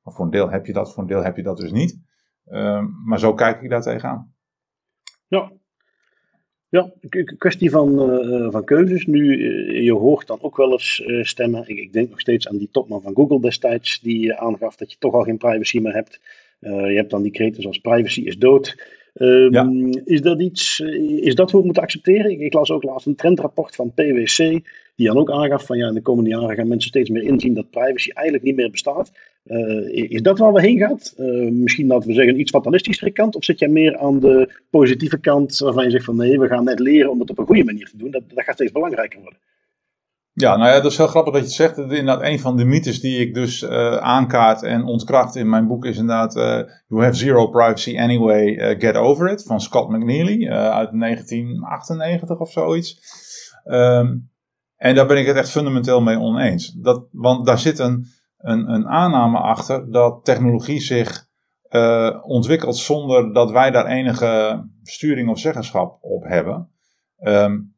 Maar 0.02 0.14
voor 0.14 0.26
een 0.26 0.32
deel 0.32 0.50
heb 0.50 0.66
je 0.66 0.74
dat, 0.74 0.94
voor 0.94 1.04
een 1.04 1.10
deel 1.10 1.24
heb 1.24 1.36
je 1.36 1.44
dat 1.44 1.58
dus 1.58 1.72
niet. 1.72 2.00
Ehm, 2.46 2.86
maar 3.06 3.20
zo 3.20 3.34
kijk 3.34 3.62
ik 3.62 3.70
daar 3.70 3.82
tegenaan. 3.82 4.34
Ja, 5.28 5.52
ja, 6.72 6.92
kwestie 7.38 7.70
van, 7.70 8.12
uh, 8.12 8.52
van 8.52 8.64
keuzes. 8.64 9.06
Nu, 9.06 9.38
uh, 9.38 9.84
je 9.84 9.94
hoort 9.94 10.28
dan 10.28 10.38
ook 10.42 10.58
wel 10.58 10.72
eens 10.72 11.04
uh, 11.06 11.24
stemmen. 11.24 11.70
Ik, 11.70 11.78
ik, 11.78 11.94
denk 11.94 12.10
nog 12.10 12.20
steeds 12.20 12.48
aan 12.48 12.58
die 12.58 12.70
topman 12.72 13.02
van 13.02 13.16
Google 13.16 13.42
destijds, 13.42 14.00
die 14.00 14.36
aangaf 14.36 14.76
dat 14.76 14.92
je 14.92 14.98
toch 15.00 15.14
al 15.14 15.24
geen 15.24 15.38
privacy 15.38 15.80
meer 15.80 15.94
hebt. 15.94 16.20
je 16.60 16.96
hebt 16.96 17.10
dan 17.10 17.22
die 17.22 17.32
kreten 17.32 17.62
zoals 17.62 17.78
privacy 17.78 18.22
is 18.22 18.38
dood. 18.38 18.78
Um, 19.14 19.54
ja. 19.54 20.02
Is 20.06 20.22
dat 20.22 20.42
iets, 20.42 20.80
is 21.20 21.36
dat 21.36 21.52
hoe 21.52 21.60
we 21.60 21.66
moeten 21.66 21.84
accepteren? 21.84 22.32
Ik, 22.32 22.40
ik, 22.40 22.54
las 22.54 22.72
ook 22.72 22.84
laatst 22.84 23.08
een 23.08 23.16
trendrapport 23.16 23.76
van 23.76 23.94
PwC, 23.94 24.38
die 24.96 25.08
dan 25.08 25.18
ook 25.18 25.32
aangaf 25.32 25.66
van 25.66 25.78
ja, 25.78 25.88
in 25.88 25.94
de 25.94 26.02
komende 26.02 26.30
jaren 26.30 26.56
gaan 26.56 26.68
mensen 26.68 26.90
steeds 26.90 27.10
meer 27.10 27.24
inzien 27.24 27.54
dat 27.54 27.70
privacy 27.70 28.10
eigenlijk 28.10 28.46
niet 28.46 28.56
meer 28.56 28.72
bestaat. 28.72 29.12
Uh, 29.46 30.10
is 30.12 30.22
dat 30.22 30.38
waar 30.40 30.54
we 30.54 30.62
heen 30.62 30.78
gaan? 30.78 31.00
Uh, 31.18 31.52
misschien 31.52 31.88
dat 31.88 32.06
we 32.06 32.14
zeggen 32.14 32.40
iets 32.40 32.52
fatalistischere 32.52 33.12
kant, 33.12 33.36
of 33.36 33.44
zit 33.44 33.60
jij 33.60 33.68
meer 33.68 33.98
aan 33.98 34.20
de 34.20 34.60
positieve 34.70 35.20
kant 35.20 35.58
waarvan 35.58 35.84
je 35.84 35.92
zegt 35.92 36.06
van 36.06 36.16
nee, 36.16 36.40
we 36.40 36.48
gaan 36.48 36.64
net 36.64 36.80
leren 36.80 37.12
om 37.12 37.20
het 37.20 37.30
op 37.30 37.38
een 37.38 37.46
goede 37.46 37.64
manier 37.64 37.90
te 37.90 37.98
doen. 37.98 38.12
Dat, 38.12 38.24
dat 38.28 38.44
gaat 38.44 38.56
steeds 38.56 38.72
belangrijker 38.72 39.20
worden. 39.22 39.40
Ja, 40.42 40.56
nou 40.56 40.70
ja, 40.70 40.80
dat 40.80 40.92
is 40.92 40.98
heel 40.98 41.08
grappig 41.08 41.34
dat 41.34 41.42
je 41.42 41.48
het 41.48 41.56
zegt. 41.56 41.78
Inderdaad, 41.78 42.22
een 42.22 42.40
van 42.40 42.58
de 42.58 42.66
mythes 42.66 43.00
die 43.00 43.20
ik 43.20 43.34
dus 43.34 43.62
uh, 43.62 43.96
aankaart 43.98 44.64
en 44.64 44.84
ontkracht 44.84 45.36
in 45.36 45.50
mijn 45.50 45.68
boek 45.68 45.86
is 45.86 45.98
inderdaad 45.98 46.34
You 46.88 47.04
have 47.04 47.14
zero 47.14 47.48
privacy 47.48 48.00
anyway, 48.00 48.76
get 48.80 48.96
over 48.96 49.30
it, 49.30 49.44
van 49.44 49.62
Scott 49.62 49.90
McNeely 49.90 50.50
uit 50.50 50.90
1998 51.00 52.40
of 52.40 52.52
zoiets. 52.52 53.00
Um, 53.66 54.30
En 54.78 54.96
daar 54.96 55.08
ben 55.08 55.18
ik 55.18 55.26
het 55.26 55.36
echt 55.36 55.50
fundamenteel 55.50 56.02
mee 56.02 56.20
oneens. 56.20 56.72
Dat, 56.72 57.04
want 57.12 57.46
daar 57.46 57.60
zit 57.60 57.80
een, 57.80 58.06
een, 58.38 58.70
een 58.70 58.88
aanname 58.88 59.38
achter 59.38 59.92
dat 59.92 60.26
technologie 60.26 60.80
zich 60.80 61.30
ontwikkelt 62.24 62.78
zonder 62.78 63.34
dat 63.34 63.52
wij 63.52 63.72
daar 63.72 63.86
enige 63.86 64.64
sturing 64.84 65.30
of 65.30 65.40
zeggenschap 65.40 65.98
op 66.02 66.24
hebben. 66.24 66.70
Um, 67.24 67.71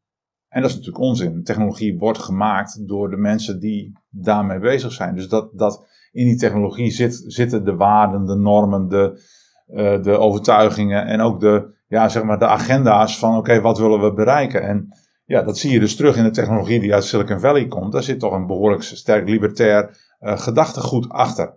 en 0.54 0.62
dat 0.62 0.70
is 0.70 0.76
natuurlijk 0.76 1.04
onzin. 1.04 1.44
Technologie 1.44 1.98
wordt 1.98 2.20
gemaakt 2.20 2.88
door 2.88 3.10
de 3.10 3.18
mensen 3.18 3.60
die 3.60 3.92
daarmee 4.10 4.60
bezig 4.60 4.92
zijn. 4.92 5.16
Dus 5.16 5.28
dat, 5.28 5.50
dat 5.54 5.86
in 6.12 6.26
die 6.26 6.38
technologie 6.38 6.92
zit, 6.92 7.24
zitten 7.28 7.66
de 7.66 7.76
waarden, 7.76 8.26
de 8.26 8.36
normen, 8.36 8.88
de, 8.88 9.22
uh, 9.68 10.04
de 10.04 10.18
overtuigingen 10.18 11.06
en 11.06 11.22
ook 11.22 11.40
de, 11.40 11.76
ja, 11.88 12.10
zeg 12.10 12.24
maar 12.24 12.40
de 12.40 12.48
agenda's 12.48 13.20
van 13.20 13.38
oké, 13.38 13.62
wat 13.62 13.78
willen 13.78 14.02
we 14.02 14.14
bereiken? 14.14 14.62
En 14.62 14.88
ja, 15.26 15.42
dat 15.42 15.58
zie 15.58 15.72
je 15.72 15.80
dus 15.80 15.96
terug 15.96 16.18
in 16.18 16.24
de 16.24 16.32
technologie 16.32 16.80
die 16.80 16.94
uit 16.94 17.04
Silicon 17.04 17.40
Valley 17.40 17.68
komt. 17.68 17.92
Daar 17.92 18.04
zit 18.04 18.20
toch 18.20 18.34
een 18.34 18.48
behoorlijk 18.48 18.84
sterk 18.84 19.30
libertair 19.30 19.98
uh, 20.20 20.38
gedachtegoed 20.38 21.10
achter. 21.10 21.54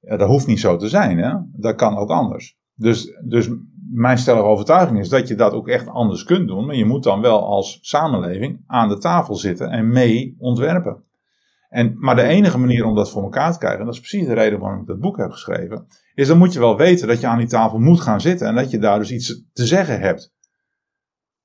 Ja, 0.00 0.16
dat 0.16 0.28
hoeft 0.28 0.46
niet 0.46 0.60
zo 0.60 0.76
te 0.76 0.88
zijn, 0.88 1.18
hè? 1.18 1.34
dat 1.52 1.74
kan 1.74 1.96
ook 1.96 2.10
anders. 2.10 2.58
Dus, 2.74 3.18
dus 3.24 3.50
mijn 3.94 4.18
stellige 4.18 4.46
overtuiging 4.46 4.98
is 4.98 5.08
dat 5.08 5.28
je 5.28 5.34
dat 5.34 5.52
ook 5.52 5.68
echt 5.68 5.88
anders 5.88 6.24
kunt 6.24 6.48
doen. 6.48 6.66
Maar 6.66 6.76
je 6.76 6.84
moet 6.84 7.02
dan 7.02 7.20
wel 7.20 7.46
als 7.46 7.78
samenleving 7.82 8.62
aan 8.66 8.88
de 8.88 8.98
tafel 8.98 9.34
zitten 9.34 9.70
en 9.70 9.88
mee 9.88 10.36
ontwerpen. 10.38 11.02
En, 11.68 11.94
maar 11.98 12.16
de 12.16 12.22
enige 12.22 12.58
manier 12.58 12.84
om 12.84 12.94
dat 12.94 13.10
voor 13.10 13.22
elkaar 13.22 13.52
te 13.52 13.58
krijgen, 13.58 13.80
en 13.80 13.86
dat 13.86 13.94
is 13.94 14.00
precies 14.00 14.26
de 14.26 14.34
reden 14.34 14.58
waarom 14.58 14.80
ik 14.80 14.86
dat 14.86 15.00
boek 15.00 15.16
heb 15.16 15.30
geschreven, 15.30 15.86
is 16.14 16.28
dan 16.28 16.38
moet 16.38 16.52
je 16.52 16.58
wel 16.58 16.76
weten 16.76 17.08
dat 17.08 17.20
je 17.20 17.26
aan 17.26 17.38
die 17.38 17.46
tafel 17.46 17.78
moet 17.78 18.00
gaan 18.00 18.20
zitten 18.20 18.46
en 18.46 18.54
dat 18.54 18.70
je 18.70 18.78
daar 18.78 18.98
dus 18.98 19.12
iets 19.12 19.44
te 19.52 19.66
zeggen 19.66 20.00
hebt. 20.00 20.32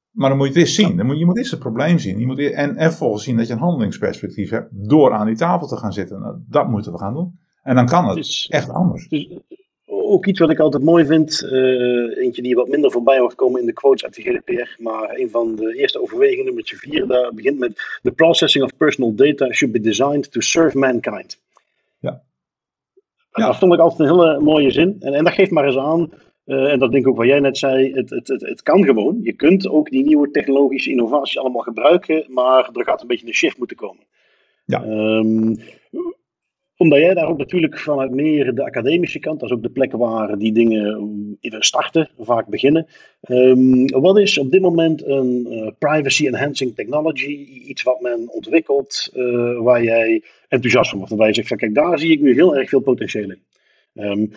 Maar 0.10 0.30
dan 0.30 0.38
moet 0.38 0.48
je 0.48 0.54
het 0.54 0.62
eens 0.62 0.76
zien. 0.76 0.98
Dan 0.98 1.06
moet, 1.06 1.18
je 1.18 1.26
moet 1.26 1.38
eerst 1.38 1.52
het 1.52 1.60
probleem 1.60 2.00
zien. 2.00 2.20
Je 2.20 2.26
moet, 2.26 2.40
en, 2.40 2.76
en 2.76 2.90
vervolgens 2.90 3.24
zien 3.24 3.38
dat 3.38 3.48
je 3.48 3.54
een 3.54 3.60
handelingsperspectief 3.60 4.50
hebt 4.50 4.90
door 4.90 5.14
aan 5.14 5.26
die 5.26 5.36
tafel 5.36 5.68
te 5.68 5.78
gaan 5.78 5.94
zitten. 5.94 6.20
Nou, 6.20 6.36
dat 6.48 6.68
moeten 6.68 6.92
we 6.92 6.98
gaan 6.98 7.14
doen. 7.14 7.40
En 7.62 7.76
dan 7.76 7.86
kan 7.86 8.08
het 8.08 8.46
echt 8.50 8.70
anders. 8.70 9.08
Ook 10.10 10.26
iets 10.26 10.40
wat 10.40 10.50
ik 10.50 10.60
altijd 10.60 10.84
mooi 10.84 11.06
vind. 11.06 11.42
Uh, 11.44 12.18
eentje 12.18 12.42
die 12.42 12.56
wat 12.56 12.68
minder 12.68 12.92
voorbij 12.92 13.20
wordt 13.20 13.36
komen 13.36 13.60
in 13.60 13.66
de 13.66 13.74
quotes 13.74 14.04
uit 14.04 14.16
de 14.16 14.22
GDPR. 14.22 14.84
Maar 14.84 15.16
een 15.16 15.30
van 15.30 15.56
de 15.56 15.76
eerste 15.76 16.02
overwegingen, 16.02 16.46
nummer 16.46 16.64
4, 16.66 17.08
daar 17.08 17.34
begint 17.34 17.60
met: 17.60 18.00
The 18.02 18.12
processing 18.12 18.64
of 18.64 18.78
personal 18.78 19.16
data 19.16 19.52
should 19.52 19.74
be 19.74 19.80
designed 19.82 20.32
to 20.32 20.40
serve 20.40 20.78
mankind. 20.78 21.42
Ja. 22.00 22.22
ja. 23.32 23.46
Dat 23.46 23.58
vond 23.58 23.74
ik 23.74 23.80
altijd 23.80 24.00
een 24.00 24.16
hele 24.16 24.40
mooie 24.40 24.72
zin. 24.72 24.96
En, 25.00 25.14
en 25.14 25.24
dat 25.24 25.34
geeft 25.34 25.52
maar 25.52 25.66
eens 25.66 25.78
aan 25.78 26.10
uh, 26.50 26.72
en 26.72 26.80
dat 26.80 26.92
denk 26.92 27.04
ik 27.04 27.10
ook 27.10 27.18
wat 27.18 27.28
jij 27.28 27.40
net 27.40 27.58
zei, 27.58 27.94
het, 27.94 28.10
het, 28.10 28.28
het, 28.28 28.42
het, 28.42 28.62
kan 28.62 28.84
gewoon. 28.84 29.20
Je 29.24 29.34
kunt 29.34 29.70
ook 29.70 29.90
die 29.90 30.04
nieuwe 30.04 30.32
technologische 30.32 30.90
innovaties 30.90 31.38
allemaal 31.38 31.62
gebruiken, 31.62 32.26
maar 32.28 32.70
er 32.74 32.84
gaat 32.84 33.02
een 33.02 33.08
beetje 33.08 33.28
een 33.28 33.34
shift 33.34 33.58
moeten 33.58 33.78
komen. 33.78 34.04
Ja. 34.66 34.84
Um, 34.84 35.58
omdat 36.80 37.00
jij 37.00 37.14
daar 37.14 37.28
ook 37.28 37.38
natuurlijk 37.38 37.80
vanuit 37.80 38.12
meer 38.12 38.56
de 38.56 38.64
academische 38.64 39.20
kant, 39.20 39.40
dat 39.40 39.50
is 39.50 39.56
ook 39.56 39.64
de 39.64 39.70
plek 39.70 39.92
waar 39.92 40.38
die 40.38 40.54
dingen 40.54 41.38
even 41.42 41.64
starten, 41.64 42.10
vaak 42.20 42.48
beginnen. 42.48 42.88
Um, 43.30 43.88
wat 43.88 44.20
is 44.20 44.38
op 44.38 44.52
dit 44.52 44.62
moment 44.62 45.06
een 45.06 45.48
uh, 45.50 45.68
privacy 45.80 46.28
enhancing 46.28 46.76
technology, 46.76 47.32
iets 47.66 47.84
wat 47.84 48.02
men 48.02 48.32
ontwikkelt, 48.32 49.12
uh, 49.16 49.62
waar 49.62 49.84
jij 49.84 50.24
enthousiast 50.48 50.90
van 50.90 51.00
wordt? 51.00 51.14
Waar 51.14 51.28
je 51.28 51.34
zegt 51.34 51.48
van 51.48 51.58
kijk, 51.58 51.76
daar 51.76 52.00
zie 52.00 52.12
ik 52.12 52.22
nu 52.22 52.34
heel 52.34 52.58
erg 52.58 52.70
veel 52.70 52.80
potentieel 52.80 53.32
in. 53.32 53.42
Um, 53.94 54.32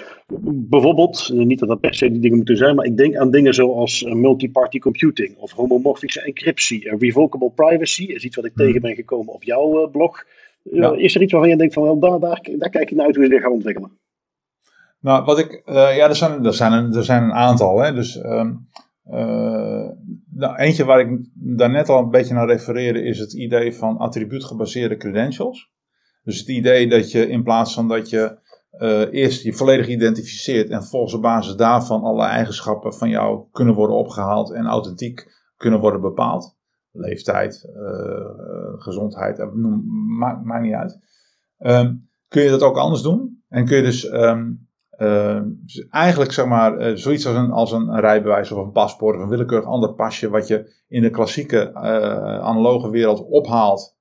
bijvoorbeeld, 0.69 1.31
eh, 1.33 1.39
niet 1.39 1.59
dat 1.59 1.69
dat 1.69 1.81
per 1.81 1.95
se 1.95 2.11
die 2.11 2.21
dingen 2.21 2.37
moeten 2.37 2.57
zijn, 2.57 2.75
maar 2.75 2.87
ik 2.87 2.97
denk 2.97 3.17
aan 3.17 3.31
dingen 3.31 3.55
zoals 3.55 4.03
multi-party 4.03 4.79
computing 4.79 5.37
of 5.37 5.53
homomorfische 5.53 6.23
encryptie. 6.23 6.97
revocable 6.99 7.51
privacy 7.51 8.05
is 8.05 8.25
iets 8.25 8.37
wat 8.37 8.45
ik 8.45 8.53
hmm. 8.55 8.67
tegen 8.67 8.81
ben 8.81 8.95
gekomen 8.95 9.35
op 9.35 9.45
jouw 9.45 9.91
blog. 9.91 10.25
Ja. 10.63 10.97
Is 10.97 11.15
er 11.15 11.23
iets 11.23 11.33
waarvan 11.33 11.51
je 11.51 11.57
denkt 11.57 11.75
van, 11.75 11.83
wel, 11.83 11.99
daar, 11.99 12.21
daar, 12.21 12.49
daar 12.59 12.71
kijk 12.71 12.89
je 12.89 12.95
naar 12.95 13.07
uit 13.07 13.15
hoe 13.15 13.25
je 13.25 13.31
dit 13.31 13.41
gaat 13.41 13.53
ontwikkelen? 13.53 13.91
Nou, 15.01 15.25
wat 15.25 15.39
ik, 15.39 15.63
uh, 15.65 15.97
ja, 15.97 16.09
er 16.09 16.17
zijn, 16.17 16.45
er, 16.45 16.55
zijn 16.55 16.73
een, 16.73 16.95
er 16.95 17.05
zijn 17.05 17.23
een 17.23 17.33
aantal. 17.33 17.79
Hè, 17.79 17.93
dus 17.93 18.25
um, 18.25 18.69
uh, 19.11 19.89
nou, 20.31 20.57
eentje 20.57 20.85
waar 20.85 21.01
ik 21.01 21.29
daarnet 21.35 21.89
al 21.89 21.99
een 21.99 22.11
beetje 22.11 22.35
naar 22.35 22.47
refereerde 22.47 23.03
is 23.03 23.19
het 23.19 23.33
idee 23.33 23.75
van 23.75 23.97
attribuutgebaseerde 23.97 24.97
credentials. 24.97 25.71
Dus 26.23 26.39
het 26.39 26.49
idee 26.49 26.89
dat 26.89 27.11
je 27.11 27.29
in 27.29 27.43
plaats 27.43 27.75
van 27.75 27.89
dat 27.89 28.11
je 28.11 28.39
uh, 28.79 29.13
eerst 29.13 29.43
je 29.43 29.53
volledig 29.53 29.89
identificeert 29.89 30.71
en 30.71 30.85
volgens 30.85 31.15
op 31.15 31.23
basis 31.23 31.55
daarvan 31.55 32.03
alle 32.03 32.25
eigenschappen 32.25 32.95
van 32.95 33.09
jou 33.09 33.45
kunnen 33.51 33.75
worden 33.75 33.97
opgehaald 33.97 34.53
en 34.53 34.67
authentiek 34.67 35.27
kunnen 35.57 35.81
worden 35.81 36.01
bepaald 36.01 36.57
leeftijd, 36.93 37.71
uh, 37.77 38.81
gezondheid, 38.83 39.55
noem, 39.55 39.85
maakt, 40.19 40.45
maakt 40.45 40.63
niet 40.63 40.75
uit. 40.75 40.99
Um, 41.59 42.09
kun 42.29 42.43
je 42.43 42.51
dat 42.51 42.63
ook 42.63 42.77
anders 42.77 43.03
doen? 43.03 43.43
En 43.49 43.65
kun 43.65 43.77
je 43.77 43.83
dus 43.83 44.13
um, 44.13 44.69
uh, 44.99 45.41
eigenlijk 45.91 46.33
zeg 46.33 46.47
maar 46.47 46.81
uh, 46.81 46.97
zoiets 46.97 47.27
als 47.27 47.37
een, 47.37 47.51
als 47.51 47.73
een 47.73 48.01
rijbewijs 48.01 48.53
of 48.53 48.65
een 48.65 48.73
paspoort 48.73 49.17
of 49.17 49.23
een 49.23 49.29
willekeurig 49.29 49.69
ander 49.69 49.95
pasje 49.95 50.29
wat 50.29 50.47
je 50.47 50.75
in 50.89 51.03
de 51.03 51.11
klassieke 51.11 51.75
analoge 52.43 52.91
wereld 52.91 53.27
ophaalt 53.29 54.01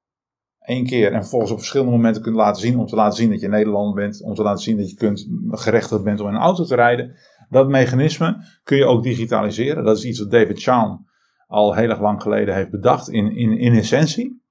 één 0.62 0.86
keer 0.86 1.14
en 1.14 1.26
volgens 1.26 1.52
op 1.52 1.58
verschillende 1.58 1.92
momenten 1.92 2.22
kunt 2.22 2.36
laten 2.36 2.62
zien 2.62 2.78
om 2.78 2.86
te 2.86 2.96
laten 2.96 3.18
zien 3.18 3.30
dat 3.30 3.40
je 3.40 3.48
Nederlander 3.48 3.94
bent, 3.94 4.24
om 4.24 4.34
te 4.34 4.44
laten 4.44 4.64
zien 4.64 4.78
dat 4.78 4.90
je 4.90 4.96
kunt 4.96 5.28
gerechtigd 5.48 6.04
bent 6.04 6.20
om 6.20 6.28
in 6.28 6.34
een 6.34 6.42
auto 6.42 6.64
te 6.64 6.76
rijden. 6.76 7.16
Dat 7.50 7.68
mechanisme 7.68 8.38
kun 8.64 8.78
je 8.78 8.86
ook 8.86 9.04
digitaliseren. 9.04 9.84
Dat 9.84 9.98
is 9.98 10.06
iets 10.06 10.20
wat 10.20 10.32
David 10.32 10.62
Chan 10.62 11.06
al 11.52 11.76
heel 11.76 11.90
erg 11.90 12.00
lang 12.00 12.22
geleden 12.22 12.56
heeft 12.56 12.72
bedacht 12.72 13.10
in, 13.10 13.36
in, 13.36 13.58
in 13.58 13.74
essentie. 13.74 14.42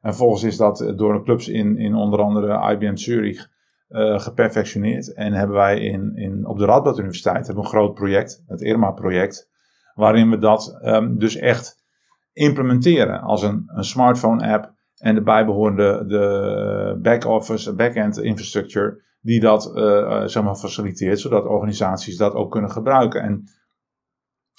En 0.00 0.14
volgens 0.14 0.42
is 0.42 0.56
dat 0.56 0.92
door 0.96 1.12
de 1.12 1.22
clubs 1.22 1.48
in, 1.48 1.78
in 1.78 1.94
onder 1.94 2.20
andere 2.20 2.72
IBM 2.72 2.96
Zurich 2.96 3.48
uh, 3.88 4.20
geperfectioneerd. 4.20 5.14
En 5.14 5.32
hebben 5.32 5.56
wij 5.56 5.80
in, 5.80 6.16
in, 6.16 6.46
op 6.46 6.58
de 6.58 6.64
Radboud 6.64 6.98
Universiteit 6.98 7.48
een 7.48 7.64
groot 7.64 7.94
project, 7.94 8.42
het 8.46 8.60
IRMA-project, 8.60 9.50
waarin 9.94 10.30
we 10.30 10.38
dat 10.38 10.78
um, 10.82 11.18
dus 11.18 11.36
echt 11.36 11.84
implementeren 12.32 13.20
als 13.20 13.42
een, 13.42 13.62
een 13.66 13.84
smartphone-app 13.84 14.72
en 14.96 15.14
de 15.14 15.22
bijbehorende 15.22 16.04
de 16.06 16.98
back-office, 17.02 17.74
back-end 17.74 18.18
infrastructure, 18.18 19.02
die 19.20 19.40
dat 19.40 19.72
uh, 19.74 20.22
zeg 20.24 20.42
maar 20.42 20.56
faciliteert, 20.56 21.20
zodat 21.20 21.44
organisaties 21.44 22.16
dat 22.16 22.34
ook 22.34 22.50
kunnen 22.50 22.70
gebruiken. 22.70 23.22
En 23.22 23.44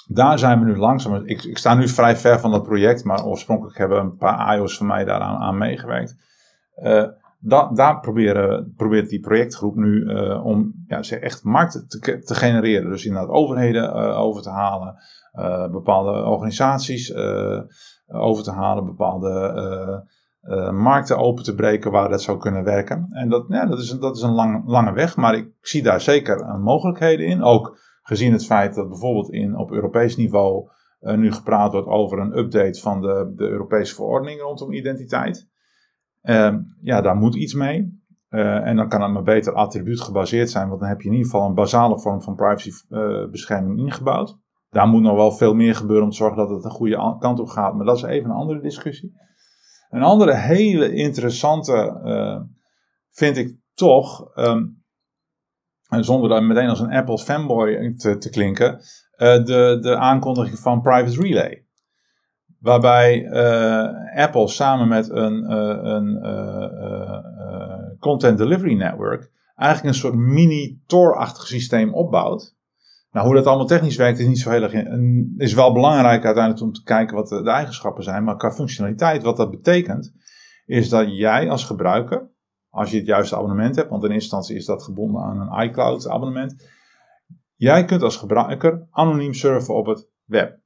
daar 0.07 0.39
zijn 0.39 0.59
we 0.59 0.65
nu 0.65 0.77
langzaam. 0.77 1.15
Ik, 1.25 1.43
ik, 1.43 1.57
sta 1.57 1.73
nu 1.73 1.87
vrij 1.87 2.15
ver 2.15 2.39
van 2.39 2.51
dat 2.51 2.63
project, 2.63 3.03
maar 3.03 3.25
oorspronkelijk 3.25 3.77
hebben 3.77 3.99
een 3.99 4.17
paar 4.17 4.57
IO's 4.57 4.77
van 4.77 4.87
mij 4.87 5.05
daaraan 5.05 5.37
aan 5.37 5.57
meegewerkt. 5.57 6.15
Da, 7.39 7.71
daar 7.73 7.99
proberen, 7.99 8.73
probeert 8.77 9.09
die 9.09 9.19
projectgroep 9.19 9.75
nu 9.75 10.03
uh, 10.03 10.45
om 10.45 10.73
ja, 10.87 10.99
echt 10.99 11.43
markten 11.43 11.87
te, 11.87 12.19
te, 12.19 12.35
genereren. 12.35 12.89
Dus 12.89 13.05
inderdaad 13.05 13.29
overheden 13.29 13.83
uh, 13.83 14.19
over 14.19 14.41
te 14.41 14.49
halen, 14.49 14.95
bepaalde 15.71 16.23
organisaties 16.23 17.15
over 18.07 18.43
te 18.43 18.51
halen, 18.51 18.85
bepaalde 18.85 20.05
markten 20.71 21.17
open 21.17 21.43
te 21.43 21.55
breken 21.55 21.91
waar 21.91 22.09
dat 22.09 22.21
zou 22.21 22.37
kunnen 22.37 22.63
werken. 22.63 23.07
En 23.09 23.29
dat, 23.29 23.45
ja, 23.47 23.65
dat 23.65 23.79
is, 23.79 23.89
dat 23.89 24.15
is 24.15 24.21
een 24.21 24.33
lang, 24.33 24.63
lange 24.65 24.93
weg, 24.93 25.15
maar 25.15 25.35
ik 25.35 25.49
zie 25.61 25.83
daar 25.83 26.01
zeker 26.01 26.59
mogelijkheden 26.59 27.25
in. 27.25 27.43
Ook 27.43 27.77
Gezien 28.07 28.31
het 28.31 28.45
feit 28.45 28.75
dat 28.75 28.89
bijvoorbeeld 28.89 29.31
in, 29.31 29.57
op 29.57 29.71
Europees 29.71 30.15
niveau 30.15 30.69
uh, 31.01 31.15
nu 31.15 31.31
gepraat 31.31 31.71
wordt 31.71 31.87
over 31.87 32.19
een 32.19 32.37
update 32.37 32.79
van 32.79 33.01
de, 33.01 33.33
de 33.35 33.47
Europese 33.47 33.95
verordening 33.95 34.41
rondom 34.41 34.73
identiteit. 34.73 35.47
Uh, 36.23 36.55
ja, 36.81 37.01
daar 37.01 37.15
moet 37.15 37.35
iets 37.35 37.53
mee. 37.53 38.01
Uh, 38.29 38.67
en 38.67 38.75
dan 38.75 38.89
kan 38.89 39.01
het 39.01 39.11
maar 39.11 39.23
beter 39.23 39.53
attribuut 39.53 40.01
gebaseerd 40.01 40.49
zijn, 40.49 40.67
want 40.67 40.79
dan 40.79 40.89
heb 40.89 41.01
je 41.01 41.07
in 41.07 41.13
ieder 41.15 41.31
geval 41.31 41.47
een 41.47 41.53
basale 41.53 41.99
vorm 41.99 42.21
van 42.21 42.35
privacybescherming 42.35 43.79
ingebouwd. 43.79 44.37
Daar 44.69 44.87
moet 44.87 45.01
nog 45.01 45.15
wel 45.15 45.31
veel 45.31 45.53
meer 45.53 45.75
gebeuren 45.75 46.03
om 46.03 46.09
te 46.09 46.15
zorgen 46.15 46.37
dat 46.37 46.49
het 46.49 46.63
een 46.63 46.71
goede 46.71 47.17
kant 47.19 47.39
op 47.39 47.47
gaat, 47.47 47.75
maar 47.75 47.85
dat 47.85 47.97
is 47.97 48.03
even 48.03 48.29
een 48.29 48.35
andere 48.35 48.61
discussie. 48.61 49.13
Een 49.89 50.03
andere 50.03 50.35
hele 50.35 50.93
interessante 50.93 52.01
vind 53.09 53.37
ik 53.37 53.57
toch, 53.73 54.37
um, 54.37 54.76
en 55.87 56.03
zonder 56.03 56.29
daar 56.29 56.43
meteen 56.43 56.69
als 56.69 56.79
een 56.79 56.91
Apple 56.91 57.17
fanboy 57.17 57.93
te, 57.97 58.17
te 58.17 58.29
klinken, 58.29 58.73
uh, 58.73 58.79
de, 59.17 59.77
de 59.81 59.97
aankondiging 59.97 60.59
van 60.59 60.81
Private 60.81 61.21
Relay. 61.21 61.65
Waarbij 62.59 63.23
uh, 63.23 64.23
Apple 64.23 64.47
samen 64.47 64.87
met 64.87 65.09
een, 65.09 65.51
uh, 65.51 65.79
een 65.81 66.19
Content 67.99 68.37
Delivery 68.37 68.73
Network 68.73 69.31
eigenlijk 69.57 69.95
een 69.95 70.01
soort 70.01 70.15
mini 70.15 70.81
Tor-achtig 70.85 71.47
systeem 71.47 71.93
opbouwt. 71.93 72.55
Nou, 73.11 73.25
hoe 73.25 73.35
dat 73.35 73.45
allemaal 73.45 73.65
technisch 73.65 73.95
werkt 73.95 74.19
is 74.19 74.27
niet 74.27 74.39
zo 74.39 74.49
heel 74.49 74.63
erg. 74.63 74.73
is 75.37 75.53
wel 75.53 75.73
belangrijk 75.73 76.25
uiteindelijk 76.25 76.63
om 76.63 76.73
te 76.73 76.83
kijken 76.83 77.15
wat 77.15 77.27
de 77.27 77.49
eigenschappen 77.49 78.03
zijn. 78.03 78.23
Maar 78.23 78.37
qua 78.37 78.51
functionaliteit, 78.51 79.23
wat 79.23 79.37
dat 79.37 79.51
betekent, 79.51 80.13
is 80.65 80.89
dat 80.89 81.17
jij 81.17 81.49
als 81.49 81.63
gebruiker 81.63 82.29
als 82.77 82.91
je 82.91 82.97
het 82.97 83.05
juiste 83.05 83.35
abonnement 83.35 83.75
hebt, 83.75 83.89
want 83.89 84.03
in 84.03 84.11
eerste 84.11 84.23
instantie 84.23 84.55
is 84.55 84.65
dat 84.65 84.83
gebonden 84.83 85.21
aan 85.21 85.39
een 85.39 85.69
iCloud 85.69 86.07
abonnement. 86.07 86.69
Jij 87.55 87.85
kunt 87.85 88.01
als 88.01 88.17
gebruiker 88.17 88.87
anoniem 88.89 89.33
surfen 89.33 89.75
op 89.75 89.85
het 89.85 90.09
web. 90.25 90.59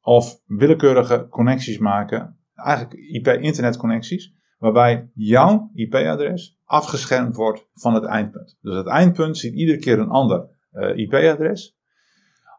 Of 0.00 0.40
willekeurige 0.46 1.26
connecties 1.28 1.78
maken 1.78 2.38
eigenlijk 2.54 2.94
IP-internetconnecties, 2.94 4.34
waarbij 4.58 5.10
jouw 5.14 5.70
IP-adres 5.74 6.58
afgeschermd 6.64 7.36
wordt 7.36 7.68
van 7.74 7.94
het 7.94 8.04
eindpunt. 8.04 8.58
Dus 8.60 8.76
het 8.76 8.86
eindpunt 8.86 9.38
ziet 9.38 9.54
iedere 9.54 9.78
keer 9.78 9.98
een 9.98 10.08
ander 10.08 10.48
uh, 10.72 10.96
IP-adres. 10.96 11.76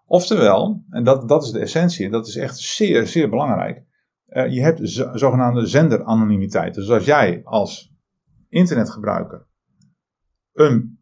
Oftewel, 0.06 0.84
en 0.90 1.04
dat, 1.04 1.28
dat 1.28 1.44
is 1.44 1.52
de 1.52 1.60
essentie, 1.60 2.06
en 2.06 2.12
dat 2.12 2.28
is 2.28 2.36
echt 2.36 2.58
zeer, 2.58 3.08
zeer 3.08 3.30
belangrijk. 3.30 3.84
Uh, 4.28 4.54
je 4.54 4.62
hebt 4.62 4.80
zogenaamde 5.14 5.66
zenderanonimiteit. 5.66 6.74
Dus 6.74 6.90
als 6.90 7.06
jij 7.06 7.42
als 7.44 7.95
internetgebruiker 8.56 9.48
een 10.54 11.00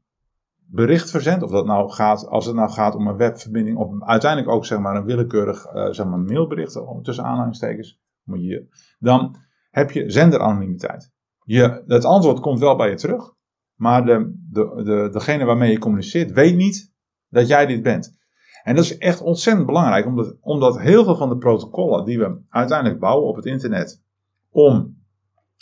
bericht 0.65 1.09
verzendt, 1.09 1.43
of 1.43 1.51
dat 1.51 1.65
nou 1.65 1.91
gaat, 1.91 2.27
als 2.27 2.45
het 2.45 2.55
nou 2.55 2.71
gaat 2.71 2.95
om 2.95 3.07
een 3.07 3.17
webverbinding, 3.17 3.77
of 3.77 4.01
uiteindelijk 4.01 4.51
ook 4.51 4.65
zeg 4.65 4.79
maar 4.79 4.95
een 4.95 5.05
willekeurig 5.05 5.73
uh, 5.73 5.91
zeg 5.91 6.05
maar 6.05 6.19
mailbericht, 6.19 6.79
tussen 7.01 7.23
aanhalingstekens, 7.23 7.99
je, 8.23 8.67
dan 8.99 9.35
heb 9.69 9.91
je 9.91 10.09
zenderanonimiteit. 10.09 11.11
Je, 11.43 11.83
het 11.87 12.05
antwoord 12.05 12.39
komt 12.39 12.59
wel 12.59 12.75
bij 12.75 12.89
je 12.89 12.95
terug, 12.95 13.33
maar 13.75 14.05
de, 14.05 14.33
de, 14.49 14.83
de, 14.83 15.09
degene 15.11 15.45
waarmee 15.45 15.71
je 15.71 15.79
communiceert 15.79 16.31
weet 16.31 16.55
niet 16.55 16.93
dat 17.29 17.47
jij 17.47 17.65
dit 17.65 17.83
bent. 17.83 18.21
En 18.63 18.75
dat 18.75 18.83
is 18.83 18.97
echt 18.97 19.21
ontzettend 19.21 19.65
belangrijk, 19.65 20.05
omdat, 20.05 20.37
omdat 20.41 20.79
heel 20.79 21.03
veel 21.03 21.15
van 21.15 21.29
de 21.29 21.37
protocollen 21.37 22.05
die 22.05 22.19
we 22.19 22.41
uiteindelijk 22.49 22.99
bouwen 22.99 23.27
op 23.27 23.35
het 23.35 23.45
internet 23.45 24.03
om 24.49 25.01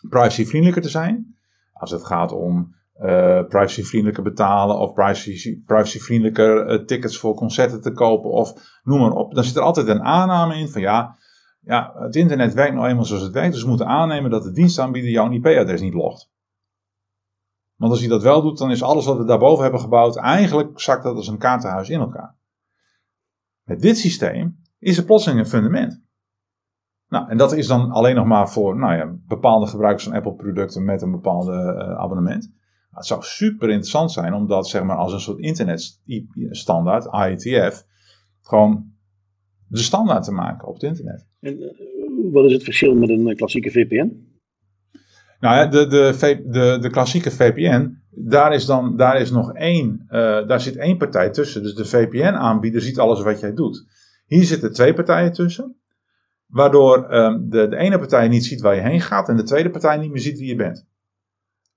privacyvriendelijker 0.09 0.81
te 0.81 0.89
zijn, 0.89 1.35
als 1.81 1.91
het 1.91 2.05
gaat 2.05 2.31
om 2.31 2.75
uh, 2.95 3.43
privacyvriendelijker 3.47 4.23
betalen 4.23 4.79
of 4.79 4.93
privacy, 4.93 5.63
uh, 5.67 6.85
tickets 6.85 7.17
voor 7.17 7.35
concerten 7.35 7.81
te 7.81 7.91
kopen 7.91 8.29
of 8.29 8.79
noem 8.83 8.99
maar 8.99 9.11
op, 9.11 9.33
dan 9.33 9.43
zit 9.43 9.55
er 9.55 9.61
altijd 9.61 9.87
een 9.87 10.01
aanname 10.01 10.55
in 10.55 10.69
van 10.69 10.81
ja, 10.81 11.17
ja, 11.59 11.91
het 11.93 12.15
internet 12.15 12.53
werkt 12.53 12.73
nou 12.73 12.87
eenmaal 12.87 13.05
zoals 13.05 13.23
het 13.23 13.33
werkt, 13.33 13.53
dus 13.53 13.61
we 13.61 13.69
moeten 13.69 13.87
aannemen 13.87 14.31
dat 14.31 14.43
de 14.43 14.51
dienstaanbieder 14.51 15.11
jouw 15.11 15.31
IP-adres 15.31 15.81
niet 15.81 15.93
logt. 15.93 16.31
Want 17.75 17.91
als 17.91 18.01
hij 18.01 18.09
dat 18.09 18.23
wel 18.23 18.41
doet, 18.41 18.57
dan 18.57 18.71
is 18.71 18.83
alles 18.83 19.05
wat 19.05 19.17
we 19.17 19.25
daarboven 19.25 19.63
hebben 19.63 19.81
gebouwd, 19.81 20.17
eigenlijk 20.17 20.79
zakt 20.79 21.03
dat 21.03 21.15
als 21.15 21.27
een 21.27 21.37
kaartenhuis 21.37 21.89
in 21.89 21.99
elkaar. 21.99 22.35
Met 23.63 23.81
dit 23.81 23.97
systeem 23.97 24.61
is 24.79 24.97
er 24.97 25.03
plotseling 25.03 25.39
een 25.39 25.47
fundament. 25.47 26.03
Nou, 27.11 27.29
en 27.29 27.37
dat 27.37 27.53
is 27.53 27.67
dan 27.67 27.91
alleen 27.91 28.15
nog 28.15 28.25
maar 28.25 28.49
voor 28.49 28.77
nou 28.77 28.95
ja, 28.95 29.15
bepaalde 29.27 29.67
gebruikers 29.67 30.03
van 30.03 30.13
Apple-producten 30.13 30.85
met 30.85 31.01
een 31.01 31.11
bepaalde 31.11 31.51
uh, 31.51 31.97
abonnement. 31.97 32.49
Maar 32.89 32.99
het 32.99 33.05
zou 33.05 33.21
super 33.23 33.69
interessant 33.69 34.11
zijn 34.11 34.33
om 34.33 34.47
dat 34.47 34.67
zeg 34.67 34.83
maar, 34.83 34.95
als 34.95 35.13
een 35.13 35.19
soort 35.19 35.39
internetstandaard, 35.39 37.05
IETF, 37.05 37.85
gewoon 38.41 38.91
de 39.67 39.77
standaard 39.77 40.23
te 40.23 40.31
maken 40.31 40.67
op 40.67 40.73
het 40.73 40.83
internet. 40.83 41.27
En 41.39 41.59
uh, 41.59 41.67
wat 42.33 42.45
is 42.45 42.53
het 42.53 42.63
verschil 42.63 42.95
met 42.95 43.09
een 43.09 43.35
klassieke 43.35 43.71
VPN? 43.71 44.29
Nou 45.39 45.55
ja, 45.55 45.65
de, 45.65 45.87
de, 45.87 46.41
de, 46.45 46.77
de 46.81 46.89
klassieke 46.89 47.31
VPN, 47.31 47.97
daar 48.09 48.53
is, 48.53 48.65
dan, 48.65 48.97
daar 48.97 49.21
is 49.21 49.31
nog 49.31 49.53
één, 49.53 50.05
uh, 50.05 50.47
daar 50.47 50.61
zit 50.61 50.75
één 50.75 50.97
partij 50.97 51.29
tussen. 51.29 51.63
Dus 51.63 51.75
de 51.75 51.85
VPN-aanbieder 51.85 52.81
ziet 52.81 52.99
alles 52.99 53.21
wat 53.21 53.39
jij 53.39 53.53
doet. 53.53 53.85
Hier 54.25 54.43
zitten 54.43 54.73
twee 54.73 54.93
partijen 54.93 55.33
tussen, 55.33 55.80
waardoor 56.51 57.13
um, 57.13 57.49
de, 57.49 57.67
de 57.67 57.75
ene 57.75 57.97
partij 57.97 58.27
niet 58.27 58.45
ziet 58.45 58.61
waar 58.61 58.75
je 58.75 58.81
heen 58.81 59.01
gaat 59.01 59.29
en 59.29 59.37
de 59.37 59.43
tweede 59.43 59.69
partij 59.69 59.97
niet 59.97 60.11
meer 60.11 60.21
ziet 60.21 60.39
wie 60.39 60.47
je 60.47 60.55
bent. 60.55 60.89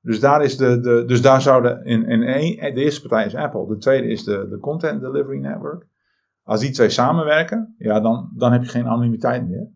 Dus 0.01 0.21
daar, 0.21 0.45
is 0.45 0.57
de, 0.57 0.81
de, 0.81 1.05
dus 1.07 1.23
daar 1.23 1.43
zouden 1.43 1.85
in, 1.85 2.07
in 2.07 2.21
de 2.75 2.83
eerste 2.83 3.09
partij 3.09 3.27
is 3.27 3.35
Apple, 3.35 3.67
de 3.67 3.79
tweede 3.79 4.09
is 4.09 4.25
de, 4.25 4.47
de 4.49 4.59
Content 4.59 5.01
Delivery 5.01 5.39
Network. 5.39 5.87
Als 6.43 6.61
die 6.61 6.71
twee 6.71 6.89
samenwerken, 6.89 7.75
ja, 7.79 8.01
dan, 8.01 8.31
dan 8.37 8.53
heb 8.53 8.63
je 8.63 8.69
geen 8.69 8.87
anonimiteit 8.87 9.49
meer. 9.49 9.69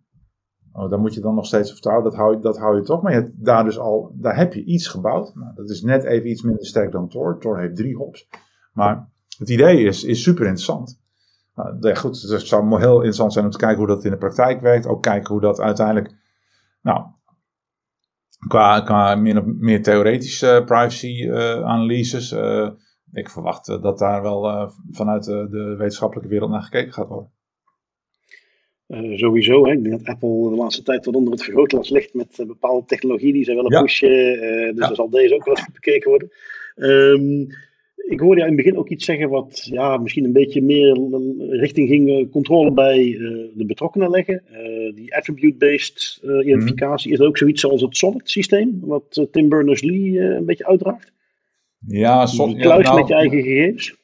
Oh, 0.73 0.91
daar 0.91 0.99
moet 0.99 1.15
je 1.15 1.21
dan 1.21 1.35
nog 1.35 1.47
steeds 1.47 1.71
vertrouwen, 1.71 2.05
dat 2.05 2.15
hou 2.15 2.37
je, 2.37 2.41
dat 2.41 2.59
hou 2.59 2.77
je 2.77 2.83
toch. 2.83 3.03
Maar 3.03 3.15
je 3.15 3.33
daar 3.35 3.65
dus 3.65 3.79
al, 3.79 4.13
daar 4.15 4.37
heb 4.37 4.53
je 4.53 4.65
iets 4.65 4.87
gebouwd. 4.87 5.35
Nou, 5.35 5.55
dat 5.55 5.71
is 5.71 5.83
net 5.83 6.05
even 6.05 6.31
iets 6.31 6.43
minder 6.43 6.67
sterk 6.67 6.93
dan 6.93 7.09
Tor. 7.09 7.39
Tor 7.41 7.59
heeft 7.61 7.77
drie 7.77 7.97
hops. 7.97 8.29
Maar 8.73 9.09
het 9.39 9.51
idee 9.51 9.85
is, 9.85 10.05
is 10.05 10.23
super 10.23 10.45
interessant. 10.45 11.01
Nou, 11.59 11.97
goed, 11.97 12.23
het 12.23 12.47
zou 12.47 12.79
heel 12.79 12.95
interessant 12.95 13.33
zijn 13.33 13.45
om 13.45 13.51
te 13.51 13.59
kijken 13.59 13.79
hoe 13.79 13.87
dat 13.87 14.05
in 14.05 14.11
de 14.11 14.17
praktijk 14.17 14.61
werkt. 14.61 14.87
Ook 14.87 15.03
kijken 15.03 15.33
hoe 15.33 15.41
dat 15.41 15.61
uiteindelijk, 15.61 16.15
nou, 16.83 17.07
qua, 18.49 18.81
qua 18.81 19.15
meer, 19.15 19.45
meer 19.47 19.83
theoretische 19.83 20.63
privacy-analyses. 20.67 22.33
Uh, 22.33 22.41
uh, 22.41 22.71
ik 23.13 23.31
verwacht 23.31 23.67
dat 23.67 23.99
daar 23.99 24.23
wel 24.23 24.73
vanuit 24.91 25.25
de 25.25 25.75
wetenschappelijke 25.79 26.31
wereld 26.31 26.51
naar 26.51 26.63
gekeken 26.63 26.93
gaat 26.93 27.09
worden. 27.09 27.33
Uh, 28.89 29.17
sowieso, 29.17 29.67
hè. 29.67 29.73
ik 29.73 29.85
denk 29.85 29.99
dat 29.99 30.15
Apple 30.15 30.51
de 30.51 30.57
laatste 30.57 30.83
tijd 30.83 31.05
wat 31.05 31.15
onder 31.15 31.33
het 31.33 31.43
vergrootglas 31.43 31.91
ligt 31.91 32.15
met 32.15 32.39
uh, 32.39 32.47
bepaalde 32.47 32.87
technologie 32.87 33.33
die 33.33 33.45
ze 33.45 33.55
willen 33.55 33.73
ja. 33.73 33.81
pushen. 33.81 34.35
Uh, 34.35 34.41
dus 34.41 34.79
ja. 34.79 34.87
dan 34.87 34.95
zal 34.95 35.11
deze 35.11 35.35
ook 35.35 35.45
wel 35.45 35.57
eens 35.57 35.73
bekeken 35.73 36.11
worden. 36.11 36.31
Um, 36.77 37.47
ik 38.09 38.21
hoorde 38.21 38.41
jou 38.41 38.51
in 38.51 38.57
het 38.57 38.65
begin 38.65 38.79
ook 38.79 38.89
iets 38.89 39.05
zeggen 39.05 39.29
wat 39.29 39.69
ja, 39.71 39.97
misschien 39.97 40.25
een 40.25 40.33
beetje 40.33 40.63
meer 40.63 40.99
richting 41.39 41.89
ging 41.89 42.31
controle 42.31 42.73
bij 42.73 43.17
de 43.55 43.65
betrokkenen 43.67 44.11
leggen. 44.11 44.43
die 44.95 45.17
attribute-based 45.17 46.21
identificatie. 46.23 47.07
Mm. 47.07 47.13
Is 47.13 47.19
dat 47.19 47.29
ook 47.29 47.39
zoiets 47.39 47.65
als 47.65 47.83
het 47.83 47.97
SOLID 47.97 48.31
systeem, 48.31 48.79
wat 48.81 49.29
Tim 49.31 49.49
Berners-Lee 49.49 50.21
een 50.21 50.45
beetje 50.45 50.67
uitdraagt? 50.67 51.13
Ja, 51.87 52.27
SOLID. 52.27 52.57
Kluis 52.57 52.83
ja, 52.83 52.89
nou, 52.89 53.01
met 53.01 53.09
je 53.09 53.15
eigen 53.15 53.43
gegevens. 53.43 53.97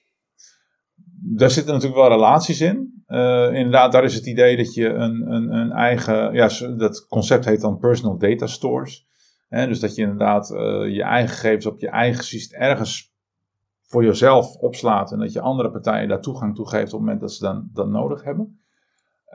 Daar 1.36 1.50
zitten 1.50 1.72
natuurlijk 1.72 2.00
wel 2.00 2.10
relaties 2.10 2.60
in. 2.60 3.04
Inderdaad, 3.52 3.92
daar 3.92 4.04
is 4.04 4.14
het 4.14 4.26
idee 4.26 4.56
dat 4.56 4.74
je 4.74 4.88
een, 4.88 5.32
een, 5.32 5.52
een 5.52 5.70
eigen, 5.70 6.34
ja, 6.34 6.48
dat 6.76 7.06
concept 7.08 7.44
heet 7.44 7.60
dan 7.60 7.78
personal 7.78 8.18
data 8.18 8.46
stores. 8.46 9.06
Hè, 9.48 9.66
dus 9.66 9.80
dat 9.80 9.94
je 9.94 10.02
inderdaad 10.02 10.48
je 10.88 11.02
eigen 11.02 11.34
gegevens 11.34 11.66
op 11.66 11.80
je 11.80 11.88
eigen 11.88 12.24
systeem 12.24 12.60
ergens 12.60 13.13
voor 13.94 14.04
jezelf 14.04 14.56
opslaat 14.56 15.12
en 15.12 15.18
dat 15.18 15.32
je 15.32 15.40
andere 15.40 15.70
partijen 15.70 16.08
daar 16.08 16.20
toegang 16.20 16.54
toe 16.54 16.68
geeft 16.68 16.92
op 16.92 16.98
het 16.98 17.00
moment 17.00 17.20
dat 17.20 17.32
ze 17.32 17.44
dan, 17.44 17.68
dat 17.72 17.88
nodig 17.88 18.24
hebben. 18.24 18.60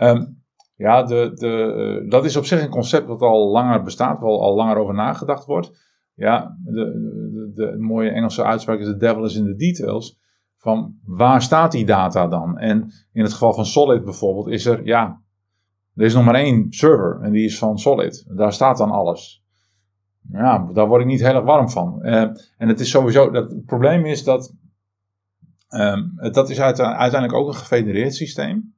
Um, 0.02 0.44
ja, 0.76 1.04
de, 1.04 1.32
de, 1.34 2.02
uh, 2.04 2.10
dat 2.10 2.26
is 2.26 2.36
op 2.36 2.46
zich 2.46 2.62
een 2.62 2.70
concept 2.70 3.08
dat 3.08 3.22
al 3.22 3.52
langer 3.52 3.84
bestaat, 3.84 4.20
waar 4.20 4.30
al 4.30 4.56
langer 4.56 4.78
over 4.78 4.94
nagedacht 4.94 5.46
wordt. 5.46 5.72
Ja, 6.14 6.58
de, 6.64 6.72
de, 6.74 7.52
de 7.54 7.78
mooie 7.78 8.10
Engelse 8.10 8.44
uitspraak 8.44 8.80
is: 8.80 8.86
the 8.86 8.98
devil 8.98 9.24
is 9.24 9.36
in 9.36 9.46
the 9.46 9.56
details 9.56 10.20
van 10.58 10.96
waar 11.06 11.42
staat 11.42 11.72
die 11.72 11.86
data 11.86 12.28
dan? 12.28 12.58
En 12.58 12.92
in 13.14 13.24
het 13.24 13.32
geval 13.32 13.54
van 13.54 13.66
Solid 13.66 14.04
bijvoorbeeld 14.04 14.48
is 14.48 14.66
er, 14.66 14.86
ja, 14.86 15.22
er 15.96 16.06
is 16.06 16.14
nog 16.14 16.26
maar 16.26 16.36
één 16.36 16.66
server 16.70 17.20
en 17.22 17.32
die 17.32 17.46
is 17.46 17.58
van 17.58 17.78
Solid. 17.78 18.26
Daar 18.36 18.54
staat 18.54 18.78
dan 18.78 18.92
alles. 18.92 19.39
Ja, 20.32 20.70
daar 20.74 20.88
word 20.88 21.02
ik 21.02 21.08
niet 21.08 21.20
heel 21.20 21.36
erg 21.36 21.44
warm 21.44 21.70
van. 21.70 22.00
Uh, 22.02 22.22
en 22.58 22.68
het 22.68 22.80
is 22.80 22.90
sowieso, 22.90 23.32
dat, 23.32 23.52
het 23.52 23.66
probleem 23.66 24.06
is 24.06 24.24
dat, 24.24 24.54
um, 25.70 26.14
dat 26.32 26.50
is 26.50 26.60
uiteindelijk 26.60 27.34
ook 27.34 27.48
een 27.48 27.56
gefedereerd 27.56 28.16
systeem. 28.16 28.74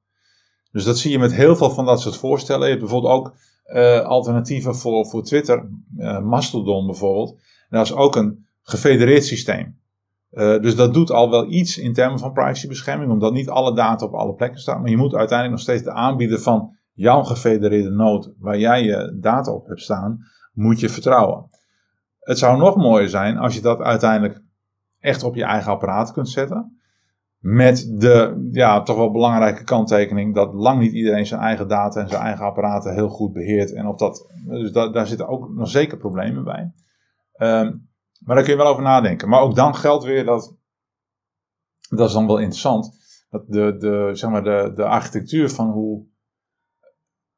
Dus 0.71 0.83
dat 0.83 0.97
zie 0.97 1.11
je 1.11 1.19
met 1.19 1.33
heel 1.33 1.55
veel 1.55 1.69
van 1.69 1.85
dat 1.85 2.01
soort 2.01 2.17
voorstellen. 2.17 2.63
Je 2.63 2.69
hebt 2.69 2.79
bijvoorbeeld 2.79 3.13
ook 3.13 3.35
uh, 3.65 3.99
alternatieven 3.99 4.75
voor, 4.75 5.05
voor 5.05 5.23
Twitter, 5.23 5.69
uh, 5.97 6.19
Mastodon 6.19 6.85
bijvoorbeeld. 6.85 7.39
Dat 7.69 7.85
is 7.85 7.93
ook 7.93 8.15
een 8.15 8.45
gefedereerd 8.61 9.25
systeem. 9.25 9.79
Dus 10.61 10.75
dat 10.75 10.93
doet 10.93 11.11
al 11.11 11.29
wel 11.29 11.51
iets 11.51 11.77
in 11.77 11.93
termen 11.93 12.19
van 12.19 12.33
privacybescherming, 12.33 13.11
omdat 13.11 13.33
niet 13.33 13.49
alle 13.49 13.75
data 13.75 14.05
op 14.05 14.13
alle 14.13 14.33
plekken 14.33 14.59
staan. 14.59 14.81
Maar 14.81 14.89
je 14.89 14.97
moet 14.97 15.15
uiteindelijk 15.15 15.51
nog 15.51 15.59
steeds 15.59 15.83
de 15.83 15.91
aanbieder 15.91 16.39
van 16.39 16.75
jouw 16.93 17.23
gefedereerde 17.23 17.89
node, 17.89 18.33
waar 18.39 18.57
jij 18.57 18.83
je 18.83 19.17
data 19.19 19.51
op 19.51 19.67
hebt 19.67 19.81
staan, 19.81 20.19
moet 20.51 20.79
je 20.79 20.89
vertrouwen. 20.89 21.49
Het 22.19 22.37
zou 22.37 22.57
nog 22.57 22.75
mooier 22.75 23.09
zijn 23.09 23.37
als 23.37 23.55
je 23.55 23.61
dat 23.61 23.79
uiteindelijk 23.79 24.41
echt 24.99 25.23
op 25.23 25.35
je 25.35 25.43
eigen 25.43 25.71
apparaat 25.71 26.11
kunt 26.11 26.29
zetten. 26.29 26.79
Met 27.37 27.93
de 27.97 28.47
ja, 28.51 28.81
toch 28.81 28.95
wel 28.95 29.11
belangrijke 29.11 29.63
kanttekening 29.63 30.35
dat 30.35 30.53
lang 30.53 30.79
niet 30.79 30.93
iedereen 30.93 31.25
zijn 31.25 31.41
eigen 31.41 31.67
data 31.67 32.01
en 32.01 32.09
zijn 32.09 32.21
eigen 32.21 32.45
apparaten 32.45 32.93
heel 32.93 33.09
goed 33.09 33.33
beheert. 33.33 33.73
En 33.73 33.87
of 33.87 33.95
dat, 33.95 34.27
dus 34.45 34.71
da 34.71 34.89
daar 34.89 35.07
zitten 35.07 35.27
ook 35.27 35.49
nog 35.49 35.69
zeker 35.69 35.97
problemen 35.97 36.43
bij. 36.43 36.71
Um, 37.37 37.89
maar 38.19 38.35
daar 38.35 38.43
kun 38.43 38.53
je 38.53 38.59
wel 38.59 38.71
over 38.71 38.83
nadenken. 38.83 39.29
Maar 39.29 39.41
ook 39.41 39.55
dan 39.55 39.75
geldt 39.75 40.03
weer 40.03 40.25
dat, 40.25 40.55
dat 41.89 42.07
is 42.07 42.13
dan 42.13 42.27
wel 42.27 42.37
interessant, 42.37 42.91
dat 43.29 43.43
de, 43.47 43.77
de, 43.77 44.09
zeg 44.13 44.29
maar 44.29 44.43
de, 44.43 44.71
de 44.75 44.85
architectuur 44.85 45.49
van 45.49 45.69
hoe, 45.69 46.05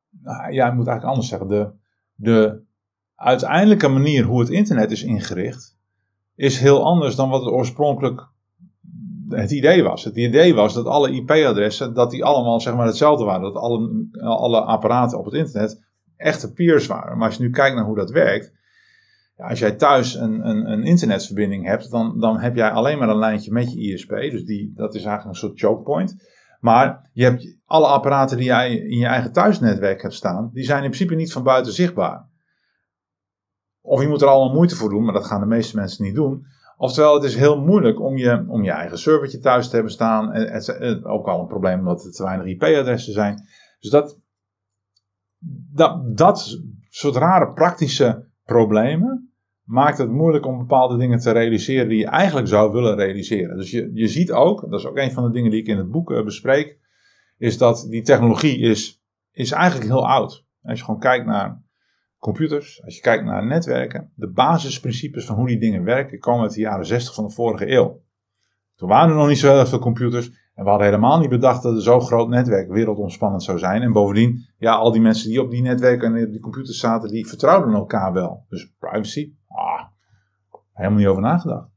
nou, 0.09 0.51
ja, 0.51 0.67
ik 0.67 0.73
moet 0.73 0.87
eigenlijk 0.87 1.03
anders 1.03 1.27
zeggen, 1.27 1.47
de, 1.47 1.71
de 2.13 2.62
uiteindelijke 3.23 3.87
manier 3.87 4.23
hoe 4.23 4.39
het 4.39 4.49
internet 4.49 4.91
is 4.91 5.03
ingericht, 5.03 5.77
is 6.35 6.59
heel 6.59 6.83
anders 6.83 7.15
dan 7.15 7.29
wat 7.29 7.41
het 7.41 7.51
oorspronkelijk 7.51 8.31
het 9.29 9.51
idee 9.51 9.83
was. 9.83 10.03
Het 10.03 10.15
idee 10.15 10.53
was 10.53 10.73
dat 10.73 10.85
alle 10.85 11.11
IP-adressen, 11.11 11.93
dat 11.93 12.11
die 12.11 12.23
allemaal 12.23 12.61
zeg 12.61 12.75
maar 12.75 12.85
hetzelfde 12.85 13.25
waren. 13.25 13.41
Dat 13.41 13.55
alle, 13.55 14.07
alle 14.19 14.61
apparaten 14.61 15.19
op 15.19 15.25
het 15.25 15.33
internet 15.33 15.81
echte 16.17 16.53
peers 16.53 16.87
waren. 16.87 17.17
Maar 17.17 17.27
als 17.27 17.37
je 17.37 17.43
nu 17.43 17.49
kijkt 17.49 17.75
naar 17.75 17.85
hoe 17.85 17.95
dat 17.95 18.11
werkt, 18.11 18.51
ja, 19.37 19.47
als 19.49 19.59
jij 19.59 19.71
thuis 19.71 20.15
een, 20.15 20.47
een, 20.47 20.71
een, 20.71 20.83
internetverbinding 20.83 21.65
hebt, 21.65 21.91
dan, 21.91 22.19
dan 22.19 22.39
heb 22.39 22.55
jij 22.55 22.71
alleen 22.71 22.97
maar 22.97 23.09
een 23.09 23.17
lijntje 23.17 23.51
met 23.51 23.73
je 23.73 23.79
ISP. 23.79 24.09
Dus 24.09 24.45
die, 24.45 24.73
dat 24.75 24.95
is 24.95 25.03
eigenlijk 25.03 25.35
een 25.35 25.47
soort 25.47 25.59
choke 25.59 25.83
point. 25.83 26.15
Maar 26.59 27.09
je 27.13 27.23
hebt 27.23 27.57
alle 27.65 27.87
apparaten 27.87 28.37
die 28.37 28.45
jij 28.45 28.75
in 28.75 28.97
je 28.97 29.05
eigen 29.05 29.31
thuisnetwerk 29.31 30.01
hebt 30.01 30.13
staan, 30.13 30.49
die 30.53 30.63
zijn 30.63 30.83
in 30.83 30.89
principe 30.89 31.15
niet 31.15 31.31
van 31.31 31.43
buiten 31.43 31.73
zichtbaar. 31.73 32.31
Of 33.85 34.01
je 34.01 34.07
moet 34.07 34.21
er 34.21 34.27
allemaal 34.27 34.55
moeite 34.55 34.75
voor 34.75 34.89
doen, 34.89 35.03
maar 35.03 35.13
dat 35.13 35.25
gaan 35.25 35.39
de 35.39 35.45
meeste 35.45 35.75
mensen 35.75 36.03
niet 36.03 36.15
doen. 36.15 36.45
Oftewel, 36.77 37.13
het 37.13 37.23
is 37.23 37.35
heel 37.35 37.61
moeilijk 37.61 38.01
om 38.01 38.17
je, 38.17 38.45
om 38.47 38.63
je 38.63 38.71
eigen 38.71 38.97
servertje 38.97 39.39
thuis 39.39 39.69
te 39.69 39.75
hebben 39.75 39.93
staan. 39.93 40.31
En, 40.31 41.05
ook 41.05 41.27
al 41.27 41.39
een 41.39 41.47
probleem 41.47 41.79
omdat 41.79 42.03
er 42.03 42.11
te 42.11 42.23
weinig 42.23 42.47
IP-adressen 42.47 43.13
zijn. 43.13 43.47
Dus 43.79 43.89
dat, 43.89 44.19
dat, 45.73 46.17
dat 46.17 46.61
soort 46.89 47.15
rare 47.15 47.53
praktische 47.53 48.27
problemen 48.43 49.33
maakt 49.63 49.97
het 49.97 50.09
moeilijk 50.09 50.45
om 50.45 50.57
bepaalde 50.57 50.97
dingen 50.97 51.19
te 51.19 51.31
realiseren 51.31 51.87
die 51.87 51.97
je 51.97 52.07
eigenlijk 52.07 52.47
zou 52.47 52.71
willen 52.71 52.95
realiseren. 52.95 53.57
Dus 53.57 53.71
je, 53.71 53.91
je 53.93 54.07
ziet 54.07 54.31
ook, 54.31 54.69
dat 54.69 54.79
is 54.79 54.85
ook 54.85 54.97
een 54.97 55.11
van 55.11 55.23
de 55.23 55.31
dingen 55.31 55.51
die 55.51 55.61
ik 55.61 55.67
in 55.67 55.77
het 55.77 55.91
boek 55.91 56.11
uh, 56.11 56.23
bespreek, 56.23 56.77
is 57.37 57.57
dat 57.57 57.87
die 57.89 58.01
technologie 58.01 58.59
is, 58.59 59.03
is 59.31 59.51
eigenlijk 59.51 59.89
heel 59.89 60.07
oud. 60.07 60.45
Als 60.63 60.79
je 60.79 60.85
gewoon 60.85 60.99
kijkt 60.99 61.25
naar 61.25 61.61
computers, 62.23 62.81
als 62.83 62.95
je 62.95 63.01
kijkt 63.01 63.23
naar 63.23 63.45
netwerken, 63.45 64.11
de 64.15 64.31
basisprincipes 64.31 65.25
van 65.25 65.35
hoe 65.35 65.47
die 65.47 65.59
dingen 65.59 65.83
werken 65.83 66.19
komen 66.19 66.41
uit 66.41 66.53
de 66.53 66.61
jaren 66.61 66.85
60 66.85 67.13
van 67.13 67.23
de 67.23 67.33
vorige 67.33 67.71
eeuw. 67.71 68.01
Toen 68.75 68.89
waren 68.89 69.09
er 69.09 69.15
nog 69.15 69.27
niet 69.27 69.37
zo 69.37 69.53
heel 69.53 69.65
veel 69.65 69.79
computers 69.79 70.27
en 70.55 70.63
we 70.63 70.69
hadden 70.69 70.87
helemaal 70.87 71.19
niet 71.19 71.29
bedacht 71.29 71.63
dat 71.63 71.75
er 71.75 71.81
zo'n 71.81 72.01
groot 72.01 72.29
netwerk 72.29 72.71
wereldomspannend 72.71 73.43
zou 73.43 73.57
zijn. 73.57 73.81
En 73.81 73.91
bovendien, 73.91 74.45
ja, 74.57 74.73
al 74.73 74.91
die 74.91 75.01
mensen 75.01 75.29
die 75.29 75.41
op 75.41 75.51
die 75.51 75.61
netwerken 75.61 76.15
en 76.15 76.25
op 76.25 76.31
die 76.31 76.41
computers 76.41 76.79
zaten, 76.79 77.09
die 77.09 77.27
vertrouwden 77.27 77.73
elkaar 77.73 78.13
wel. 78.13 78.45
Dus 78.49 78.73
privacy, 78.79 79.33
ah, 79.47 79.83
helemaal 80.73 80.99
niet 80.99 81.07
over 81.07 81.21
nagedacht. 81.21 81.69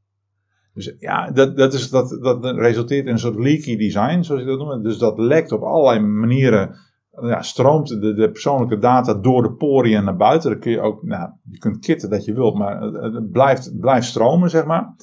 Dus 0.73 0.95
ja, 0.99 1.31
dat, 1.31 1.57
dat, 1.57 1.73
is, 1.73 1.89
dat, 1.89 2.09
dat 2.21 2.43
resulteert 2.43 3.05
in 3.05 3.11
een 3.11 3.19
soort 3.19 3.39
leaky 3.39 3.77
design, 3.77 4.21
zoals 4.21 4.41
ik 4.41 4.47
dat 4.47 4.59
noem. 4.59 4.83
Dus 4.83 4.97
dat 4.97 5.17
lekt 5.17 5.51
op 5.51 5.61
allerlei 5.61 5.99
manieren 5.99 6.75
ja, 7.21 7.41
stroomt 7.41 7.87
de, 7.87 8.13
de, 8.13 8.31
persoonlijke 8.31 8.77
data 8.77 9.13
door 9.13 9.43
de 9.43 9.51
poriën 9.51 10.03
naar 10.03 10.15
buiten. 10.15 10.51
Dan 10.51 10.59
kun 10.59 10.71
je 10.71 10.81
ook, 10.81 11.03
nou, 11.03 11.29
je 11.41 11.57
kunt 11.57 11.79
kitten 11.79 12.09
dat 12.09 12.25
je 12.25 12.33
wilt, 12.33 12.57
maar 12.57 12.81
het, 12.81 13.31
blijft, 13.31 13.79
blijft 13.79 14.07
stromen, 14.07 14.49
zeg 14.49 14.65
maar. 14.65 14.95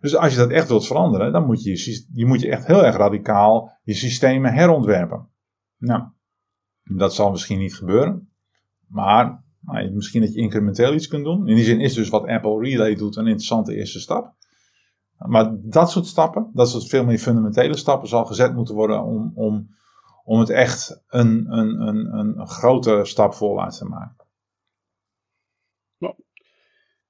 Dus 0.00 0.16
als 0.16 0.32
je 0.32 0.38
dat 0.38 0.50
echt 0.50 0.68
wilt 0.68 0.86
veranderen, 0.86 1.32
dan 1.32 1.46
moet 1.46 1.62
je, 1.62 2.04
je 2.14 2.26
moet 2.26 2.40
je 2.40 2.50
echt 2.50 2.66
heel 2.66 2.84
erg 2.84 2.96
radicaal 2.96 3.78
je 3.82 3.94
systemen 3.94 4.52
herontwerpen. 4.52 5.28
Nou, 5.78 6.02
dat 6.82 7.14
zal 7.14 7.30
misschien 7.30 7.58
niet 7.58 7.74
gebeuren, 7.74 8.32
maar 8.86 9.44
nou, 9.60 9.92
misschien 9.92 10.20
dat 10.20 10.34
je 10.34 10.40
incrementeel 10.40 10.94
iets 10.94 11.08
kunt 11.08 11.24
doen. 11.24 11.48
In 11.48 11.54
die 11.54 11.64
zin 11.64 11.80
is 11.80 11.94
dus 11.94 12.08
wat 12.08 12.26
Apple 12.26 12.60
Relay 12.60 12.94
doet 12.94 13.16
een 13.16 13.26
interessante 13.26 13.74
eerste 13.74 14.00
stap. 14.00 14.34
Maar 15.16 15.56
dat 15.62 15.90
soort 15.90 16.06
stappen, 16.06 16.50
dat 16.52 16.68
soort 16.68 16.88
veel 16.88 17.04
meer 17.04 17.18
fundamentele 17.18 17.76
stappen, 17.76 18.08
zal 18.08 18.24
gezet 18.24 18.54
moeten 18.54 18.74
worden 18.74 19.04
om, 19.04 19.32
om 19.34 19.68
om 20.30 20.38
het 20.38 20.50
echt 20.50 21.02
een, 21.08 21.46
een, 21.48 21.80
een, 21.80 22.18
een 22.18 22.46
grote 22.46 23.00
stap 23.02 23.34
voorwaarts 23.34 23.78
te 23.78 23.84
maken. 23.84 24.26
Nou, 25.98 26.14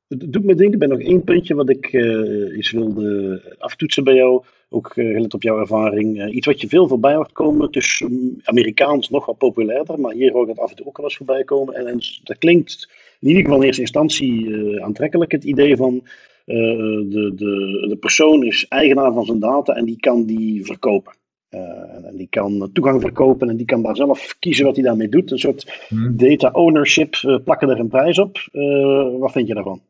het 0.08 0.32
doet 0.32 0.44
me 0.44 0.54
denken 0.54 0.78
bij 0.78 0.88
nog 0.88 1.00
één 1.00 1.24
puntje 1.24 1.54
wat 1.54 1.68
ik 1.68 1.92
uh, 1.92 2.56
eens 2.56 2.70
wilde 2.70 3.56
aftoetsen 3.58 4.04
bij 4.04 4.14
jou. 4.14 4.44
Ook 4.68 4.96
uh, 4.96 5.14
gelet 5.14 5.34
op 5.34 5.42
jouw 5.42 5.60
ervaring. 5.60 6.18
Uh, 6.18 6.34
iets 6.34 6.46
wat 6.46 6.60
je 6.60 6.68
veel 6.68 6.88
voorbij 6.88 7.14
hoort 7.14 7.32
komen. 7.32 7.70
Dus 7.70 8.00
um, 8.00 8.40
Amerikaans 8.42 9.08
nog 9.08 9.26
wat 9.26 9.38
populairder. 9.38 10.00
Maar 10.00 10.12
hier 10.12 10.32
hoor 10.32 10.42
ik 10.42 10.48
het 10.48 10.58
af 10.58 10.70
en 10.70 10.76
toe 10.76 10.86
ook 10.86 10.96
wel 10.96 11.06
eens 11.06 11.16
voorbij 11.16 11.44
komen. 11.44 11.74
En, 11.74 11.86
en 11.86 12.00
dat 12.22 12.38
klinkt 12.38 12.90
in 13.18 13.28
ieder 13.28 13.42
geval 13.42 13.58
in 13.58 13.66
eerste 13.66 13.80
instantie 13.80 14.56
aantrekkelijk. 14.82 15.32
Het 15.32 15.44
idee 15.44 15.76
van 15.76 16.02
de, 16.44 17.32
de, 17.36 17.86
de 17.88 17.96
persoon 17.96 18.44
is 18.44 18.68
eigenaar 18.68 19.12
van 19.12 19.24
zijn 19.24 19.38
data 19.38 19.74
en 19.74 19.84
die 19.84 20.00
kan 20.00 20.24
die 20.24 20.64
verkopen. 20.64 21.18
Uh, 21.50 22.06
en 22.06 22.16
die 22.16 22.28
kan 22.28 22.70
toegang 22.72 23.00
verkopen 23.00 23.48
en 23.48 23.56
die 23.56 23.66
kan 23.66 23.82
daar 23.82 23.96
zelf 23.96 24.36
kiezen 24.38 24.64
wat 24.64 24.74
hij 24.74 24.84
daarmee 24.84 25.08
doet. 25.08 25.30
Een 25.30 25.38
soort 25.38 25.86
hmm. 25.88 26.16
data 26.16 26.50
ownership, 26.50 27.14
uh, 27.14 27.38
plakken 27.44 27.68
er 27.68 27.78
een 27.78 27.88
prijs 27.88 28.18
op. 28.18 28.48
Uh, 28.52 29.18
wat 29.18 29.32
vind 29.32 29.48
je 29.48 29.54
daarvan? 29.54 29.82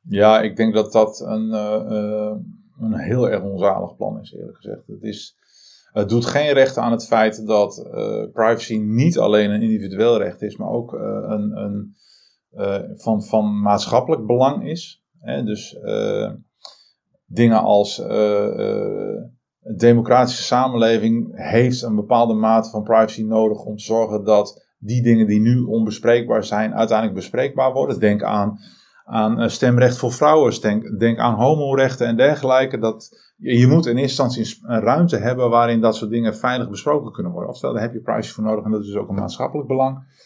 Ja, 0.00 0.40
ik 0.40 0.56
denk 0.56 0.74
dat 0.74 0.92
dat 0.92 1.20
een, 1.20 1.52
een 2.80 2.94
heel 2.94 3.30
erg 3.30 3.42
onzalig 3.42 3.96
plan 3.96 4.20
is, 4.20 4.32
eerlijk 4.32 4.56
gezegd. 4.56 4.86
Het, 4.86 5.02
is, 5.02 5.36
het 5.92 6.08
doet 6.08 6.26
geen 6.26 6.52
recht 6.52 6.76
aan 6.76 6.92
het 6.92 7.06
feit 7.06 7.46
dat 7.46 7.88
privacy 8.32 8.76
niet 8.76 9.18
alleen 9.18 9.50
een 9.50 9.62
individueel 9.62 10.18
recht 10.18 10.42
is, 10.42 10.56
maar 10.56 10.70
ook 10.70 10.92
een, 10.92 11.56
een 11.56 11.94
van, 12.96 13.22
van 13.22 13.60
maatschappelijk 13.60 14.26
belang 14.26 14.68
is. 14.68 15.04
Hè? 15.18 15.44
Dus 15.44 15.78
dingen 17.26 17.62
als 17.62 17.98
een 19.62 19.76
democratische 19.76 20.42
samenleving 20.42 21.30
heeft 21.34 21.82
een 21.82 21.94
bepaalde 21.94 22.34
mate 22.34 22.70
van 22.70 22.82
privacy 22.82 23.22
nodig 23.22 23.64
om 23.64 23.76
te 23.76 23.84
zorgen 23.84 24.24
dat 24.24 24.66
die 24.78 25.02
dingen 25.02 25.26
die 25.26 25.40
nu 25.40 25.62
onbespreekbaar 25.62 26.44
zijn, 26.44 26.74
uiteindelijk 26.74 27.18
bespreekbaar 27.18 27.72
worden. 27.72 28.00
Denk 28.00 28.22
aan, 28.22 28.58
aan 29.04 29.40
eh, 29.40 29.48
stemrecht 29.48 29.96
voor 29.96 30.12
vrouwen, 30.12 30.60
denk, 30.60 30.98
denk 30.98 31.18
aan 31.18 31.34
homorechten 31.34 32.06
en 32.06 32.16
dergelijke. 32.16 32.78
Dat, 32.78 33.32
je 33.36 33.66
moet 33.66 33.86
in 33.86 33.96
eerste 33.96 34.22
instantie 34.22 34.60
een 34.62 34.80
ruimte 34.80 35.16
hebben 35.16 35.50
waarin 35.50 35.80
dat 35.80 35.96
soort 35.96 36.10
dingen 36.10 36.36
veilig 36.36 36.70
besproken 36.70 37.12
kunnen 37.12 37.32
worden. 37.32 37.50
Oftewel, 37.50 37.74
daar 37.74 37.82
heb 37.82 37.92
je 37.92 38.00
privacy 38.00 38.32
voor 38.32 38.44
nodig 38.44 38.64
en 38.64 38.70
dat 38.70 38.84
is 38.84 38.96
ook 38.96 39.08
een 39.08 39.14
maatschappelijk 39.14 39.68
belang. 39.68 40.18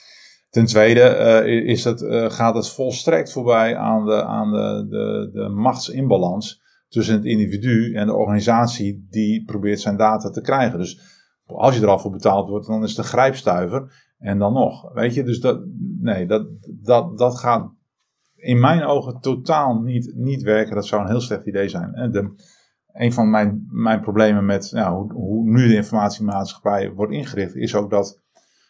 Ten 0.50 0.64
tweede 0.64 1.44
uh, 1.46 1.68
is 1.70 1.84
het, 1.84 2.00
uh, 2.00 2.30
gaat 2.30 2.54
het 2.54 2.68
volstrekt 2.68 3.32
voorbij 3.32 3.76
aan 3.76 4.04
de, 4.04 4.24
aan 4.24 4.52
de, 4.52 4.86
de, 4.88 5.30
de 5.32 5.48
machtsinbalans 5.48 6.62
tussen 6.94 7.14
het 7.14 7.24
individu 7.24 7.94
en 7.94 8.06
de 8.06 8.14
organisatie 8.14 9.06
die 9.10 9.44
probeert 9.44 9.80
zijn 9.80 9.96
data 9.96 10.30
te 10.30 10.40
krijgen. 10.40 10.78
Dus 10.78 11.00
als 11.44 11.76
je 11.76 11.82
er 11.82 11.88
al 11.88 11.98
voor 11.98 12.10
betaald 12.10 12.48
wordt, 12.48 12.66
dan 12.66 12.82
is 12.82 12.96
het 12.96 13.06
grijpstuiver. 13.06 14.12
En 14.18 14.38
dan 14.38 14.52
nog, 14.52 14.92
weet 14.92 15.14
je, 15.14 15.22
dus 15.22 15.40
dat, 15.40 15.60
nee, 16.00 16.26
dat, 16.26 16.46
dat, 16.82 17.18
dat 17.18 17.38
gaat 17.38 17.72
in 18.34 18.60
mijn 18.60 18.84
ogen 18.84 19.20
totaal 19.20 19.80
niet, 19.80 20.12
niet 20.14 20.42
werken. 20.42 20.74
Dat 20.74 20.86
zou 20.86 21.02
een 21.02 21.08
heel 21.08 21.20
slecht 21.20 21.46
idee 21.46 21.68
zijn. 21.68 21.94
En 21.94 22.10
de, 22.10 22.34
een 22.92 23.12
van 23.12 23.30
mijn, 23.30 23.66
mijn 23.70 24.00
problemen 24.00 24.44
met 24.44 24.70
nou, 24.72 24.94
hoe, 24.94 25.12
hoe 25.12 25.48
nu 25.48 25.68
de 25.68 25.74
informatiemaatschappij 25.74 26.92
wordt 26.92 27.12
ingericht, 27.12 27.54
is 27.54 27.74
ook 27.74 27.90
dat 27.90 28.20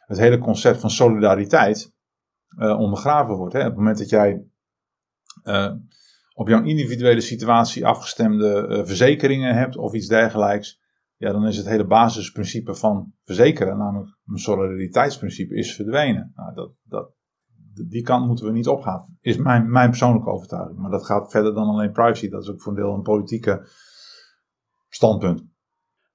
het 0.06 0.18
hele 0.18 0.38
concept 0.38 0.80
van 0.80 0.90
solidariteit 0.90 1.92
uh, 2.58 2.78
ondergraven 2.78 3.34
wordt. 3.34 3.54
Hè. 3.54 3.60
Op 3.60 3.66
het 3.66 3.76
moment 3.76 3.98
dat 3.98 4.08
jij 4.08 4.44
uh, 5.44 5.72
op 6.36 6.48
jouw 6.48 6.62
individuele 6.62 7.20
situatie 7.20 7.86
afgestemde 7.86 8.66
uh, 8.68 8.84
verzekeringen 8.84 9.54
hebt 9.54 9.76
of 9.76 9.92
iets 9.92 10.06
dergelijks, 10.06 10.80
ja, 11.16 11.32
dan 11.32 11.46
is 11.46 11.56
het 11.56 11.66
hele 11.66 11.86
basisprincipe 11.86 12.74
van 12.74 13.12
verzekeren, 13.22 13.78
namelijk 13.78 14.18
een 14.26 14.38
solidariteitsprincipe, 14.38 15.54
is 15.54 15.74
verdwenen. 15.74 16.32
Nou, 16.34 16.54
dat, 16.54 16.76
dat, 16.82 17.12
die 17.88 18.02
kant 18.02 18.26
moeten 18.26 18.46
we 18.46 18.52
niet 18.52 18.68
opgaan, 18.68 19.16
is 19.20 19.36
mijn, 19.36 19.70
mijn 19.70 19.88
persoonlijke 19.88 20.30
overtuiging. 20.30 20.78
Maar 20.78 20.90
dat 20.90 21.06
gaat 21.06 21.30
verder 21.30 21.54
dan 21.54 21.68
alleen 21.68 21.92
privacy, 21.92 22.28
dat 22.28 22.42
is 22.42 22.50
ook 22.50 22.62
voor 22.62 22.72
een 22.72 22.78
deel 22.78 22.94
een 22.94 23.02
politieke 23.02 23.68
standpunt. 24.88 25.52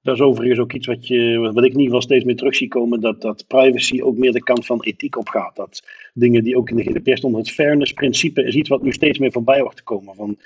Dat 0.01 0.15
is 0.15 0.21
overigens 0.21 0.59
ook 0.59 0.73
iets 0.73 0.87
wat, 0.87 1.07
je, 1.07 1.39
wat 1.39 1.63
ik 1.63 1.71
in 1.73 1.79
ieder 1.79 1.85
geval 1.85 2.01
steeds 2.01 2.23
meer 2.23 2.35
terug 2.35 2.55
zie 2.55 2.67
komen, 2.67 2.99
dat, 2.99 3.21
dat 3.21 3.47
privacy 3.47 4.01
ook 4.01 4.17
meer 4.17 4.31
de 4.31 4.43
kant 4.43 4.65
van 4.65 4.83
ethiek 4.83 5.17
opgaat. 5.17 5.55
Dat 5.55 5.83
dingen 6.13 6.43
die 6.43 6.57
ook 6.57 6.69
in 6.69 6.75
de 6.75 6.83
GDPR 6.83 7.15
stonden, 7.15 7.39
het 7.39 7.51
fairness-principe 7.51 8.43
is 8.43 8.55
iets 8.55 8.69
wat 8.69 8.81
nu 8.81 8.91
steeds 8.91 9.17
meer 9.17 9.31
voorbij 9.31 9.61
wordt 9.61 9.77
te 9.77 9.83
komen. 9.83 10.15
Van, 10.15 10.37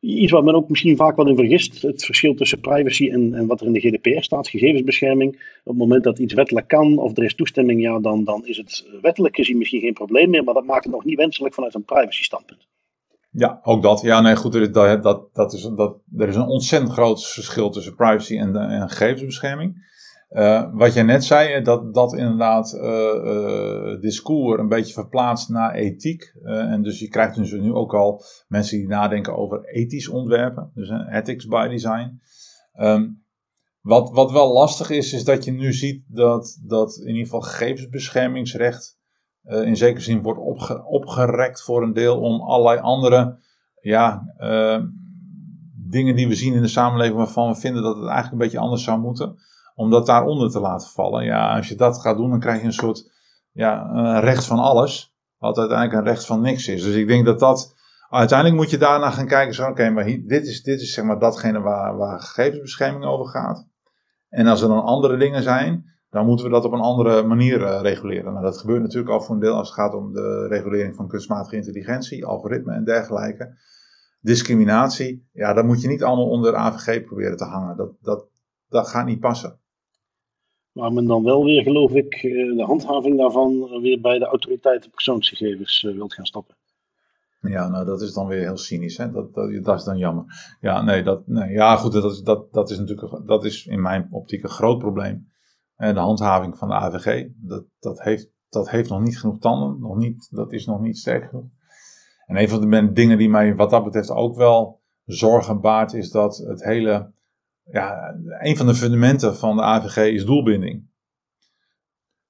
iets 0.00 0.32
wat 0.32 0.44
men 0.44 0.54
ook 0.54 0.68
misschien 0.68 0.96
vaak 0.96 1.16
wel 1.16 1.28
in 1.28 1.36
vergist, 1.36 1.82
het 1.82 2.04
verschil 2.04 2.34
tussen 2.34 2.60
privacy 2.60 3.10
en, 3.10 3.34
en 3.34 3.46
wat 3.46 3.60
er 3.60 3.66
in 3.66 3.72
de 3.72 3.80
GDPR 3.80 4.20
staat, 4.20 4.48
gegevensbescherming. 4.48 5.32
Op 5.64 5.72
het 5.72 5.76
moment 5.76 6.04
dat 6.04 6.18
iets 6.18 6.34
wettelijk 6.34 6.68
kan 6.68 6.98
of 6.98 7.16
er 7.16 7.24
is 7.24 7.34
toestemming, 7.34 7.80
ja, 7.80 7.98
dan, 7.98 8.24
dan 8.24 8.46
is 8.46 8.56
het 8.56 8.86
wettelijk 9.02 9.36
gezien 9.36 9.58
misschien 9.58 9.80
geen 9.80 9.92
probleem 9.92 10.30
meer, 10.30 10.44
maar 10.44 10.54
dat 10.54 10.66
maakt 10.66 10.84
het 10.84 10.92
nog 10.92 11.04
niet 11.04 11.16
wenselijk 11.16 11.54
vanuit 11.54 11.74
een 11.74 11.84
privacy 11.84 12.22
standpunt. 12.22 12.66
Ja, 13.38 13.60
ook 13.62 13.82
dat. 13.82 14.00
Ja, 14.00 14.20
nee, 14.20 14.36
goed. 14.36 14.72
Dat, 14.72 15.02
dat, 15.02 15.34
dat 15.34 15.52
is, 15.52 15.70
dat, 15.76 15.96
er 16.16 16.28
is 16.28 16.36
een 16.36 16.46
ontzettend 16.46 16.92
groot 16.92 17.26
verschil 17.26 17.70
tussen 17.70 17.94
privacy 17.94 18.38
en, 18.38 18.56
en 18.56 18.88
gegevensbescherming. 18.88 19.86
Uh, 20.30 20.64
wat 20.72 20.94
jij 20.94 21.02
net 21.02 21.24
zei, 21.24 21.62
dat, 21.62 21.94
dat 21.94 22.12
inderdaad 22.14 22.74
uh, 22.74 22.82
uh, 23.24 24.00
discours 24.00 24.60
een 24.60 24.68
beetje 24.68 24.92
verplaatst 24.92 25.48
naar 25.48 25.74
ethiek. 25.74 26.34
en 26.42 26.82
dus 26.82 26.98
je 26.98 27.08
krijgt 27.08 27.34
dus 27.36 27.52
nu 27.52 27.72
ook 27.72 27.94
al 27.94 28.22
mensen 28.48 28.78
die 28.78 28.88
nadenken 28.88 29.36
over 29.36 29.64
ethisch 29.64 30.08
ontwerpen. 30.08 30.70
Dus 30.74 30.90
ethics 31.10 31.46
by 31.46 31.68
design. 31.68 32.20
Um, 32.80 33.22
wat, 33.80 34.10
wat 34.10 34.32
wel 34.32 34.52
lastig 34.52 34.90
is, 34.90 35.12
is 35.12 35.24
dat 35.24 35.44
je 35.44 35.52
nu 35.52 35.72
ziet 35.72 36.04
dat, 36.06 36.60
dat 36.62 36.96
in 36.96 37.08
ieder 37.08 37.22
geval 37.22 37.40
gegevensbeschermingsrecht 37.40 38.97
uh, 39.48 39.66
in 39.66 39.76
zekere 39.76 40.00
zin 40.00 40.22
wordt 40.22 40.40
opge 40.40 40.84
opgerekt 40.84 41.62
voor 41.62 41.82
een 41.82 41.92
deel 41.92 42.20
om 42.20 42.40
allerlei 42.40 42.80
andere 42.80 43.38
ja, 43.80 44.34
uh, 44.38 44.82
dingen 45.74 46.16
die 46.16 46.28
we 46.28 46.34
zien 46.34 46.54
in 46.54 46.62
de 46.62 46.68
samenleving 46.68 47.16
waarvan 47.16 47.48
we 47.48 47.54
vinden 47.54 47.82
dat 47.82 47.96
het 47.96 48.04
eigenlijk 48.04 48.32
een 48.32 48.38
beetje 48.38 48.58
anders 48.58 48.84
zou 48.84 49.00
moeten, 49.00 49.36
om 49.74 49.90
dat 49.90 50.06
daaronder 50.06 50.50
te 50.50 50.60
laten 50.60 50.88
vallen. 50.88 51.24
Ja, 51.24 51.56
als 51.56 51.68
je 51.68 51.74
dat 51.74 52.00
gaat 52.00 52.16
doen, 52.16 52.30
dan 52.30 52.40
krijg 52.40 52.60
je 52.60 52.66
een 52.66 52.72
soort 52.72 53.10
ja, 53.52 53.90
een 53.90 54.20
recht 54.20 54.44
van 54.46 54.58
alles, 54.58 55.14
wat 55.38 55.58
uiteindelijk 55.58 55.98
een 55.98 56.12
recht 56.12 56.26
van 56.26 56.40
niks 56.40 56.68
is. 56.68 56.82
Dus 56.82 56.94
ik 56.94 57.06
denk 57.06 57.24
dat 57.24 57.38
dat, 57.40 57.74
uiteindelijk 58.08 58.58
moet 58.58 58.70
je 58.70 58.78
daarna 58.78 59.10
gaan 59.10 59.26
kijken, 59.26 59.54
zo 59.54 59.68
oké, 59.68 59.90
maar 59.90 60.04
dit, 60.04 60.46
is, 60.46 60.62
dit 60.62 60.80
is 60.80 60.92
zeg 60.92 61.04
maar 61.04 61.18
datgene 61.18 61.60
waar, 61.60 61.96
waar 61.96 62.20
gegevensbescherming 62.20 63.04
over 63.04 63.26
gaat. 63.26 63.66
En 64.28 64.46
als 64.46 64.62
er 64.62 64.68
dan 64.68 64.82
andere 64.82 65.16
dingen 65.16 65.42
zijn, 65.42 65.84
dan 66.10 66.26
moeten 66.26 66.46
we 66.46 66.52
dat 66.52 66.64
op 66.64 66.72
een 66.72 66.80
andere 66.80 67.22
manier 67.22 67.80
reguleren. 67.80 68.32
Nou, 68.32 68.44
dat 68.44 68.58
gebeurt 68.58 68.82
natuurlijk 68.82 69.10
al 69.10 69.20
voor 69.20 69.34
een 69.34 69.40
deel 69.40 69.54
als 69.54 69.68
het 69.68 69.76
gaat 69.76 69.94
om 69.94 70.12
de 70.12 70.46
regulering 70.46 70.94
van 70.94 71.08
kunstmatige 71.08 71.56
intelligentie, 71.56 72.26
algoritme 72.26 72.72
en 72.72 72.84
dergelijke. 72.84 73.56
Discriminatie, 74.20 75.28
ja, 75.32 75.52
dat 75.52 75.64
moet 75.64 75.82
je 75.82 75.88
niet 75.88 76.02
allemaal 76.02 76.28
onder 76.28 76.54
AVG 76.54 77.04
proberen 77.04 77.36
te 77.36 77.44
hangen. 77.44 77.76
Dat, 77.76 77.92
dat, 78.00 78.26
dat 78.68 78.88
gaat 78.88 79.06
niet 79.06 79.20
passen. 79.20 79.60
Waar 80.72 80.92
men 80.92 81.06
dan 81.06 81.24
wel 81.24 81.44
weer, 81.44 81.62
geloof 81.62 81.92
ik, 81.92 82.14
eh, 82.14 82.56
de 82.56 82.64
handhaving 82.66 83.18
daarvan 83.18 83.80
weer 83.80 84.00
bij 84.00 84.18
de 84.18 84.24
autoriteiten 84.24 84.90
persoonsgegevens 84.90 85.84
eh, 85.84 85.94
wilt 85.94 86.14
gaan 86.14 86.26
stoppen. 86.26 86.56
Ja, 87.40 87.68
nou 87.68 87.84
dat 87.84 88.00
is 88.00 88.12
dan 88.12 88.26
weer 88.26 88.40
heel 88.40 88.56
cynisch. 88.56 88.96
Hè? 88.96 89.10
Dat, 89.10 89.34
dat, 89.34 89.64
dat 89.64 89.78
is 89.78 89.84
dan 89.84 89.98
jammer. 89.98 90.24
Ja, 90.60 90.82
nee, 90.82 91.02
dat, 91.02 91.26
nee, 91.26 91.50
ja 91.50 91.76
goed, 91.76 91.92
dat 91.92 92.20
dat, 92.24 92.52
dat 92.52 92.70
is 92.70 92.78
natuurlijk 92.78 93.26
dat 93.26 93.44
is 93.44 93.66
in 93.66 93.82
mijn 93.82 94.08
optiek 94.10 94.42
een 94.42 94.48
groot 94.48 94.78
probleem. 94.78 95.28
En 95.78 95.94
de 95.94 96.00
handhaving 96.00 96.58
van 96.58 96.68
de 96.68 96.74
AVG, 96.74 97.26
dat, 97.36 97.64
dat, 97.78 98.02
heeft, 98.02 98.30
dat 98.48 98.70
heeft 98.70 98.90
nog 98.90 99.00
niet 99.00 99.18
genoeg 99.18 99.38
tanden. 99.38 99.80
Nog 99.80 99.96
niet, 99.96 100.28
dat 100.30 100.52
is 100.52 100.66
nog 100.66 100.80
niet 100.80 100.98
sterk 100.98 101.28
genoeg. 101.28 101.46
En 102.26 102.36
een 102.36 102.48
van 102.48 102.70
de 102.70 102.92
dingen 102.92 103.18
die 103.18 103.28
mij 103.28 103.54
wat 103.54 103.70
dat 103.70 103.84
betreft 103.84 104.10
ook 104.10 104.36
wel 104.36 104.80
zorgen 105.04 105.60
baart, 105.60 105.92
is 105.92 106.10
dat 106.10 106.36
het 106.36 106.64
hele 106.64 107.10
ja, 107.64 108.14
een 108.38 108.56
van 108.56 108.66
de 108.66 108.74
fundamenten 108.74 109.36
van 109.36 109.56
de 109.56 109.62
AVG 109.62 109.96
is 109.96 110.24
doelbinding. 110.24 110.86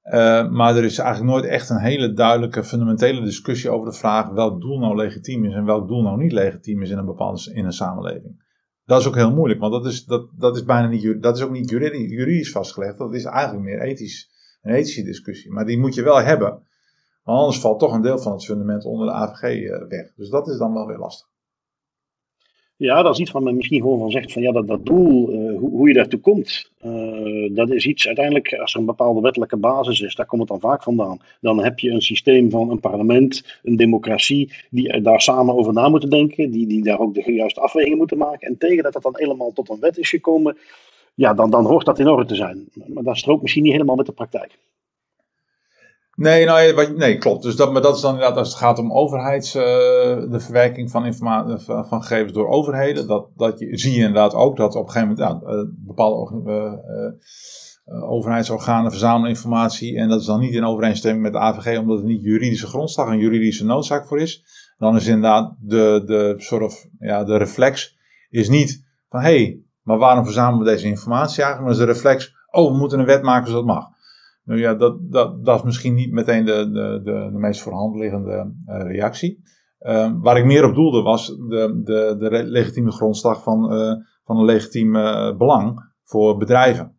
Uh, 0.04 0.48
maar 0.50 0.76
er 0.76 0.84
is 0.84 0.98
eigenlijk 0.98 1.32
nooit 1.32 1.44
echt 1.44 1.70
een 1.70 1.80
hele 1.80 2.12
duidelijke 2.12 2.64
fundamentele 2.64 3.24
discussie 3.24 3.70
over 3.70 3.90
de 3.90 3.96
vraag 3.96 4.28
welk 4.28 4.60
doel 4.60 4.78
nou 4.78 4.96
legitiem 4.96 5.44
is 5.44 5.54
en 5.54 5.64
welk 5.64 5.88
doel 5.88 6.02
nou 6.02 6.18
niet 6.18 6.32
legitiem 6.32 6.82
is 6.82 6.90
in 6.90 6.98
een 6.98 7.04
bepaalde 7.04 7.52
in 7.54 7.64
een 7.64 7.72
samenleving. 7.72 8.47
Dat 8.88 9.00
is 9.00 9.06
ook 9.06 9.14
heel 9.14 9.32
moeilijk, 9.32 9.60
want 9.60 9.72
dat 9.72 9.86
is, 9.86 10.04
dat, 10.04 10.28
dat 10.38 10.56
is 10.56 10.64
bijna 10.64 10.88
niet, 10.88 11.22
dat 11.22 11.36
is 11.36 11.42
ook 11.42 11.50
niet 11.50 11.70
juridisch, 11.70 12.50
vastgelegd. 12.50 12.98
Dat 12.98 13.14
is 13.14 13.24
eigenlijk 13.24 13.64
meer 13.64 13.80
ethisch, 13.80 14.30
een 14.62 14.74
ethische 14.74 15.02
discussie. 15.02 15.52
Maar 15.52 15.64
die 15.64 15.78
moet 15.78 15.94
je 15.94 16.02
wel 16.02 16.22
hebben, 16.22 16.48
want 17.22 17.38
anders 17.38 17.60
valt 17.60 17.78
toch 17.78 17.92
een 17.92 18.02
deel 18.02 18.18
van 18.18 18.32
het 18.32 18.44
fundament 18.44 18.84
onder 18.84 19.06
de 19.06 19.12
AVG 19.12 19.42
eh, 19.42 19.88
weg. 19.88 20.14
Dus 20.14 20.28
dat 20.28 20.48
is 20.48 20.58
dan 20.58 20.72
wel 20.74 20.86
weer 20.86 20.98
lastig. 20.98 21.28
Ja, 22.78 23.02
dat 23.02 23.14
is 23.14 23.20
iets 23.20 23.30
wat 23.30 23.42
men 23.42 23.56
misschien 23.56 23.80
gewoon 23.80 23.98
van 23.98 24.10
zegt 24.10 24.32
van 24.32 24.42
ja, 24.42 24.52
dat, 24.52 24.66
dat 24.66 24.86
doel, 24.86 25.32
uh, 25.32 25.58
hoe, 25.58 25.70
hoe, 25.70 25.88
je 25.88 25.94
daartoe 25.94 26.20
komt, 26.20 26.70
uh, 26.84 27.54
dat 27.54 27.70
is 27.70 27.86
iets 27.86 28.06
uiteindelijk, 28.06 28.54
als 28.54 28.74
er 28.74 28.80
een 28.80 28.86
bepaalde 28.86 29.20
wettelijke 29.20 29.56
basis 29.56 30.00
is, 30.00 30.14
daar 30.14 30.26
komt 30.26 30.40
het 30.40 30.50
dan 30.50 30.70
vaak 30.70 30.82
vandaan. 30.82 31.20
Dan 31.40 31.62
heb 31.62 31.78
je 31.78 31.90
een 31.90 32.02
systeem 32.02 32.50
van 32.50 32.70
een 32.70 32.80
parlement, 32.80 33.60
een 33.62 33.76
democratie, 33.76 34.52
die 34.70 35.00
daar 35.00 35.20
samen 35.20 35.54
over 35.54 35.72
na 35.72 35.88
moeten 35.88 36.10
denken, 36.10 36.50
die, 36.50 36.66
die 36.66 36.82
daar 36.82 36.98
ook 36.98 37.14
de 37.14 37.32
juiste 37.32 37.60
afwegingen 37.60 37.98
moeten 37.98 38.18
maken. 38.18 38.48
En 38.48 38.58
tegen 38.58 38.82
dat 38.82 38.92
dat 38.92 39.02
dan 39.02 39.16
helemaal 39.16 39.52
tot 39.52 39.68
een 39.68 39.80
wet 39.80 39.98
is 39.98 40.08
gekomen, 40.08 40.56
ja, 41.14 41.34
dan, 41.34 41.50
dan 41.50 41.66
hoort 41.66 41.86
dat 41.86 41.98
in 41.98 42.08
orde 42.08 42.24
te 42.24 42.34
zijn. 42.34 42.68
Maar 42.86 43.02
dat 43.02 43.16
strookt 43.16 43.42
misschien 43.42 43.62
niet 43.62 43.72
helemaal 43.72 43.96
met 43.96 44.06
de 44.06 44.12
praktijk. 44.12 44.58
Nee, 46.18 46.44
nou, 46.44 46.94
nee, 46.96 47.18
klopt. 47.18 47.42
Dus 47.42 47.56
dat, 47.56 47.72
maar 47.72 47.82
dat 47.82 47.96
is 47.96 48.00
dan 48.00 48.14
inderdaad 48.14 48.38
als 48.38 48.48
het 48.48 48.58
gaat 48.58 48.78
om 48.78 48.92
overheids, 48.92 49.54
uh, 49.56 49.62
de 49.62 50.40
verwerking 50.40 50.90
van, 50.90 51.06
informatie, 51.06 51.64
van 51.66 52.02
gegevens 52.02 52.32
door 52.32 52.48
overheden. 52.48 53.06
Dat, 53.06 53.28
dat 53.36 53.58
je, 53.58 53.78
zie 53.78 53.92
je 53.92 53.98
inderdaad 53.98 54.34
ook 54.34 54.56
dat 54.56 54.74
op 54.74 54.86
een 54.86 54.90
gegeven 54.90 55.14
moment 55.16 55.42
ja, 55.42 55.52
uh, 55.52 55.64
bepaalde 55.68 57.20
overheidsorganen 57.84 58.90
verzamelen 58.90 59.28
informatie. 59.28 59.96
En 59.96 60.08
dat 60.08 60.20
is 60.20 60.26
dan 60.26 60.40
niet 60.40 60.52
in 60.52 60.64
overeenstemming 60.64 61.22
met 61.22 61.32
de 61.32 61.38
AVG, 61.38 61.78
omdat 61.78 61.98
er 61.98 62.04
niet 62.04 62.22
juridische 62.22 62.66
grondslag 62.66 63.08
en 63.08 63.18
juridische 63.18 63.64
noodzaak 63.64 64.06
voor 64.06 64.20
is. 64.20 64.44
Dan 64.78 64.96
is 64.96 65.06
inderdaad 65.06 65.56
de, 65.60 66.02
de, 66.06 66.34
soort 66.36 66.88
ja, 66.98 67.24
de 67.24 67.36
reflex 67.36 67.96
is 68.28 68.48
niet 68.48 68.84
van 69.08 69.20
hé, 69.20 69.26
hey, 69.26 69.60
maar 69.82 69.98
waarom 69.98 70.24
verzamelen 70.24 70.64
we 70.64 70.70
deze 70.70 70.86
informatie 70.86 71.42
eigenlijk? 71.42 71.62
Maar 71.62 71.72
is 71.72 71.86
de 71.86 71.92
reflex, 71.92 72.34
oh, 72.50 72.70
we 72.70 72.78
moeten 72.78 72.98
een 72.98 73.06
wet 73.06 73.22
maken 73.22 73.46
zodat 73.46 73.62
het 73.62 73.74
mag. 73.74 73.96
Nou 74.48 74.60
ja, 74.60 74.74
dat, 74.74 75.12
dat, 75.12 75.44
dat 75.44 75.58
is 75.58 75.64
misschien 75.64 75.94
niet 75.94 76.12
meteen 76.12 76.44
de, 76.44 76.70
de, 76.70 77.00
de, 77.04 77.28
de 77.32 77.38
meest 77.38 77.60
voorhand 77.60 77.96
liggende 77.96 78.54
uh, 78.66 78.82
reactie. 78.82 79.42
Uh, 79.80 80.12
waar 80.20 80.36
ik 80.38 80.44
meer 80.44 80.64
op 80.64 80.74
doelde 80.74 81.02
was 81.02 81.26
de, 81.26 81.80
de, 81.84 82.16
de 82.18 82.44
legitieme 82.44 82.90
grondslag 82.90 83.42
van, 83.42 83.72
uh, 83.72 83.92
van 84.24 84.36
een 84.36 84.44
legitiem 84.44 84.96
uh, 84.96 85.36
belang 85.36 85.92
voor 86.04 86.36
bedrijven. 86.36 86.98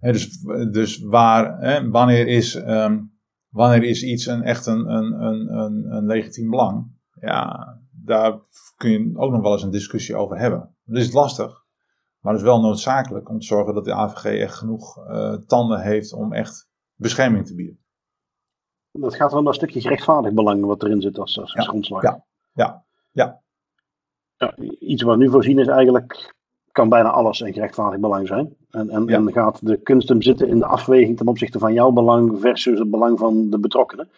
dus, 0.00 0.40
dus 0.70 0.98
waar, 1.02 1.58
wanneer, 1.90 2.26
is, 2.26 2.54
um, 2.54 3.12
wanneer 3.48 3.82
is 3.82 4.02
iets 4.02 4.26
een, 4.26 4.42
echt 4.42 4.66
een, 4.66 4.94
een, 4.94 5.12
een, 5.22 5.58
een, 5.58 5.84
een 5.96 6.06
legitiem 6.06 6.50
belang? 6.50 6.86
Ja, 7.20 7.68
daar 7.90 8.38
kun 8.76 8.90
je 8.90 9.10
ook 9.14 9.32
nog 9.32 9.42
wel 9.42 9.52
eens 9.52 9.62
een 9.62 9.70
discussie 9.70 10.16
over 10.16 10.38
hebben. 10.38 10.74
Dat 10.84 11.02
is 11.02 11.12
lastig. 11.12 11.62
Maar 12.20 12.32
het 12.32 12.42
is 12.42 12.48
wel 12.48 12.60
noodzakelijk 12.60 13.28
om 13.28 13.38
te 13.38 13.46
zorgen 13.46 13.74
dat 13.74 13.84
de 13.84 13.94
AVG 13.94 14.24
echt 14.24 14.54
genoeg 14.54 14.98
tanden 15.46 15.80
heeft 15.80 16.12
om 16.12 16.32
echt 16.32 16.72
bescherming 16.96 17.46
te 17.46 17.54
bieden. 17.54 17.78
Dat 18.92 19.14
gaat 19.14 19.32
wel 19.32 19.46
een 19.46 19.54
stukje 19.54 19.80
gerechtvaardig 19.80 20.32
belang 20.32 20.64
wat 20.64 20.82
erin 20.82 21.00
zit 21.00 21.18
als, 21.18 21.40
als 21.40 21.52
ja, 21.52 21.62
grondslag. 21.62 22.02
Ja, 22.02 22.24
ja, 22.52 22.84
ja. 23.10 23.40
ja, 24.36 24.56
Iets 24.78 25.02
wat 25.02 25.18
nu 25.18 25.30
voorzien 25.30 25.58
is 25.58 25.66
eigenlijk, 25.66 26.34
kan 26.72 26.88
bijna 26.88 27.10
alles 27.10 27.40
een 27.40 27.52
gerechtvaardig 27.52 28.00
belang 28.00 28.26
zijn. 28.26 28.56
En, 28.70 28.90
en, 28.90 29.06
ja. 29.06 29.16
en 29.16 29.32
gaat 29.32 29.66
de 29.66 29.76
kunst 29.76 30.08
hem 30.08 30.22
zitten 30.22 30.48
in 30.48 30.58
de 30.58 30.66
afweging 30.66 31.16
ten 31.16 31.28
opzichte 31.28 31.58
van 31.58 31.72
jouw 31.72 31.90
belang 31.90 32.40
versus 32.40 32.78
het 32.78 32.90
belang 32.90 33.18
van 33.18 33.50
de 33.50 33.58
betrokkenen. 33.58 34.08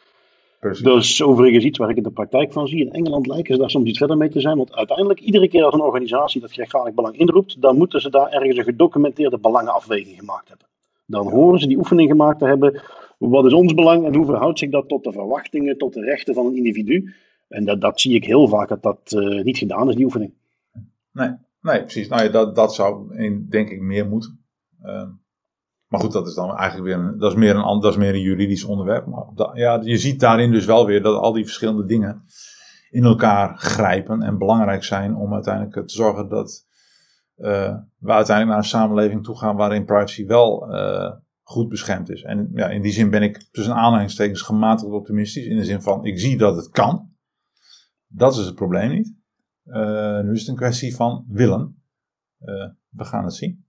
Precies. 0.60 0.84
Dat 0.84 1.02
is 1.02 1.22
overigens 1.22 1.64
iets 1.64 1.78
waar 1.78 1.90
ik 1.90 1.96
in 1.96 2.02
de 2.02 2.10
praktijk 2.10 2.52
van 2.52 2.68
zie. 2.68 2.80
In 2.80 2.92
Engeland 2.92 3.26
lijken 3.26 3.54
ze 3.54 3.60
daar 3.60 3.70
soms 3.70 3.88
iets 3.88 3.98
verder 3.98 4.16
mee 4.16 4.28
te 4.28 4.40
zijn. 4.40 4.56
Want 4.56 4.74
uiteindelijk, 4.74 5.20
iedere 5.20 5.48
keer 5.48 5.64
als 5.64 5.74
een 5.74 5.80
organisatie 5.80 6.40
dat 6.40 6.52
gerechtvaardig 6.52 6.94
belang 6.94 7.18
inroept, 7.18 7.60
dan 7.60 7.76
moeten 7.76 8.00
ze 8.00 8.10
daar 8.10 8.28
ergens 8.28 8.56
een 8.56 8.64
gedocumenteerde 8.64 9.38
belangenafweging 9.38 10.18
gemaakt 10.18 10.48
hebben. 10.48 10.66
Dan 11.06 11.30
horen 11.30 11.60
ze 11.60 11.66
die 11.66 11.78
oefening 11.78 12.10
gemaakt 12.10 12.38
te 12.38 12.46
hebben. 12.46 12.82
Wat 13.18 13.44
is 13.44 13.52
ons 13.52 13.74
belang 13.74 14.06
en 14.06 14.14
hoe 14.14 14.24
verhoudt 14.24 14.58
zich 14.58 14.70
dat 14.70 14.88
tot 14.88 15.04
de 15.04 15.12
verwachtingen, 15.12 15.78
tot 15.78 15.94
de 15.94 16.00
rechten 16.00 16.34
van 16.34 16.46
een 16.46 16.56
individu? 16.56 17.14
En 17.48 17.64
dat, 17.64 17.80
dat 17.80 18.00
zie 18.00 18.14
ik 18.14 18.24
heel 18.24 18.48
vaak 18.48 18.68
dat 18.68 18.82
dat 18.82 19.12
uh, 19.16 19.42
niet 19.44 19.58
gedaan 19.58 19.88
is, 19.88 19.94
die 19.94 20.04
oefening. 20.04 20.32
Nee, 21.12 21.30
nee 21.60 21.80
precies. 21.80 22.08
Nou 22.08 22.22
ja, 22.22 22.28
dat, 22.28 22.54
dat 22.54 22.74
zou 22.74 23.16
in, 23.16 23.46
denk 23.48 23.70
ik 23.70 23.80
meer 23.80 24.06
moeten. 24.08 24.44
Uh, 24.82 25.08
maar 25.86 26.00
goed, 26.00 26.12
dat 26.12 26.26
is 26.26 26.34
dan 26.34 26.56
eigenlijk 26.56 26.88
weer 26.88 27.06
een, 27.06 27.18
dat 27.18 27.30
is 27.30 27.38
meer 27.38 27.56
een, 27.56 27.80
dat 27.80 27.92
is 27.92 27.96
meer 27.96 28.14
een 28.14 28.20
juridisch 28.20 28.64
onderwerp. 28.64 29.06
Maar 29.06 29.58
ja, 29.58 29.80
je 29.82 29.96
ziet 29.96 30.20
daarin 30.20 30.50
dus 30.50 30.64
wel 30.64 30.86
weer 30.86 31.02
dat 31.02 31.20
al 31.20 31.32
die 31.32 31.44
verschillende 31.44 31.84
dingen 31.84 32.24
in 32.90 33.04
elkaar 33.04 33.58
grijpen 33.58 34.22
en 34.22 34.38
belangrijk 34.38 34.84
zijn 34.84 35.16
om 35.16 35.34
uiteindelijk 35.34 35.86
te 35.86 35.94
zorgen 35.94 36.28
dat 36.28 36.66
we 37.36 38.12
uiteindelijk 38.12 38.46
naar 38.46 38.56
een 38.56 38.64
samenleving 38.64 39.24
toe 39.24 39.38
gaan 39.38 39.56
waarin 39.56 39.84
privacy 39.84 40.26
wel 40.26 40.74
uh, 40.74 41.12
goed 41.42 41.68
beschermd 41.68 42.10
is. 42.10 42.22
En 42.22 42.50
ja, 42.54 42.68
in 42.68 42.82
die 42.82 42.92
zin 42.92 43.10
ben 43.10 43.22
ik 43.22 43.48
tussen 43.50 43.74
aanhalingstekens 43.74 44.42
gematigd 44.42 44.92
optimistisch. 44.92 45.46
In 45.46 45.56
de 45.56 45.64
zin 45.64 45.82
van, 45.82 46.04
ik 46.04 46.18
zie 46.18 46.38
dat 46.38 46.56
het 46.56 46.70
kan. 46.70 47.10
Dat 48.06 48.36
is 48.36 48.46
het 48.46 48.54
probleem 48.54 48.90
niet. 48.90 49.14
Uh, 49.64 50.20
nu 50.20 50.32
is 50.32 50.40
het 50.40 50.48
een 50.48 50.56
kwestie 50.56 50.94
van 50.94 51.24
willen. 51.28 51.82
we 52.88 53.04
gaan 53.04 53.24
het 53.24 53.34
zien. 53.34 53.65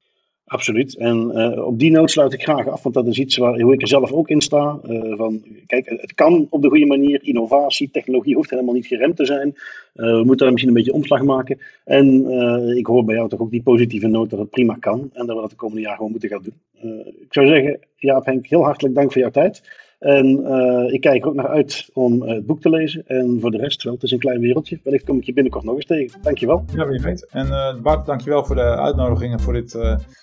Absoluut. 0.47 0.97
En 0.97 1.31
uh, 1.33 1.65
op 1.65 1.79
die 1.79 1.91
noot 1.91 2.11
sluit 2.11 2.33
ik 2.33 2.43
graag 2.43 2.67
af, 2.67 2.83
want 2.83 2.95
dat 2.95 3.07
is 3.07 3.19
iets 3.19 3.37
waar 3.37 3.59
hoe 3.59 3.73
ik 3.73 3.81
er 3.81 3.87
zelf 3.87 4.11
ook 4.11 4.29
in 4.29 4.41
sta. 4.41 4.79
Uh, 4.89 5.17
van, 5.17 5.43
kijk, 5.65 5.89
het 5.89 6.13
kan 6.13 6.47
op 6.49 6.61
de 6.61 6.69
goede 6.69 6.85
manier. 6.85 7.19
Innovatie, 7.23 7.89
technologie 7.91 8.35
hoeft 8.35 8.49
helemaal 8.49 8.73
niet 8.73 8.87
geremd 8.87 9.15
te 9.15 9.25
zijn. 9.25 9.47
Uh, 9.47 10.05
we 10.05 10.23
moeten 10.23 10.37
daar 10.37 10.51
misschien 10.51 10.69
een 10.69 10.77
beetje 10.77 10.93
omslag 10.93 11.23
maken. 11.23 11.59
En 11.83 12.29
ik 12.77 12.85
hoor 12.85 13.05
bij 13.05 13.15
jou 13.15 13.29
toch 13.29 13.39
ook 13.39 13.51
die 13.51 13.61
positieve 13.61 14.07
noot 14.07 14.29
dat 14.29 14.39
het 14.39 14.49
prima 14.49 14.75
kan. 14.79 15.09
En 15.13 15.25
dat 15.25 15.35
we 15.35 15.41
dat 15.41 15.49
de 15.49 15.55
komende 15.55 15.81
jaar 15.81 15.95
gewoon 15.95 16.11
moeten 16.11 16.29
gaan 16.29 16.43
doen. 16.43 17.01
ik 17.21 17.33
zou 17.33 17.47
zeggen, 17.47 17.79
Jaap 17.95 18.25
Henk, 18.25 18.47
heel 18.47 18.63
hartelijk 18.63 18.95
dank 18.95 19.11
voor 19.11 19.21
jouw 19.21 19.31
tijd. 19.31 19.61
En 19.99 20.25
uh, 20.25 20.93
ik 20.93 21.01
kijk 21.01 21.21
er 21.21 21.27
ook 21.27 21.35
naar 21.35 21.47
uit 21.47 21.89
om 21.93 22.23
uh, 22.23 22.29
het 22.29 22.45
boek 22.45 22.61
te 22.61 22.69
lezen. 22.69 23.03
En 23.05 23.37
voor 23.41 23.51
de 23.51 23.57
rest, 23.57 23.83
wel, 23.83 23.93
het 23.93 24.03
is 24.03 24.11
een 24.11 24.19
klein 24.19 24.39
wereldje. 24.39 24.79
Wellicht 24.83 25.05
kom 25.05 25.17
ik 25.17 25.23
je 25.23 25.33
binnenkort 25.33 25.63
nog 25.63 25.75
eens 25.75 25.85
tegen. 25.85 26.21
Dankjewel. 26.21 26.63
Ja, 26.75 26.87
wie 26.87 27.01
weet. 27.01 27.27
En 27.29 27.47
uh, 27.47 27.81
Bart, 27.81 28.05
dankjewel 28.05 28.45
voor 28.45 28.55
de 28.55 28.61
uitnodiging 28.61 29.33
en 29.33 29.39
voor 29.39 29.53
dit 29.53 29.77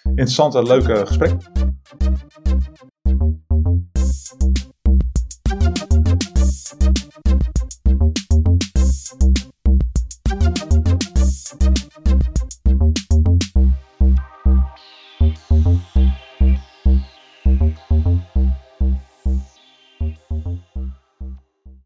interessante, 0.04 0.62
leuke 0.62 1.06
gesprek. 1.06 1.32